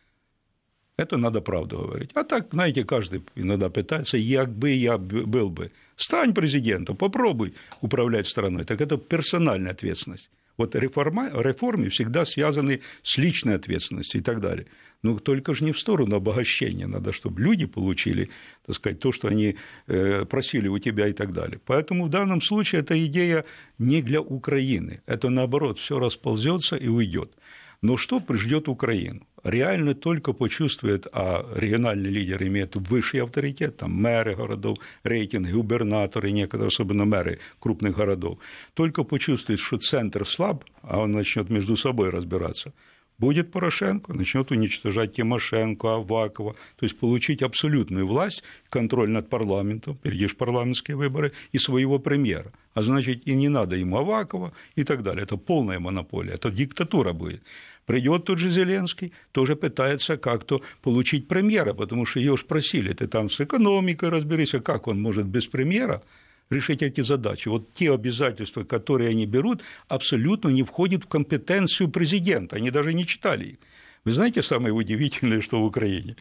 Это 0.96 1.16
надо 1.18 1.40
правду 1.40 1.78
говорить. 1.78 2.10
А 2.14 2.24
так, 2.24 2.48
знаете, 2.50 2.82
каждый 2.84 3.22
иногда 3.36 3.70
пытается, 3.70 4.16
як 4.16 4.48
бы 4.48 4.70
я 4.70 4.98
был 4.98 5.50
бы. 5.50 5.70
Стань 5.94 6.34
президентом, 6.34 6.96
попробуй 6.96 7.54
управлять 7.80 8.26
страной. 8.26 8.64
Так 8.64 8.80
это 8.80 8.96
персональная 8.96 9.70
ответственность. 9.70 10.28
Вот 10.56 10.74
реформа, 10.74 11.30
реформы 11.32 11.90
всегда 11.90 12.24
связаны 12.24 12.80
с 13.02 13.18
личной 13.18 13.54
ответственностью 13.54 14.20
и 14.20 14.24
так 14.24 14.40
далее. 14.40 14.66
Но 15.02 15.18
только 15.18 15.54
же 15.54 15.64
не 15.64 15.72
в 15.72 15.78
сторону 15.78 16.16
обогащения. 16.16 16.86
Надо, 16.86 17.12
чтобы 17.12 17.40
люди 17.40 17.66
получили, 17.66 18.30
так 18.66 18.76
сказать, 18.76 18.98
то, 18.98 19.12
что 19.12 19.28
они 19.28 19.56
э, 19.86 20.24
просили 20.24 20.68
у 20.68 20.78
тебя 20.78 21.08
и 21.08 21.12
так 21.12 21.32
далее. 21.32 21.60
Поэтому 21.64 22.06
в 22.06 22.10
данном 22.10 22.40
случае 22.40 22.80
эта 22.80 23.04
идея 23.06 23.44
не 23.78 24.02
для 24.02 24.20
Украины. 24.20 25.00
Это 25.06 25.30
наоборот, 25.30 25.78
все 25.78 25.98
расползется 25.98 26.76
и 26.76 26.88
уйдет. 26.88 27.32
Но 27.80 27.96
что 27.96 28.20
ждет 28.30 28.68
Украину? 28.68 29.26
Реально 29.44 29.94
только 29.94 30.32
почувствует, 30.32 31.06
а 31.12 31.46
региональный 31.54 32.10
лидер 32.10 32.42
имеет 32.42 32.74
высший 32.74 33.22
авторитет, 33.22 33.76
там 33.76 33.92
мэры 33.92 34.34
городов, 34.34 34.78
рейтинги, 35.04 35.52
губернаторы, 35.52 36.32
некоторые, 36.32 36.68
особенно 36.68 37.04
мэры 37.04 37.38
крупных 37.60 37.96
городов, 37.96 38.38
только 38.74 39.04
почувствует, 39.04 39.60
что 39.60 39.78
центр 39.78 40.26
слаб, 40.26 40.64
а 40.82 40.98
он 40.98 41.12
начнет 41.12 41.50
между 41.50 41.76
собой 41.76 42.10
разбираться, 42.10 42.72
будет 43.18 43.50
Порошенко, 43.50 44.12
начнет 44.12 44.50
уничтожать 44.50 45.14
Тимошенко, 45.14 45.96
Авакова, 45.96 46.54
то 46.54 46.84
есть 46.84 46.98
получить 46.98 47.42
абсолютную 47.42 48.06
власть, 48.06 48.42
контроль 48.70 49.10
над 49.10 49.28
парламентом, 49.28 49.96
впереди 49.96 50.28
парламентские 50.28 50.96
выборы, 50.96 51.32
и 51.52 51.58
своего 51.58 51.98
премьера. 51.98 52.52
А 52.74 52.82
значит, 52.82 53.26
и 53.26 53.34
не 53.34 53.48
надо 53.48 53.76
ему 53.76 53.98
Авакова 53.98 54.52
и 54.76 54.84
так 54.84 55.02
далее. 55.02 55.24
Это 55.24 55.36
полная 55.36 55.80
монополия, 55.80 56.34
это 56.34 56.50
диктатура 56.50 57.12
будет. 57.12 57.42
Придет 57.86 58.24
тот 58.24 58.38
же 58.38 58.50
Зеленский, 58.50 59.12
тоже 59.32 59.56
пытается 59.56 60.18
как-то 60.18 60.60
получить 60.82 61.26
премьера, 61.26 61.72
потому 61.72 62.04
что 62.04 62.20
ее 62.20 62.36
спросили, 62.36 62.92
ты 62.92 63.06
там 63.06 63.30
с 63.30 63.40
экономикой 63.40 64.10
разберись, 64.10 64.54
а 64.54 64.60
как 64.60 64.88
он 64.88 65.00
может 65.00 65.26
без 65.26 65.46
премьера 65.46 66.02
решить 66.50 66.82
эти 66.82 67.00
задачи. 67.02 67.48
Вот 67.48 67.74
те 67.74 67.92
обязательства, 67.92 68.64
которые 68.64 69.10
они 69.10 69.26
берут, 69.26 69.62
абсолютно 69.88 70.48
не 70.48 70.62
входят 70.62 71.04
в 71.04 71.08
компетенцию 71.08 71.90
президента. 71.90 72.56
Они 72.56 72.70
даже 72.70 72.94
не 72.94 73.06
читали 73.06 73.44
их. 73.44 73.56
Вы 74.04 74.12
знаете 74.12 74.42
самое 74.42 74.72
удивительное, 74.72 75.40
что 75.40 75.60
в 75.60 75.64
Украине? 75.64 76.16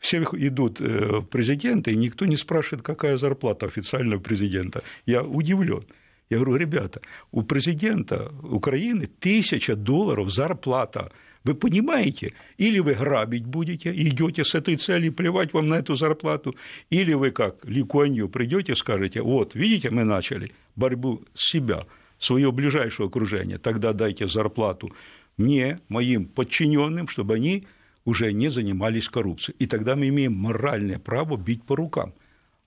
Все 0.00 0.22
идут 0.22 0.80
э, 0.80 1.20
в 1.20 1.22
президенты, 1.22 1.92
и 1.92 1.96
никто 1.96 2.26
не 2.26 2.36
спрашивает, 2.36 2.84
какая 2.84 3.18
зарплата 3.18 3.66
официального 3.66 4.20
президента. 4.20 4.82
Я 5.06 5.22
удивлен. 5.22 5.84
Я 6.28 6.38
говорю, 6.38 6.56
ребята, 6.56 7.00
у 7.30 7.42
президента 7.42 8.32
Украины 8.42 9.06
тысяча 9.06 9.76
долларов 9.76 10.30
зарплата. 10.30 11.12
Вы 11.44 11.54
понимаете, 11.54 12.32
или 12.56 12.78
вы 12.78 12.94
грабить 12.94 13.46
будете, 13.46 13.92
идете 13.92 14.44
с 14.44 14.54
этой 14.54 14.76
целью, 14.76 15.12
плевать 15.12 15.52
вам 15.52 15.68
на 15.68 15.74
эту 15.74 15.96
зарплату, 15.96 16.54
или 16.90 17.14
вы 17.14 17.32
как 17.32 17.64
Ли 17.64 17.82
Куанью 17.82 18.28
придете 18.28 18.76
скажете, 18.76 19.22
вот, 19.22 19.54
видите, 19.54 19.90
мы 19.90 20.04
начали 20.04 20.52
борьбу 20.76 21.22
с 21.34 21.50
себя, 21.50 21.86
свое 22.18 22.52
ближайшее 22.52 23.08
окружение, 23.08 23.58
тогда 23.58 23.92
дайте 23.92 24.28
зарплату 24.28 24.92
мне, 25.36 25.80
моим 25.88 26.26
подчиненным, 26.26 27.08
чтобы 27.08 27.34
они 27.34 27.66
уже 28.04 28.32
не 28.32 28.48
занимались 28.48 29.08
коррупцией. 29.08 29.56
И 29.58 29.66
тогда 29.66 29.96
мы 29.96 30.08
имеем 30.08 30.34
моральное 30.34 30.98
право 30.98 31.36
бить 31.36 31.64
по 31.64 31.76
рукам. 31.76 32.14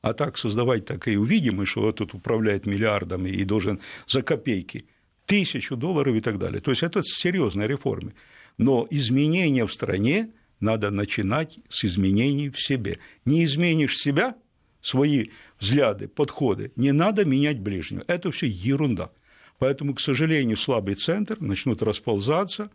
А 0.01 0.13
так 0.13 0.37
создавать 0.37 0.85
такие 0.85 1.19
увидимые, 1.19 1.65
что 1.65 1.81
вот 1.81 1.97
тут 1.97 2.13
управляет 2.13 2.65
миллиардами 2.65 3.29
и 3.29 3.43
должен 3.43 3.79
за 4.07 4.21
копейки 4.21 4.85
тысячу 5.25 5.75
долларов 5.75 6.15
и 6.15 6.21
так 6.21 6.37
далее. 6.37 6.61
То 6.61 6.71
есть 6.71 6.83
это 6.83 7.01
серьезные 7.03 7.67
реформы. 7.67 8.13
Но 8.57 8.87
изменения 8.89 9.65
в 9.65 9.73
стране 9.73 10.29
надо 10.59 10.91
начинать 10.91 11.59
с 11.69 11.85
изменений 11.85 12.49
в 12.49 12.59
себе. 12.59 12.99
Не 13.25 13.43
изменишь 13.43 13.97
себя, 13.97 14.35
свои 14.81 15.29
взгляды, 15.59 16.07
подходы, 16.07 16.71
не 16.75 16.91
надо 16.91 17.25
менять 17.25 17.59
ближнего. 17.59 18.03
Это 18.07 18.31
все 18.31 18.47
ерунда. 18.47 19.11
Поэтому, 19.57 19.95
к 19.95 19.99
сожалению, 19.99 20.57
слабый 20.57 20.95
центр 20.95 21.37
начнут 21.39 21.81
расползаться. 21.81 22.69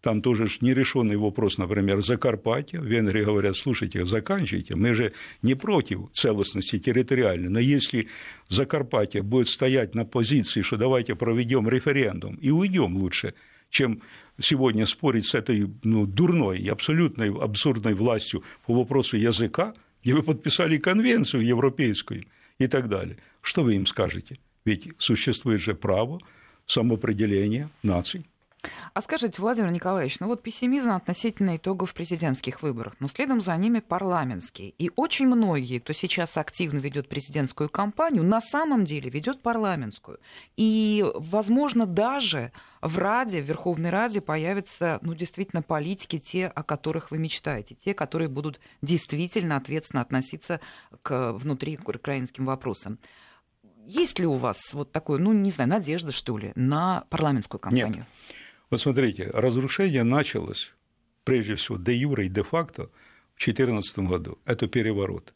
Там 0.00 0.20
тоже 0.20 0.48
нерешенный 0.60 1.16
вопрос, 1.16 1.58
например, 1.58 2.02
Закарпатья. 2.02 2.80
В 2.80 2.84
Венгрии 2.84 3.22
говорят, 3.22 3.56
слушайте, 3.56 4.04
заканчивайте, 4.04 4.74
мы 4.74 4.94
же 4.94 5.12
не 5.42 5.54
против 5.54 6.10
целостности 6.10 6.80
территориальной, 6.80 7.48
но 7.48 7.60
если 7.60 8.08
Закарпатье 8.48 9.22
будет 9.22 9.48
стоять 9.48 9.94
на 9.94 10.04
позиции, 10.04 10.62
что 10.62 10.76
давайте 10.76 11.14
проведем 11.14 11.68
референдум 11.68 12.34
и 12.36 12.50
уйдем 12.50 12.96
лучше, 12.96 13.34
чем 13.72 14.02
сегодня 14.38 14.86
спорить 14.86 15.26
с 15.26 15.34
этой 15.34 15.68
ну, 15.82 16.06
дурной 16.06 16.58
и 16.58 16.68
абсолютной 16.68 17.32
абсурдной 17.34 17.94
властью 17.94 18.44
по 18.66 18.74
вопросу 18.74 19.16
языка, 19.16 19.74
где 20.02 20.14
вы 20.14 20.22
подписали 20.22 20.76
конвенцию 20.76 21.44
европейскую 21.44 22.24
и 22.58 22.66
так 22.68 22.88
далее. 22.88 23.16
Что 23.40 23.64
вы 23.64 23.74
им 23.74 23.86
скажете? 23.86 24.38
Ведь 24.64 24.88
существует 24.98 25.60
же 25.60 25.74
право 25.74 26.20
самоопределения 26.66 27.70
наций. 27.82 28.26
А 28.94 29.00
скажите, 29.00 29.40
Владимир 29.40 29.70
Николаевич, 29.70 30.20
ну 30.20 30.28
вот 30.28 30.42
пессимизм 30.42 30.92
относительно 30.92 31.56
итогов 31.56 31.94
президентских 31.94 32.62
выборов, 32.62 32.94
но 33.00 33.08
следом 33.08 33.40
за 33.40 33.56
ними 33.56 33.80
парламентские. 33.80 34.70
И 34.70 34.90
очень 34.96 35.26
многие, 35.26 35.78
кто 35.78 35.92
сейчас 35.92 36.36
активно 36.36 36.78
ведет 36.78 37.08
президентскую 37.08 37.68
кампанию, 37.68 38.22
на 38.22 38.40
самом 38.40 38.84
деле 38.84 39.10
ведет 39.10 39.40
парламентскую. 39.42 40.20
И, 40.56 41.04
возможно, 41.14 41.86
даже 41.86 42.52
в 42.80 42.98
Раде, 42.98 43.40
в 43.40 43.46
Верховной 43.46 43.90
Раде 43.90 44.20
появятся, 44.20 44.98
ну, 45.02 45.14
действительно, 45.14 45.62
политики, 45.62 46.18
те, 46.18 46.46
о 46.46 46.62
которых 46.62 47.10
вы 47.10 47.18
мечтаете, 47.18 47.74
те, 47.74 47.94
которые 47.94 48.28
будут 48.28 48.60
действительно 48.80 49.56
ответственно 49.56 50.02
относиться 50.02 50.60
к 51.02 51.32
внутри 51.32 51.76
к 51.76 51.88
украинским 51.88 52.44
вопросам. 52.44 52.98
Есть 53.84 54.18
ли 54.20 54.26
у 54.26 54.34
вас 54.34 54.74
вот 54.74 54.92
такое, 54.92 55.18
ну, 55.18 55.32
не 55.32 55.50
знаю, 55.50 55.70
надежда, 55.70 56.12
что 56.12 56.38
ли, 56.38 56.52
на 56.54 57.04
парламентскую 57.10 57.58
кампанию? 57.58 58.06
Нет. 58.28 58.36
Вот 58.72 58.80
смотрите, 58.80 59.30
разрушение 59.34 60.02
началось 60.02 60.72
прежде 61.24 61.56
всего, 61.56 61.76
де 61.76 61.94
юре 61.94 62.24
и 62.24 62.28
де 62.30 62.42
факто 62.42 62.84
в 63.34 63.44
2014 63.44 63.98
году, 63.98 64.38
это 64.46 64.66
переворот. 64.66 65.34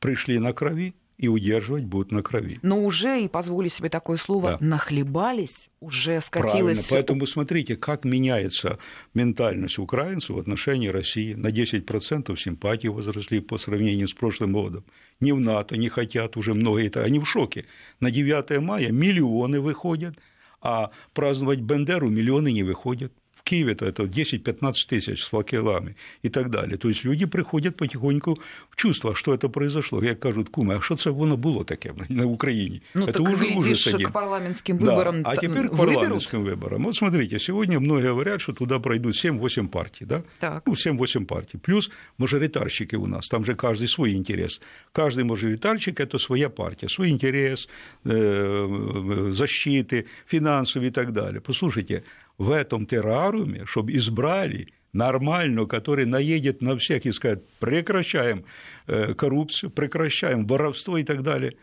Пришли 0.00 0.40
на 0.40 0.52
крови, 0.52 0.94
и 1.18 1.28
удерживать 1.28 1.84
будут 1.84 2.10
на 2.10 2.22
крови. 2.22 2.58
Но 2.62 2.84
уже, 2.84 3.22
и 3.22 3.28
позволю 3.28 3.68
себе 3.68 3.88
такое 3.88 4.16
слово, 4.16 4.58
да. 4.60 4.66
нахлебались, 4.66 5.70
уже 5.78 6.20
скатилось... 6.20 6.52
Правильно, 6.52 6.82
поэтому 6.90 7.26
смотрите, 7.26 7.76
как 7.76 8.04
меняется 8.04 8.78
ментальность 9.14 9.78
украинцев 9.78 10.30
в 10.30 10.38
отношении 10.40 10.88
России. 10.88 11.34
На 11.34 11.48
10% 11.48 12.36
симпатии 12.36 12.88
возросли 12.88 13.40
по 13.40 13.58
сравнению 13.58 14.08
с 14.08 14.14
прошлым 14.14 14.52
годом. 14.52 14.84
Не 15.20 15.32
в 15.32 15.40
НАТО 15.40 15.76
не 15.76 15.88
хотят 15.88 16.36
уже 16.36 16.54
многие, 16.54 16.90
они 17.00 17.20
в 17.20 17.24
шоке. 17.24 17.66
На 18.00 18.10
9 18.10 18.60
мая 18.60 18.90
миллионы 18.90 19.60
выходят, 19.60 20.16
а 20.60 20.90
праздновать 21.14 21.60
Бендеру 21.60 22.08
миллионы 22.08 22.52
не 22.52 22.62
выходят. 22.62 23.12
Киеве-то 23.48 23.86
это 23.86 24.02
10-15 24.02 24.72
тысяч 24.88 25.22
с 25.22 25.28
факелами 25.28 25.94
и 26.24 26.28
так 26.28 26.50
далее. 26.50 26.76
То 26.76 26.88
есть 26.88 27.04
люди 27.04 27.26
приходят 27.26 27.76
потихоньку 27.76 28.38
в 28.70 28.76
чувство, 28.76 29.14
что 29.14 29.32
это 29.32 29.48
произошло. 29.48 30.02
Я 30.02 30.14
кажут, 30.14 30.48
куме, 30.48 30.76
а 30.76 30.80
что 30.80 30.96
це 30.96 31.10
воно 31.10 31.36
було 31.36 31.64
таке 31.64 31.92
на 32.08 32.24
Украине? 32.24 32.80
Ну, 32.94 33.06
это 33.06 33.12
так 33.12 33.28
уже 33.28 33.46
ужас 33.56 33.86
один. 33.86 34.08
к 34.08 34.12
парламентским 34.12 34.78
выборам 34.78 35.22
да. 35.22 35.30
А 35.30 35.36
теперь 35.36 35.68
к 35.68 35.76
парламентским 35.76 36.44
выборам. 36.44 36.84
Вот 36.84 36.94
смотрите, 36.94 37.38
сегодня 37.38 37.80
многие 37.80 38.08
говорят, 38.08 38.40
что 38.40 38.52
туда 38.52 38.78
пройдут 38.78 39.24
7-8 39.24 39.68
партий, 39.68 40.06
да? 40.06 40.22
Так. 40.40 40.66
Ну, 40.66 40.74
7-8 40.74 41.24
партий. 41.24 41.58
Плюс 41.58 41.90
мажоритарщики 42.18 42.96
у 42.96 43.06
нас, 43.06 43.28
там 43.28 43.44
же 43.44 43.54
каждый 43.54 43.88
свой 43.88 44.12
интерес. 44.12 44.60
Каждый 44.92 45.24
мажоритарщик– 45.24 46.00
это 46.00 46.18
своя 46.18 46.48
партия, 46.48 46.88
свой 46.88 47.08
интерес, 47.10 47.68
э, 48.04 49.30
защиты, 49.32 50.04
финансовый 50.26 50.88
и 50.88 50.90
так 50.90 51.12
далее. 51.12 51.40
Послушайте, 51.40 52.02
в 52.38 52.50
этом 52.52 52.86
террариуме, 52.86 53.66
чтобы 53.66 53.92
избрали 53.92 54.68
нормальную, 54.92 55.66
который 55.66 56.06
наедет 56.06 56.62
на 56.62 56.76
всех 56.78 57.04
и 57.04 57.12
скажет, 57.12 57.46
прекращаем 57.58 58.44
э, 58.86 59.14
коррупцию, 59.14 59.70
прекращаем 59.70 60.46
воровство 60.46 60.96
и 60.96 61.04
так 61.04 61.22
далее. 61.22 61.56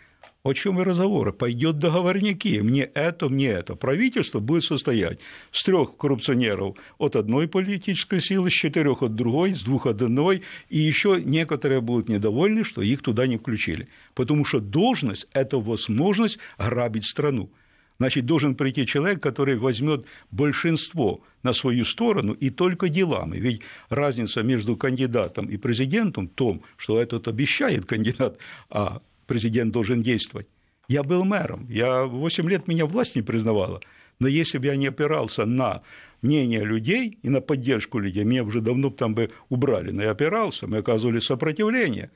О 0.44 0.54
чем 0.54 0.80
и 0.80 0.84
разговоры? 0.84 1.34
Пойдет 1.34 1.80
договорники, 1.80 2.60
мне 2.60 2.84
это, 2.84 3.30
мне 3.30 3.48
это. 3.48 3.74
Правительство 3.74 4.40
будет 4.40 4.64
состоять 4.64 5.18
с 5.52 5.64
трех 5.64 5.98
коррупционеров 5.98 6.76
от 7.00 7.16
одной 7.16 7.48
политической 7.48 8.22
силы, 8.22 8.52
с 8.52 8.54
четырех 8.54 9.02
от 9.02 9.16
другой, 9.16 9.56
с 9.56 9.64
двух 9.64 9.88
от 9.88 10.04
одной, 10.04 10.44
и 10.70 10.78
еще 10.78 11.20
некоторые 11.20 11.82
будут 11.82 12.10
недовольны, 12.10 12.64
что 12.64 12.84
их 12.84 13.02
туда 13.02 13.26
не 13.26 13.38
включили. 13.38 13.88
Потому 14.14 14.46
что 14.46 14.60
должность– 14.60 15.28
это 15.34 15.58
возможность 15.58 16.38
грабить 16.60 17.06
страну. 17.06 17.50
Значит, 17.98 18.26
должен 18.26 18.56
прийти 18.56 18.86
человек, 18.86 19.22
который 19.24 19.56
возьмет 19.56 20.06
большинство 20.32 21.22
на 21.44 21.54
свою 21.54 21.86
сторону 21.86 22.34
и 22.34 22.50
только 22.50 22.90
делами. 22.90 23.38
Ведь 23.38 23.62
разница 23.90 24.44
между 24.44 24.76
кандидатом 24.76 25.48
и 25.48 25.58
президентом 25.58 26.28
в 26.28 26.34
том, 26.34 26.62
что 26.76 27.00
этот 27.00 27.28
обещает 27.28 27.86
кандидат, 27.86 28.38
а 28.70 29.02
президент 29.28 29.72
должен 29.72 30.02
действовать. 30.02 30.48
Я 30.88 31.04
был 31.04 31.24
мэром, 31.24 31.68
я 31.70 32.04
8 32.04 32.50
лет 32.50 32.68
меня 32.68 32.86
власть 32.86 33.16
не 33.16 33.22
признавала, 33.22 33.82
но 34.20 34.28
если 34.28 34.60
бы 34.60 34.68
я 34.68 34.76
не 34.76 34.88
опирался 34.88 35.46
на 35.46 35.82
мнение 36.22 36.64
людей 36.64 37.18
и 37.24 37.30
на 37.30 37.42
поддержку 37.42 38.00
людей, 38.00 38.24
меня 38.24 38.44
уже 38.44 38.62
давно 38.62 38.90
там 38.90 39.16
бы 39.16 39.32
убрали, 39.50 39.92
но 39.92 40.04
я 40.04 40.12
опирался, 40.12 40.68
мы 40.68 40.78
оказывали 40.78 41.20
сопротивление. 41.20 42.12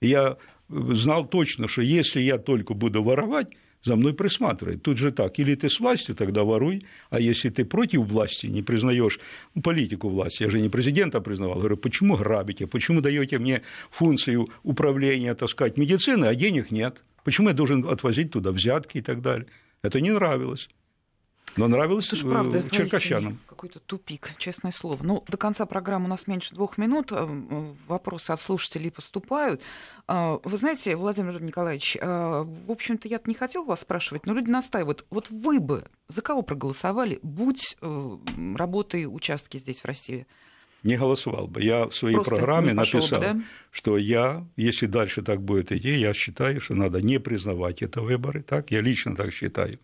я 0.00 0.38
знал 0.68 1.26
точно, 1.26 1.68
что 1.68 1.82
если 1.82 2.20
я 2.20 2.38
только 2.38 2.74
буду 2.74 3.02
воровать, 3.02 3.48
за 3.84 3.96
мной 3.96 4.14
присматривает. 4.14 4.82
Тут 4.82 4.98
же 4.98 5.12
так, 5.12 5.38
или 5.38 5.54
ты 5.54 5.68
с 5.68 5.78
властью, 5.78 6.14
тогда 6.14 6.42
воруй, 6.42 6.86
а 7.10 7.20
если 7.20 7.50
ты 7.50 7.64
против 7.64 8.00
власти, 8.06 8.46
не 8.46 8.62
признаешь 8.62 9.20
ну, 9.54 9.62
политику 9.62 10.08
власти, 10.08 10.42
я 10.42 10.50
же 10.50 10.60
не 10.60 10.68
президента 10.68 11.20
признавал, 11.20 11.58
говорю, 11.58 11.76
почему 11.76 12.16
грабите, 12.16 12.66
почему 12.66 13.00
даете 13.00 13.38
мне 13.38 13.62
функцию 13.90 14.48
управления, 14.62 15.34
так 15.34 15.50
сказать, 15.50 15.76
медицины, 15.76 16.24
а 16.24 16.34
денег 16.34 16.70
нет, 16.70 17.04
почему 17.24 17.48
я 17.48 17.54
должен 17.54 17.86
отвозить 17.86 18.30
туда 18.30 18.50
взятки 18.50 18.98
и 18.98 19.02
так 19.02 19.20
далее. 19.20 19.46
Это 19.82 20.00
не 20.00 20.10
нравилось. 20.10 20.68
Но 21.56 21.68
нравилось 21.68 22.12
Это 22.12 22.26
правда, 22.26 22.58
э, 22.58 22.70
черкащанам. 22.70 23.38
Какой-то 23.46 23.78
тупик, 23.80 24.32
честное 24.38 24.72
слово. 24.72 24.98
Ну, 25.02 25.24
до 25.28 25.36
конца 25.36 25.66
программы 25.66 26.06
у 26.06 26.08
нас 26.08 26.26
меньше 26.26 26.54
двух 26.54 26.78
минут. 26.78 27.12
Э, 27.12 27.26
вопросы 27.86 28.32
от 28.32 28.40
слушателей 28.40 28.90
поступают. 28.90 29.62
Вы 30.06 30.56
знаете, 30.56 30.96
Владимир 30.96 31.40
Николаевич, 31.40 31.96
в 32.00 32.70
общем-то, 32.70 33.08
я 33.08 33.20
не 33.24 33.34
хотел 33.34 33.64
вас 33.64 33.80
спрашивать, 33.80 34.26
но 34.26 34.34
люди 34.34 34.50
настаивают. 34.50 35.06
Вот 35.10 35.30
вы 35.30 35.60
бы 35.60 35.84
за 36.08 36.22
кого 36.22 36.42
проголосовали, 36.42 37.18
будь 37.22 37.76
э, 37.80 38.16
работой 38.56 39.06
участки 39.06 39.58
здесь, 39.58 39.80
в 39.80 39.84
России? 39.86 40.26
не 40.82 40.98
голосовал 40.98 41.46
бы. 41.46 41.62
Я 41.62 41.86
в 41.86 41.94
своей 41.94 42.16
Просто 42.16 42.34
программе 42.34 42.74
написал, 42.74 43.18
бы, 43.18 43.24
да? 43.24 43.40
что 43.70 43.96
я, 43.96 44.46
если 44.56 44.84
дальше 44.84 45.22
так 45.22 45.40
будет 45.40 45.72
идти, 45.72 45.94
я 45.94 46.12
считаю, 46.12 46.60
что 46.60 46.74
надо 46.74 47.00
не 47.00 47.18
признавать 47.18 47.80
это 47.80 48.02
выборы. 48.02 48.42
Так, 48.42 48.70
я 48.70 48.82
лично 48.82 49.16
так 49.16 49.32
считаю 49.32 49.78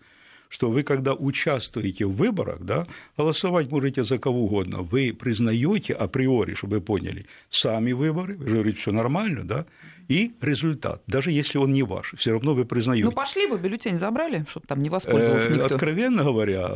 что 0.50 0.68
вы, 0.68 0.82
когда 0.82 1.14
участвуете 1.14 2.04
в 2.04 2.16
выборах, 2.16 2.58
да, 2.60 2.86
голосовать 3.16 3.70
можете 3.70 4.02
за 4.02 4.18
кого 4.18 4.44
угодно, 4.44 4.82
вы 4.82 5.12
признаете 5.18 5.94
априори, 5.94 6.54
чтобы 6.54 6.76
вы 6.76 6.80
поняли, 6.82 7.24
сами 7.50 7.92
выборы, 7.92 8.36
вы 8.36 8.48
же 8.48 8.54
говорите, 8.54 8.78
все 8.78 8.92
нормально, 8.92 9.44
да, 9.44 9.64
и 10.08 10.32
результат, 10.40 11.02
даже 11.06 11.30
если 11.30 11.58
он 11.58 11.70
не 11.70 11.84
ваш, 11.84 12.14
все 12.16 12.32
равно 12.32 12.54
вы 12.54 12.64
признаете. 12.64 13.04
Ну, 13.04 13.12
пошли 13.12 13.46
бы, 13.46 13.58
бюллетень 13.58 13.96
забрали, 13.96 14.44
чтобы 14.48 14.66
там 14.66 14.82
не 14.82 14.90
воспользовался 14.90 15.52
никто. 15.52 15.66
Откровенно 15.66 16.24
говоря, 16.24 16.68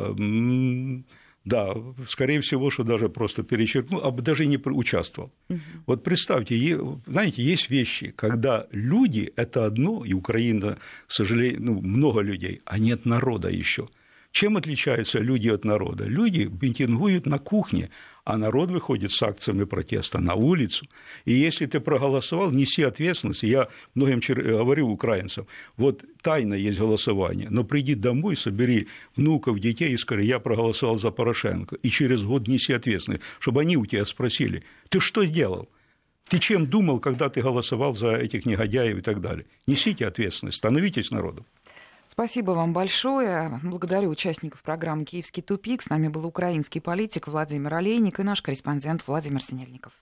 да, 1.44 1.74
скорее 2.08 2.40
всего, 2.40 2.70
что 2.70 2.84
даже 2.84 3.08
просто 3.08 3.42
перечеркнул, 3.42 4.00
а 4.02 4.10
даже 4.10 4.46
не 4.46 4.56
участвовал. 4.56 5.30
Угу. 5.50 5.60
Вот 5.86 6.02
представьте, 6.02 6.80
знаете, 7.06 7.42
есть 7.42 7.70
вещи, 7.70 8.12
когда 8.16 8.66
люди– 8.72 9.32
это 9.36 9.66
одно, 9.66 10.04
и 10.04 10.14
Украина, 10.14 10.78
к 11.06 11.12
сожалению, 11.12 11.62
ну, 11.62 11.80
много 11.82 12.20
людей, 12.22 12.62
а 12.64 12.78
нет 12.78 13.04
народа 13.04 13.50
еще. 13.50 13.88
Чем 14.32 14.56
отличаются 14.56 15.20
люди 15.20 15.48
от 15.48 15.64
народа? 15.64 16.04
Люди 16.04 16.50
митингуют 16.60 17.26
на 17.26 17.38
кухне, 17.38 17.90
а 18.24 18.38
народ 18.38 18.70
выходит 18.70 19.12
с 19.12 19.22
акциями 19.22 19.64
протеста 19.64 20.18
на 20.18 20.34
улицу. 20.34 20.86
И 21.26 21.32
если 21.32 21.66
ты 21.66 21.80
проголосовал, 21.80 22.50
неси 22.50 22.82
ответственность. 22.82 23.42
Я 23.42 23.68
многим 23.94 24.20
говорю 24.20 24.88
украинцам, 24.88 25.46
вот 25.76 26.04
тайно 26.22 26.54
есть 26.54 26.78
голосование, 26.78 27.48
но 27.50 27.64
приди 27.64 27.94
домой, 27.94 28.36
собери 28.36 28.88
внуков, 29.16 29.60
детей 29.60 29.92
и 29.92 29.96
скажи, 29.96 30.24
я 30.24 30.38
проголосовал 30.38 30.96
за 30.96 31.10
Порошенко, 31.10 31.76
и 31.76 31.90
через 31.90 32.22
год 32.22 32.48
неси 32.48 32.72
ответственность, 32.72 33.22
чтобы 33.38 33.60
они 33.60 33.76
у 33.76 33.86
тебя 33.86 34.04
спросили, 34.04 34.62
ты 34.88 35.00
что 35.00 35.24
сделал? 35.24 35.68
Ты 36.28 36.38
чем 36.38 36.66
думал, 36.66 37.00
когда 37.00 37.28
ты 37.28 37.42
голосовал 37.42 37.94
за 37.94 38.16
этих 38.16 38.46
негодяев 38.46 38.96
и 38.98 39.02
так 39.02 39.20
далее? 39.20 39.44
Несите 39.66 40.06
ответственность, 40.06 40.56
становитесь 40.56 41.10
народом. 41.10 41.44
Спасибо 42.14 42.52
вам 42.52 42.72
большое. 42.72 43.58
Благодарю 43.64 44.08
участников 44.08 44.62
программы 44.62 45.04
«Киевский 45.04 45.42
тупик». 45.42 45.82
С 45.82 45.90
нами 45.90 46.06
был 46.06 46.24
украинский 46.24 46.80
политик 46.80 47.26
Владимир 47.26 47.74
Олейник 47.74 48.20
и 48.20 48.22
наш 48.22 48.40
корреспондент 48.40 49.02
Владимир 49.08 49.42
Синельников. 49.42 49.92